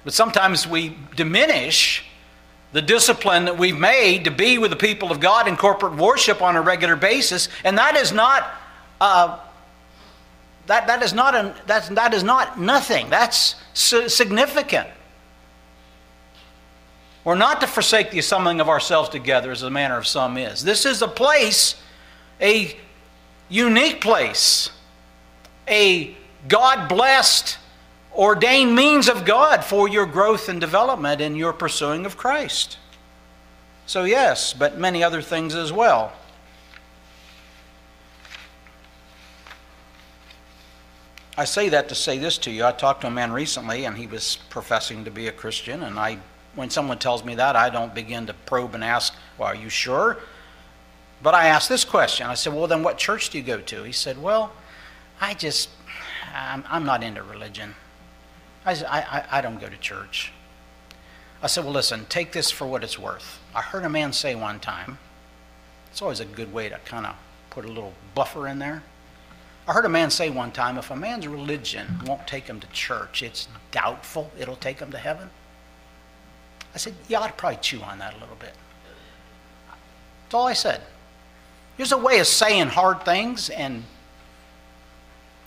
But 0.04 0.12
sometimes 0.12 0.66
we 0.66 0.96
diminish 1.16 2.04
the 2.72 2.82
discipline 2.82 3.46
that 3.46 3.58
we've 3.58 3.78
made 3.78 4.24
to 4.24 4.30
be 4.30 4.58
with 4.58 4.70
the 4.70 4.76
people 4.76 5.10
of 5.10 5.20
God 5.20 5.48
in 5.48 5.56
corporate 5.56 5.96
worship 5.96 6.42
on 6.42 6.56
a 6.56 6.60
regular 6.60 6.96
basis, 6.96 7.48
and 7.64 7.78
that 7.78 7.96
is 7.96 8.12
not. 8.12 8.46
Uh, 9.00 9.38
that, 10.66 10.86
that 10.86 11.02
is 11.02 11.12
not 11.12 11.34
an, 11.34 11.52
that's, 11.66 11.88
that 11.88 12.14
is 12.14 12.22
not 12.22 12.60
nothing. 12.60 13.10
That's 13.10 13.56
significant. 13.72 14.86
We're 17.24 17.34
not 17.34 17.60
to 17.62 17.66
forsake 17.66 18.12
the 18.12 18.20
assembling 18.20 18.60
of 18.60 18.68
ourselves 18.68 19.08
together 19.08 19.50
as 19.50 19.62
the 19.62 19.70
manner 19.70 19.98
of 19.98 20.06
some 20.06 20.38
is. 20.38 20.62
This 20.62 20.86
is 20.86 21.02
a 21.02 21.08
place, 21.08 21.74
a 22.40 22.76
unique 23.48 24.00
place, 24.00 24.70
a 25.68 26.14
God 26.48 26.88
blessed, 26.88 27.58
ordained 28.14 28.74
means 28.74 29.08
of 29.08 29.24
God 29.24 29.64
for 29.64 29.88
your 29.88 30.06
growth 30.06 30.48
and 30.48 30.60
development 30.60 31.20
in 31.20 31.36
your 31.36 31.52
pursuing 31.52 32.06
of 32.06 32.16
Christ. 32.16 32.78
So, 33.86 34.04
yes, 34.04 34.52
but 34.52 34.78
many 34.78 35.02
other 35.02 35.20
things 35.20 35.54
as 35.54 35.72
well. 35.72 36.12
I 41.36 41.44
say 41.44 41.70
that 41.70 41.88
to 41.88 41.94
say 41.94 42.18
this 42.18 42.36
to 42.38 42.50
you. 42.50 42.64
I 42.64 42.72
talked 42.72 43.00
to 43.00 43.06
a 43.06 43.10
man 43.10 43.32
recently, 43.32 43.86
and 43.86 43.96
he 43.96 44.06
was 44.06 44.36
professing 44.50 45.04
to 45.04 45.10
be 45.10 45.26
a 45.28 45.32
Christian. 45.32 45.82
And 45.82 45.98
I, 45.98 46.18
when 46.54 46.68
someone 46.68 46.98
tells 46.98 47.24
me 47.24 47.34
that, 47.36 47.56
I 47.56 47.70
don't 47.70 47.94
begin 47.94 48.26
to 48.26 48.34
probe 48.34 48.74
and 48.74 48.84
ask, 48.84 49.14
"Well, 49.38 49.48
are 49.48 49.54
you 49.54 49.70
sure?" 49.70 50.18
But 51.22 51.34
I 51.34 51.46
asked 51.46 51.68
this 51.68 51.84
question. 51.84 52.26
I 52.26 52.34
said, 52.34 52.52
"Well, 52.52 52.66
then, 52.66 52.82
what 52.82 52.98
church 52.98 53.30
do 53.30 53.38
you 53.38 53.44
go 53.44 53.58
to?" 53.58 53.82
He 53.84 53.92
said, 53.92 54.20
"Well, 54.20 54.52
I 55.20 55.34
just, 55.34 55.68
I'm, 56.34 56.64
I'm 56.68 56.84
not 56.84 57.02
into 57.02 57.22
religion. 57.22 57.74
I, 58.64 58.74
said, 58.74 58.86
I, 58.86 59.00
I, 59.00 59.38
I 59.38 59.40
don't 59.40 59.60
go 59.60 59.68
to 59.68 59.76
church." 59.76 60.32
I 61.42 61.46
said, 61.46 61.64
"Well, 61.64 61.72
listen, 61.72 62.06
take 62.08 62.32
this 62.32 62.50
for 62.50 62.66
what 62.66 62.84
it's 62.84 62.98
worth." 62.98 63.38
I 63.54 63.62
heard 63.62 63.84
a 63.84 63.88
man 63.88 64.12
say 64.12 64.34
one 64.34 64.60
time. 64.60 64.98
It's 65.90 66.02
always 66.02 66.20
a 66.20 66.24
good 66.24 66.52
way 66.52 66.68
to 66.68 66.78
kind 66.84 67.06
of 67.06 67.16
put 67.50 67.64
a 67.64 67.68
little 67.68 67.94
buffer 68.14 68.46
in 68.46 68.58
there. 68.58 68.82
I 69.66 69.72
heard 69.72 69.84
a 69.84 69.90
man 69.90 70.10
say 70.10 70.30
one 70.30 70.52
time 70.52 70.78
if 70.78 70.90
a 70.90 70.96
man's 70.96 71.28
religion 71.28 72.00
won't 72.06 72.26
take 72.26 72.44
him 72.44 72.60
to 72.60 72.66
church, 72.68 73.22
it's 73.22 73.48
doubtful 73.70 74.30
it'll 74.38 74.56
take 74.56 74.80
him 74.80 74.90
to 74.90 74.98
heaven. 74.98 75.30
I 76.74 76.78
said, 76.78 76.94
Yeah, 77.08 77.20
I'd 77.20 77.36
probably 77.36 77.58
chew 77.60 77.80
on 77.82 77.98
that 77.98 78.14
a 78.14 78.18
little 78.18 78.36
bit. 78.36 78.54
That's 80.24 80.34
all 80.34 80.46
I 80.46 80.54
said. 80.54 80.80
There's 81.76 81.92
a 81.92 81.98
way 81.98 82.20
of 82.20 82.26
saying 82.26 82.68
hard 82.68 83.04
things 83.04 83.50
and, 83.50 83.84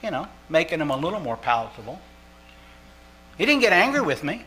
you 0.04 0.12
know, 0.12 0.28
making 0.50 0.80
them 0.80 0.92
a 0.92 0.98
little 0.98 1.22
more 1.22 1.38
palatable. 1.38 2.00
He 3.38 3.46
didn't 3.46 3.62
get 3.62 3.72
angry 3.72 4.02
with 4.02 4.24
me. 4.24 4.46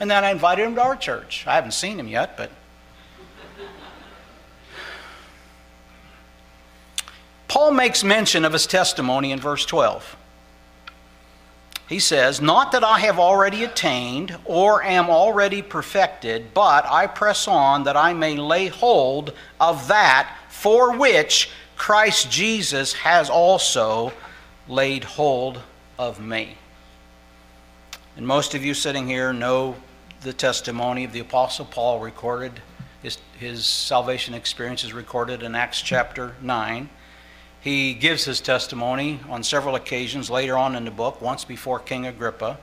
And 0.00 0.10
then 0.10 0.24
I 0.24 0.30
invited 0.30 0.66
him 0.66 0.74
to 0.74 0.82
our 0.82 0.96
church. 0.96 1.44
I 1.46 1.54
haven't 1.54 1.72
seen 1.72 1.98
him 1.98 2.08
yet, 2.08 2.36
but 2.36 2.50
Paul 7.48 7.72
makes 7.72 8.02
mention 8.02 8.44
of 8.44 8.52
his 8.52 8.66
testimony 8.66 9.32
in 9.32 9.40
verse 9.40 9.64
12. 9.64 10.16
He 11.88 11.98
says, 11.98 12.40
Not 12.40 12.72
that 12.72 12.84
I 12.84 13.00
have 13.00 13.18
already 13.18 13.64
attained 13.64 14.36
or 14.44 14.82
am 14.82 15.10
already 15.10 15.60
perfected, 15.60 16.54
but 16.54 16.86
I 16.86 17.08
press 17.08 17.48
on 17.48 17.84
that 17.84 17.96
I 17.96 18.12
may 18.12 18.36
lay 18.36 18.68
hold 18.68 19.32
of 19.58 19.88
that 19.88 20.36
for 20.48 20.96
which 20.96 21.50
Christ 21.80 22.30
Jesus 22.30 22.92
has 22.92 23.30
also 23.30 24.12
laid 24.68 25.02
hold 25.02 25.62
of 25.98 26.20
me. 26.20 26.58
And 28.18 28.26
most 28.26 28.54
of 28.54 28.62
you 28.62 28.74
sitting 28.74 29.06
here 29.06 29.32
know 29.32 29.76
the 30.20 30.34
testimony 30.34 31.04
of 31.04 31.12
the 31.14 31.20
Apostle 31.20 31.64
Paul 31.64 31.98
recorded. 31.98 32.52
His, 33.02 33.16
his 33.38 33.64
salvation 33.64 34.34
experience 34.34 34.84
is 34.84 34.92
recorded 34.92 35.42
in 35.42 35.54
Acts 35.54 35.80
chapter 35.80 36.34
9. 36.42 36.90
He 37.62 37.94
gives 37.94 38.26
his 38.26 38.42
testimony 38.42 39.18
on 39.30 39.42
several 39.42 39.74
occasions 39.74 40.28
later 40.28 40.58
on 40.58 40.76
in 40.76 40.84
the 40.84 40.90
book, 40.90 41.22
once 41.22 41.46
before 41.46 41.78
King 41.78 42.06
Agrippa. 42.06 42.58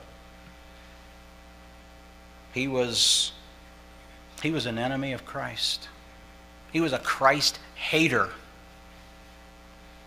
He 2.54 2.68
was, 2.68 3.32
he 4.44 4.52
was 4.52 4.64
an 4.66 4.78
enemy 4.78 5.12
of 5.12 5.24
Christ, 5.24 5.88
he 6.72 6.80
was 6.80 6.92
a 6.92 7.00
Christ 7.00 7.58
hater. 7.74 8.30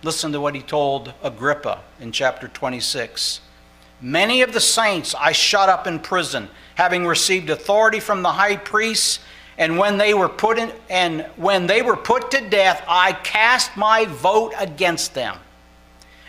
Listen 0.04 0.32
to 0.32 0.42
what 0.42 0.56
he 0.56 0.62
told 0.62 1.14
Agrippa 1.24 1.82
in 2.00 2.12
chapter 2.12 2.48
26. 2.48 3.42
Many 4.02 4.42
of 4.42 4.54
the 4.54 4.60
saints 4.60 5.14
I 5.14 5.32
shut 5.32 5.70
up 5.70 5.86
in 5.86 6.00
prison, 6.00 6.50
having 6.76 7.06
received 7.06 7.50
authority 7.50 8.00
from 8.00 8.24
the 8.24 8.32
high 8.32 8.56
priests 8.58 9.20
and 9.58 9.78
when 9.78 9.98
they 10.00 10.16
were 10.16 10.30
put 10.30 10.58
in, 10.58 10.72
and 10.90 11.22
when 11.36 11.68
they 11.68 11.84
were 11.84 11.96
put 11.98 12.32
to 12.32 12.42
death, 12.42 12.84
I 12.88 13.14
cast 13.14 13.78
my 13.78 14.06
vote 14.06 14.54
against 14.58 15.14
them. 15.14 15.38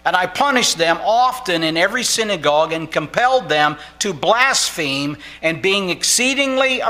And 0.04 0.14
I 0.14 0.26
punished 0.26 0.76
them 0.76 0.98
often 1.00 1.62
in 1.62 1.78
every 1.78 2.02
synagogue 2.02 2.72
and 2.72 2.90
compelled 2.90 3.48
them 3.48 3.78
to 4.00 4.12
blaspheme, 4.12 5.16
and 5.40 5.62
being 5.62 5.88
exceedingly 5.88 6.82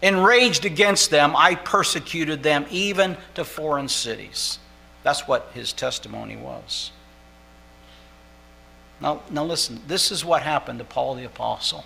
enraged 0.00 0.64
against 0.64 1.10
them, 1.10 1.34
I 1.36 1.56
persecuted 1.56 2.42
them 2.42 2.64
even 2.70 3.18
to 3.34 3.44
foreign 3.44 3.88
cities. 3.88 4.59
That's 5.02 5.26
what 5.26 5.50
his 5.54 5.72
testimony 5.72 6.36
was. 6.36 6.90
Now, 9.00 9.22
now 9.30 9.44
listen, 9.44 9.80
this 9.86 10.10
is 10.10 10.24
what 10.24 10.42
happened 10.42 10.78
to 10.78 10.84
Paul 10.84 11.14
the 11.14 11.24
Apostle. 11.24 11.84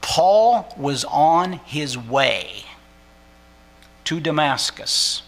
Paul 0.00 0.74
was 0.76 1.04
on 1.04 1.54
his 1.64 1.96
way 1.96 2.64
to 4.04 4.20
Damascus 4.20 5.22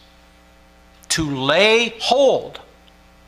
to 1.10 1.28
lay 1.28 1.94
hold, 2.00 2.60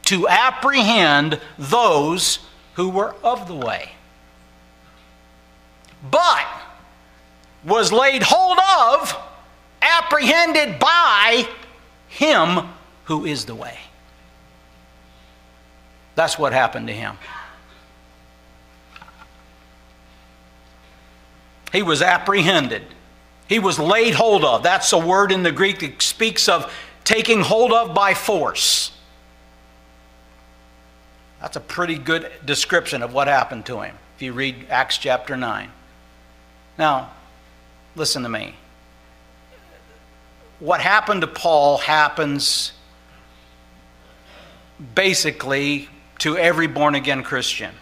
to 0.04 0.26
apprehend 0.28 1.40
those 1.58 2.38
who 2.74 2.88
were 2.88 3.14
of 3.22 3.46
the 3.48 3.54
way. 3.54 3.92
But 6.10 6.46
was 7.64 7.92
laid 7.92 8.22
hold 8.22 8.58
of, 8.58 9.16
apprehended 9.82 10.78
by 10.78 11.48
him 12.08 12.71
who 13.04 13.24
is 13.24 13.44
the 13.44 13.54
way. 13.54 13.78
That's 16.14 16.38
what 16.38 16.52
happened 16.52 16.88
to 16.88 16.92
him. 16.92 17.16
He 21.72 21.82
was 21.82 22.02
apprehended. 22.02 22.84
He 23.48 23.58
was 23.58 23.78
laid 23.78 24.14
hold 24.14 24.44
of. 24.44 24.62
That's 24.62 24.92
a 24.92 24.98
word 24.98 25.32
in 25.32 25.42
the 25.42 25.52
Greek 25.52 25.80
that 25.80 26.02
speaks 26.02 26.48
of 26.48 26.72
taking 27.04 27.40
hold 27.40 27.72
of 27.72 27.94
by 27.94 28.14
force. 28.14 28.92
That's 31.40 31.56
a 31.56 31.60
pretty 31.60 31.96
good 31.96 32.30
description 32.44 33.02
of 33.02 33.12
what 33.12 33.26
happened 33.26 33.66
to 33.66 33.80
him 33.80 33.96
if 34.14 34.22
you 34.22 34.32
read 34.32 34.66
Acts 34.70 34.98
chapter 34.98 35.36
9. 35.36 35.70
Now, 36.78 37.10
listen 37.96 38.22
to 38.22 38.28
me. 38.28 38.54
What 40.60 40.80
happened 40.80 41.22
to 41.22 41.26
Paul 41.26 41.78
happens 41.78 42.72
basically 44.94 45.88
to 46.18 46.36
every 46.36 46.66
born 46.66 46.94
again 46.94 47.22
Christian. 47.22 47.72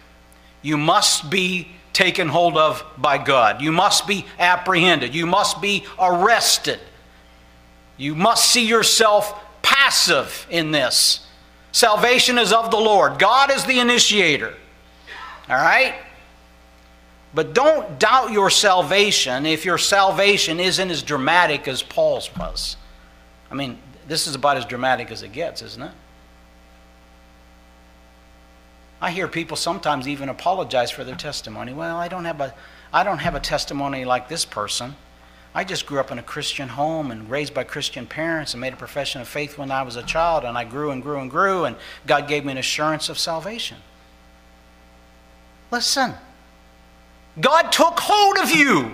You 0.61 0.77
must 0.77 1.29
be 1.29 1.69
taken 1.93 2.29
hold 2.29 2.57
of 2.57 2.83
by 2.97 3.17
God. 3.17 3.61
You 3.61 3.71
must 3.71 4.07
be 4.07 4.25
apprehended. 4.39 5.13
You 5.13 5.25
must 5.25 5.61
be 5.61 5.85
arrested. 5.99 6.79
You 7.97 8.15
must 8.15 8.49
see 8.49 8.65
yourself 8.65 9.33
passive 9.61 10.47
in 10.49 10.71
this. 10.71 11.27
Salvation 11.71 12.37
is 12.37 12.51
of 12.51 12.71
the 12.71 12.77
Lord, 12.77 13.19
God 13.19 13.51
is 13.51 13.65
the 13.65 13.79
initiator. 13.79 14.53
All 15.49 15.55
right? 15.55 15.95
But 17.33 17.53
don't 17.53 17.97
doubt 17.97 18.31
your 18.31 18.49
salvation 18.49 19.45
if 19.45 19.63
your 19.63 19.77
salvation 19.77 20.59
isn't 20.59 20.89
as 20.89 21.01
dramatic 21.01 21.67
as 21.67 21.81
Paul's 21.81 22.29
was. 22.35 22.75
I 23.49 23.55
mean, 23.55 23.79
this 24.07 24.27
is 24.27 24.35
about 24.35 24.57
as 24.57 24.65
dramatic 24.65 25.11
as 25.11 25.23
it 25.23 25.31
gets, 25.31 25.61
isn't 25.61 25.81
it? 25.81 25.91
I 29.01 29.09
hear 29.09 29.27
people 29.27 29.57
sometimes 29.57 30.07
even 30.07 30.29
apologize 30.29 30.91
for 30.91 31.03
their 31.03 31.15
testimony. 31.15 31.73
Well, 31.73 31.97
I 31.97 32.07
don't 32.07 32.25
have 32.25 32.39
a, 32.39 32.53
I 32.93 33.03
don't 33.03 33.17
have 33.17 33.33
a 33.33 33.39
testimony 33.39 34.05
like 34.05 34.29
this 34.29 34.45
person. 34.45 34.95
I 35.53 35.63
just 35.63 35.85
grew 35.85 35.99
up 35.99 36.11
in 36.11 36.19
a 36.19 36.23
Christian 36.23 36.69
home 36.69 37.11
and 37.11 37.29
raised 37.29 37.53
by 37.53 37.63
Christian 37.63 38.05
parents 38.05 38.53
and 38.53 38.61
made 38.61 38.73
a 38.73 38.77
profession 38.77 39.19
of 39.19 39.27
faith 39.27 39.57
when 39.57 39.71
I 39.71 39.81
was 39.81 39.95
a 39.95 40.03
child, 40.03 40.45
and 40.45 40.57
I 40.57 40.63
grew 40.63 40.91
and 40.91 41.01
grew 41.01 41.19
and 41.19 41.29
grew, 41.29 41.65
and 41.65 41.75
God 42.05 42.27
gave 42.27 42.45
me 42.45 42.51
an 42.51 42.57
assurance 42.57 43.09
of 43.09 43.17
salvation. 43.17 43.77
Listen, 45.71 46.13
God 47.39 47.71
took 47.71 47.99
hold 47.99 48.37
of 48.37 48.51
you 48.51 48.93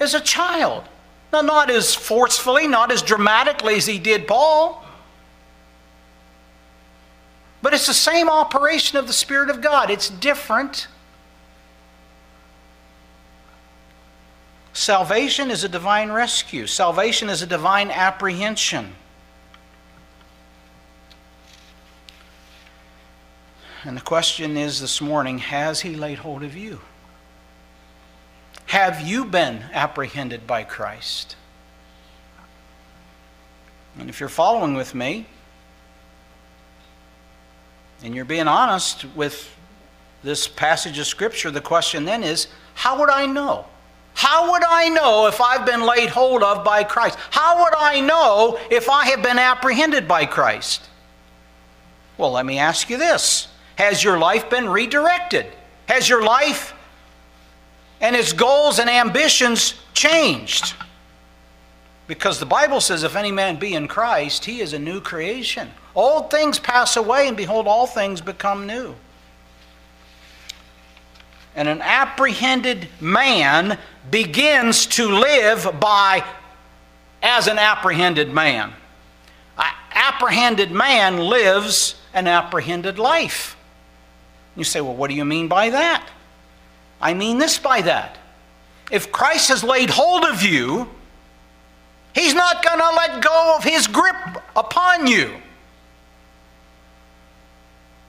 as 0.00 0.14
a 0.14 0.20
child. 0.20 0.84
Now, 1.32 1.40
not 1.40 1.70
as 1.70 1.94
forcefully, 1.94 2.66
not 2.66 2.92
as 2.92 3.02
dramatically 3.02 3.76
as 3.76 3.86
He 3.86 3.98
did 3.98 4.26
Paul. 4.26 4.83
But 7.64 7.72
it's 7.72 7.86
the 7.86 7.94
same 7.94 8.28
operation 8.28 8.98
of 8.98 9.06
the 9.06 9.14
Spirit 9.14 9.48
of 9.48 9.62
God, 9.62 9.88
it's 9.88 10.10
different. 10.10 10.86
Salvation 14.74 15.50
is 15.50 15.64
a 15.64 15.68
divine 15.70 16.12
rescue, 16.12 16.66
salvation 16.66 17.30
is 17.30 17.40
a 17.40 17.46
divine 17.46 17.90
apprehension. 17.90 18.92
And 23.82 23.96
the 23.96 24.02
question 24.02 24.58
is 24.58 24.82
this 24.82 25.00
morning 25.00 25.38
has 25.38 25.80
He 25.80 25.94
laid 25.94 26.18
hold 26.18 26.42
of 26.42 26.54
you? 26.54 26.82
have 28.66 29.00
you 29.00 29.24
been 29.24 29.64
apprehended 29.72 30.46
by 30.46 30.64
Christ? 30.64 31.36
And 33.98 34.10
if 34.10 34.20
you're 34.20 34.28
following 34.28 34.74
with 34.74 34.94
me, 34.94 35.28
and 38.02 38.14
you're 38.14 38.24
being 38.24 38.48
honest 38.48 39.04
with 39.14 39.54
this 40.22 40.48
passage 40.48 40.98
of 40.98 41.06
Scripture, 41.06 41.50
the 41.50 41.60
question 41.60 42.04
then 42.04 42.22
is 42.22 42.48
how 42.74 42.98
would 42.98 43.10
I 43.10 43.26
know? 43.26 43.66
How 44.14 44.52
would 44.52 44.62
I 44.64 44.88
know 44.88 45.26
if 45.26 45.40
I've 45.40 45.66
been 45.66 45.82
laid 45.82 46.08
hold 46.08 46.42
of 46.42 46.64
by 46.64 46.84
Christ? 46.84 47.18
How 47.30 47.62
would 47.62 47.74
I 47.76 48.00
know 48.00 48.58
if 48.70 48.88
I 48.88 49.06
have 49.06 49.22
been 49.22 49.38
apprehended 49.38 50.06
by 50.06 50.24
Christ? 50.24 50.88
Well, 52.16 52.32
let 52.32 52.46
me 52.46 52.58
ask 52.58 52.88
you 52.88 52.96
this 52.96 53.48
Has 53.76 54.02
your 54.02 54.18
life 54.18 54.48
been 54.48 54.68
redirected? 54.68 55.46
Has 55.86 56.08
your 56.08 56.22
life 56.22 56.74
and 58.00 58.16
its 58.16 58.32
goals 58.32 58.78
and 58.78 58.88
ambitions 58.88 59.74
changed? 59.92 60.74
Because 62.06 62.38
the 62.38 62.46
Bible 62.46 62.80
says, 62.80 63.02
if 63.02 63.16
any 63.16 63.32
man 63.32 63.56
be 63.56 63.74
in 63.74 63.88
Christ, 63.88 64.44
he 64.44 64.60
is 64.60 64.72
a 64.72 64.78
new 64.78 65.00
creation. 65.00 65.70
Old 65.94 66.30
things 66.30 66.58
pass 66.58 66.96
away, 66.96 67.28
and 67.28 67.36
behold, 67.36 67.66
all 67.66 67.86
things 67.86 68.20
become 68.20 68.66
new. 68.66 68.94
And 71.56 71.68
an 71.68 71.82
apprehended 71.82 72.88
man 73.00 73.78
begins 74.10 74.86
to 74.86 75.08
live 75.08 75.78
by 75.78 76.24
as 77.22 77.46
an 77.46 77.58
apprehended 77.58 78.32
man. 78.32 78.72
An 79.56 79.64
apprehended 79.92 80.72
man 80.72 81.18
lives 81.18 81.94
an 82.12 82.26
apprehended 82.26 82.98
life. 82.98 83.56
You 84.56 84.64
say, 84.64 84.80
well, 84.80 84.94
what 84.94 85.10
do 85.10 85.16
you 85.16 85.24
mean 85.24 85.46
by 85.46 85.70
that? 85.70 86.08
I 87.00 87.14
mean 87.14 87.38
this 87.38 87.58
by 87.58 87.82
that. 87.82 88.18
If 88.90 89.12
Christ 89.12 89.48
has 89.48 89.62
laid 89.62 89.90
hold 89.90 90.24
of 90.24 90.42
you, 90.42 90.88
he's 92.14 92.34
not 92.34 92.64
going 92.64 92.78
to 92.78 92.90
let 92.96 93.22
go 93.22 93.54
of 93.56 93.64
his 93.64 93.86
grip 93.86 94.42
upon 94.56 95.06
you. 95.06 95.34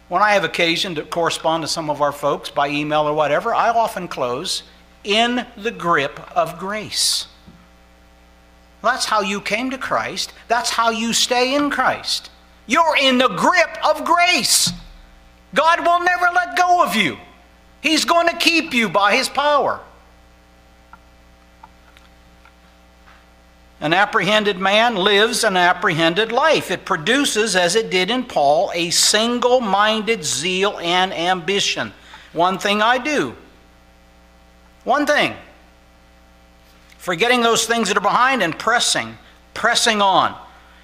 When 0.07 0.21
I 0.21 0.33
have 0.33 0.43
occasion 0.43 0.95
to 0.95 1.03
correspond 1.03 1.63
to 1.63 1.67
some 1.67 1.89
of 1.89 2.01
our 2.01 2.11
folks 2.11 2.49
by 2.49 2.69
email 2.69 3.07
or 3.07 3.13
whatever, 3.13 3.53
I 3.53 3.69
often 3.69 4.07
close 4.07 4.63
in 5.03 5.45
the 5.57 5.71
grip 5.71 6.19
of 6.35 6.59
grace. 6.59 7.27
That's 8.83 9.05
how 9.05 9.21
you 9.21 9.41
came 9.41 9.71
to 9.71 9.79
Christ. 9.79 10.31
That's 10.47 10.69
how 10.69 10.91
you 10.91 11.11
stay 11.11 11.55
in 11.55 11.71
Christ. 11.71 12.29
You're 12.67 12.97
in 12.97 13.17
the 13.17 13.29
grip 13.29 13.77
of 13.83 14.05
grace. 14.05 14.71
God 15.55 15.79
will 15.79 16.01
never 16.01 16.27
let 16.33 16.55
go 16.55 16.83
of 16.83 16.95
you, 16.95 17.17
He's 17.81 18.05
going 18.05 18.27
to 18.27 18.35
keep 18.35 18.73
you 18.73 18.89
by 18.89 19.15
His 19.15 19.29
power. 19.29 19.79
An 23.85 23.93
apprehended 23.93 24.57
man 24.57 24.95
lives 24.95 25.43
an 25.43 25.55
apprehended 25.55 26.31
life. 26.31 26.71
It 26.71 26.85
produces, 26.85 27.55
as 27.55 27.75
it 27.75 27.91
did 27.91 28.09
in 28.09 28.23
Paul, 28.23 28.71
a 28.73 28.89
single 28.89 29.61
minded 29.61 30.23
zeal 30.25 30.79
and 30.79 31.13
ambition. 31.13 31.93
One 32.33 32.57
thing 32.57 32.81
I 32.81 32.97
do. 32.97 33.35
One 34.85 35.05
thing. 35.05 35.35
Forgetting 36.97 37.41
those 37.41 37.67
things 37.67 37.89
that 37.89 37.97
are 37.97 38.01
behind 38.01 38.41
and 38.41 38.57
pressing, 38.57 39.19
pressing 39.53 40.01
on. 40.01 40.35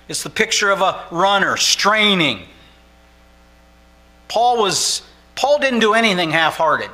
It's 0.08 0.22
the 0.22 0.30
picture 0.30 0.70
of 0.70 0.82
a 0.82 1.04
runner 1.10 1.58
straining. 1.58 2.43
Paul 4.28 4.62
was 4.62 5.02
Paul 5.34 5.58
didn't 5.58 5.80
do 5.80 5.95
anything 5.95 6.30
half-hearted. 6.30 6.91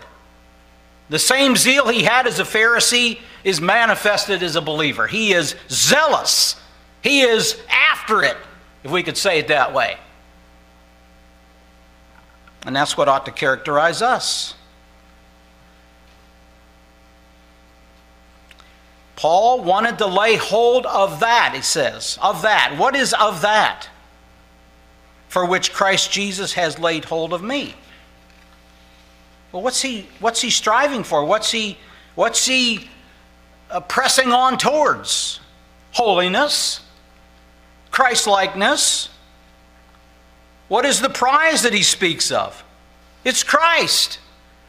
The 1.09 1.19
same 1.19 1.57
zeal 1.57 1.89
he 1.89 2.03
had 2.03 2.27
as 2.27 2.39
a 2.39 2.45
Pharisee 2.45 3.19
is 3.43 3.61
manifested 3.61 4.43
as 4.43 4.55
a 4.55 4.61
believer. 4.61 5.07
He 5.07 5.33
is 5.33 5.55
zealous. 5.69 6.55
He 7.01 7.21
is 7.21 7.57
after 7.69 8.23
it, 8.23 8.37
if 8.83 8.91
we 8.91 9.03
could 9.03 9.17
say 9.17 9.39
it 9.39 9.47
that 9.49 9.73
way. 9.73 9.97
And 12.65 12.75
that's 12.75 12.97
what 12.97 13.07
ought 13.07 13.25
to 13.25 13.31
characterize 13.31 14.01
us. 14.01 14.53
Paul 19.15 19.63
wanted 19.63 19.97
to 19.97 20.05
lay 20.05 20.35
hold 20.35 20.85
of 20.85 21.21
that, 21.21 21.53
he 21.55 21.61
says. 21.61 22.19
Of 22.21 22.43
that. 22.43 22.75
What 22.77 22.95
is 22.95 23.13
of 23.13 23.41
that? 23.41 23.89
For 25.27 25.45
which 25.45 25.73
Christ 25.73 26.11
Jesus 26.11 26.53
has 26.53 26.77
laid 26.77 27.05
hold 27.05 27.33
of 27.33 27.41
me. 27.41 27.73
Well, 29.51 29.63
what's 29.63 29.81
he, 29.81 30.07
what's 30.19 30.41
he 30.41 30.49
striving 30.49 31.03
for? 31.03 31.25
What's 31.25 31.49
he, 31.49 31.77
what's 32.15 32.45
he 32.45 32.89
uh, 33.69 33.79
pressing 33.81 34.31
on 34.31 34.57
towards? 34.57 35.39
Holiness, 35.91 36.81
Christlikeness. 37.91 39.09
What 40.67 40.85
is 40.85 41.01
the 41.01 41.09
prize 41.09 41.63
that 41.63 41.73
he 41.73 41.83
speaks 41.83 42.31
of? 42.31 42.63
It's 43.23 43.43
Christ. 43.43 44.19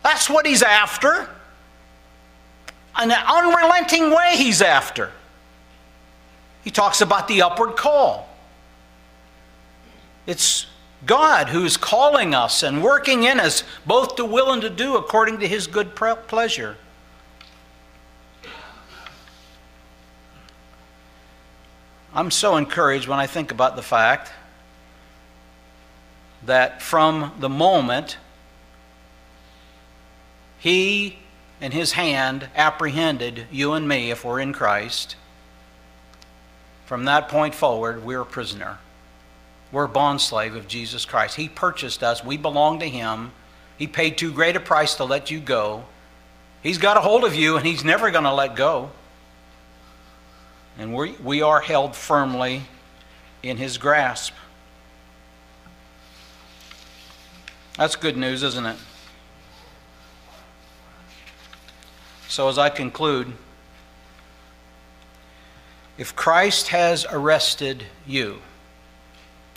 That's 0.02 0.30
what 0.30 0.46
he's 0.46 0.62
after. 0.62 1.28
An 2.96 3.12
unrelenting 3.12 4.10
way 4.10 4.34
he's 4.36 4.62
after. 4.62 5.12
He 6.64 6.70
talks 6.70 7.00
about 7.00 7.28
the 7.28 7.42
upward 7.42 7.76
call. 7.76 8.28
It's 10.26 10.66
God 11.06 11.48
who 11.48 11.64
is 11.64 11.76
calling 11.76 12.34
us 12.34 12.62
and 12.62 12.82
working 12.82 13.22
in 13.22 13.40
us 13.40 13.64
both 13.86 14.16
to 14.16 14.24
will 14.24 14.52
and 14.52 14.62
to 14.62 14.70
do 14.70 14.96
according 14.96 15.38
to 15.40 15.48
his 15.48 15.66
good 15.66 15.94
pleasure. 15.94 16.76
I'm 22.14 22.30
so 22.30 22.56
encouraged 22.56 23.08
when 23.08 23.18
I 23.18 23.26
think 23.26 23.50
about 23.50 23.76
the 23.76 23.82
fact 23.82 24.32
that 26.46 26.80
from 26.80 27.32
the 27.38 27.48
moment 27.48 28.16
he 30.58 31.18
and 31.60 31.72
his 31.72 31.92
hand 31.92 32.48
apprehended 32.56 33.46
you 33.50 33.72
and 33.72 33.86
me, 33.86 34.10
if 34.10 34.24
we're 34.24 34.40
in 34.40 34.52
Christ, 34.52 35.16
from 36.86 37.04
that 37.04 37.28
point 37.28 37.54
forward, 37.54 38.04
we're 38.04 38.22
a 38.22 38.26
prisoner. 38.26 38.78
We're 39.70 39.84
a 39.84 39.88
bondslave 39.88 40.56
of 40.56 40.66
Jesus 40.66 41.04
Christ. 41.04 41.36
He 41.36 41.48
purchased 41.48 42.02
us. 42.02 42.24
We 42.24 42.38
belong 42.38 42.80
to 42.80 42.88
Him. 42.88 43.32
He 43.76 43.86
paid 43.86 44.16
too 44.16 44.32
great 44.32 44.56
a 44.56 44.60
price 44.60 44.94
to 44.94 45.04
let 45.04 45.30
you 45.30 45.40
go. 45.40 45.84
He's 46.62 46.78
got 46.78 46.96
a 46.96 47.00
hold 47.00 47.24
of 47.24 47.34
you, 47.34 47.56
and 47.56 47.66
He's 47.66 47.84
never 47.84 48.10
going 48.10 48.24
to 48.24 48.32
let 48.32 48.56
go. 48.56 48.90
And 50.78 50.94
we, 50.94 51.12
we 51.22 51.42
are 51.42 51.60
held 51.60 51.96
firmly 51.96 52.62
in 53.42 53.56
His 53.56 53.76
grasp. 53.78 54.32
That's 57.76 57.96
good 57.96 58.16
news, 58.16 58.42
isn't 58.42 58.66
it? 58.66 58.76
So, 62.28 62.48
as 62.48 62.58
I 62.58 62.68
conclude, 62.68 63.32
if 65.96 66.14
Christ 66.14 66.68
has 66.68 67.06
arrested 67.10 67.84
you, 68.06 68.38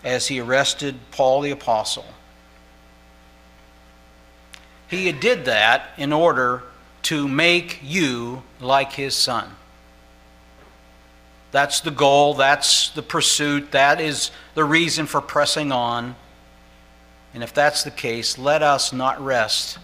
as 0.03 0.27
he 0.27 0.39
arrested 0.39 0.95
Paul 1.11 1.41
the 1.41 1.51
Apostle. 1.51 2.05
He 4.87 5.11
did 5.11 5.45
that 5.45 5.89
in 5.97 6.11
order 6.11 6.63
to 7.03 7.27
make 7.27 7.79
you 7.83 8.43
like 8.59 8.93
his 8.93 9.15
son. 9.15 9.55
That's 11.51 11.81
the 11.81 11.91
goal, 11.91 12.35
that's 12.35 12.89
the 12.89 13.01
pursuit, 13.01 13.71
that 13.71 13.99
is 13.99 14.31
the 14.55 14.63
reason 14.63 15.05
for 15.05 15.19
pressing 15.19 15.71
on. 15.71 16.15
And 17.33 17.43
if 17.43 17.53
that's 17.53 17.83
the 17.83 17.91
case, 17.91 18.37
let 18.37 18.61
us 18.61 18.93
not 18.93 19.23
rest 19.23 19.77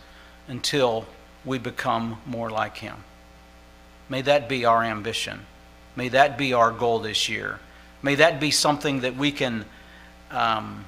until 0.47 1.05
we 1.43 1.57
become 1.57 2.21
more 2.25 2.49
like 2.49 2.77
him. 2.77 3.03
May 4.09 4.21
that 4.21 4.47
be 4.47 4.65
our 4.65 4.83
ambition. 4.83 5.45
May 5.95 6.09
that 6.09 6.37
be 6.37 6.53
our 6.53 6.71
goal 6.71 6.99
this 6.99 7.27
year. 7.27 7.59
May 8.01 8.15
that 8.15 8.39
be 8.39 8.51
something 8.51 9.01
that 9.01 9.15
we 9.15 9.31
can 9.31 9.65
um, 10.31 10.85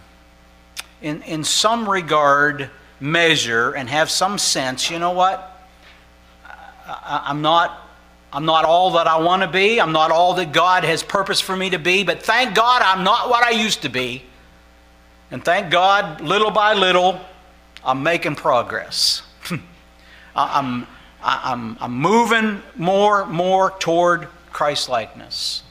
in, 1.01 1.21
in 1.23 1.43
some 1.43 1.89
regard, 1.89 2.69
measure 2.99 3.71
and 3.71 3.89
have 3.89 4.11
some 4.11 4.37
sense, 4.37 4.89
you 4.89 4.99
know 4.99 5.11
what? 5.11 5.67
I, 6.45 7.23
I'm 7.27 7.41
not. 7.41 7.85
I'm 8.31 8.45
not 8.45 8.63
all 8.63 8.91
that 8.91 9.07
I 9.07 9.19
want 9.19 9.41
to 9.41 9.47
be. 9.47 9.81
I'm 9.81 9.91
not 9.91 10.11
all 10.11 10.35
that 10.35 10.51
God 10.51 10.83
has 10.83 11.01
purposed 11.01 11.43
for 11.43 11.55
me 11.55 11.71
to 11.71 11.79
be, 11.79 12.03
but 12.03 12.21
thank 12.21 12.53
God 12.53 12.81
I'm 12.83 13.03
not 13.03 13.29
what 13.29 13.43
I 13.43 13.51
used 13.51 13.81
to 13.81 13.89
be. 13.89 14.23
And 15.31 15.43
thank 15.43 15.71
God, 15.71 16.21
little 16.21 16.51
by 16.51 16.73
little, 16.73 17.19
I'm 17.83 18.03
making 18.03 18.35
progress. 18.35 19.23
I'm, 20.35 20.87
I'm, 21.23 21.77
I'm 21.79 21.93
moving 21.93 22.61
more, 22.75 23.25
more 23.25 23.71
toward 23.79 24.27
Christ 24.51 24.89
likeness. 24.89 25.63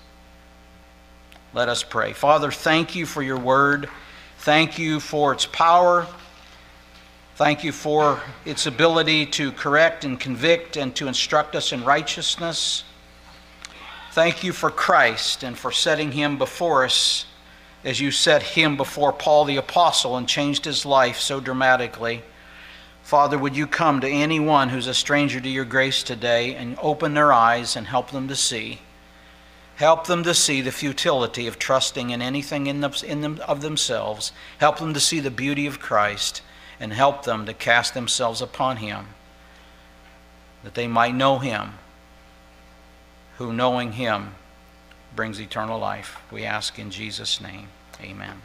Let 1.55 1.69
us 1.69 1.83
pray. 1.83 2.13
Father, 2.13 2.51
thank 2.51 2.95
you 2.95 3.07
for 3.07 3.23
your 3.23 3.39
word. 3.39 3.89
Thank 4.39 4.79
you 4.79 5.01
for 5.01 5.33
its 5.33 5.47
power. 5.47 6.07
Thank 7.39 7.63
you 7.63 7.71
for 7.71 8.21
its 8.45 8.67
ability 8.67 9.27
to 9.27 9.53
correct 9.53 10.05
and 10.05 10.19
convict 10.19 10.77
and 10.77 10.93
to 10.97 11.07
instruct 11.07 11.55
us 11.55 11.73
in 11.73 11.85
righteousness. 11.85 12.83
Thank 14.11 14.43
you 14.43 14.53
for 14.53 14.73
Christ 14.73 15.45
and 15.45 15.57
for 15.57 15.71
setting 15.71 16.11
him 16.11 16.37
before 16.37 16.85
us 16.85 17.27
as 17.85 18.01
you 18.01 18.11
set 18.11 18.43
him 18.43 18.77
before 18.77 19.13
Paul 19.13 19.45
the 19.45 19.57
Apostle 19.57 20.17
and 20.17 20.29
changed 20.29 20.65
his 20.65 20.85
life 20.85 21.21
so 21.21 21.39
dramatically. 21.39 22.25
Father, 23.05 23.39
would 23.39 23.57
you 23.57 23.69
come 23.69 24.01
to 24.01 24.09
anyone 24.09 24.71
who's 24.71 24.89
a 24.89 24.93
stranger 24.93 25.41
to 25.41 25.49
your 25.49 25.65
grace 25.65 26.03
today 26.03 26.57
and 26.57 26.77
open 26.83 27.15
their 27.15 27.33
eyes 27.33 27.77
and 27.77 27.87
help 27.87 28.11
them 28.11 28.27
to 28.27 28.35
see? 28.35 28.81
Help 29.77 30.09
them 30.09 30.25
to 30.25 30.35
see 30.35 30.61
the 30.61 30.73
futility 30.73 31.47
of 31.47 31.57
trusting 31.57 32.11
in 32.11 32.21
anything 32.21 32.67
in, 32.67 32.81
them, 32.81 32.95
in 33.07 33.21
them, 33.21 33.41
of 33.47 33.61
themselves. 33.61 34.33
Help 34.59 34.81
them 34.81 34.93
to 34.93 34.99
see 34.99 35.21
the 35.21 35.31
beauty 35.31 35.69
of 35.69 35.79
Christ 35.79 36.43
and 36.81 36.93
help 36.93 37.25
them 37.25 37.47
to 37.47 37.55
cast 37.55 37.95
themselves 37.95 38.41
upon 38.41 38.79
Him 38.79 39.09
that 40.63 40.75
they 40.75 40.87
might 40.87 41.15
know 41.15 41.39
Him, 41.39 41.75
who 43.39 43.53
knowing 43.53 43.93
Him 43.93 44.35
brings 45.15 45.41
eternal 45.41 45.79
life. 45.79 46.19
We 46.31 46.45
ask 46.45 46.79
in 46.79 46.91
Jesus' 46.91 47.41
name. 47.41 47.69
Amen. 48.01 48.43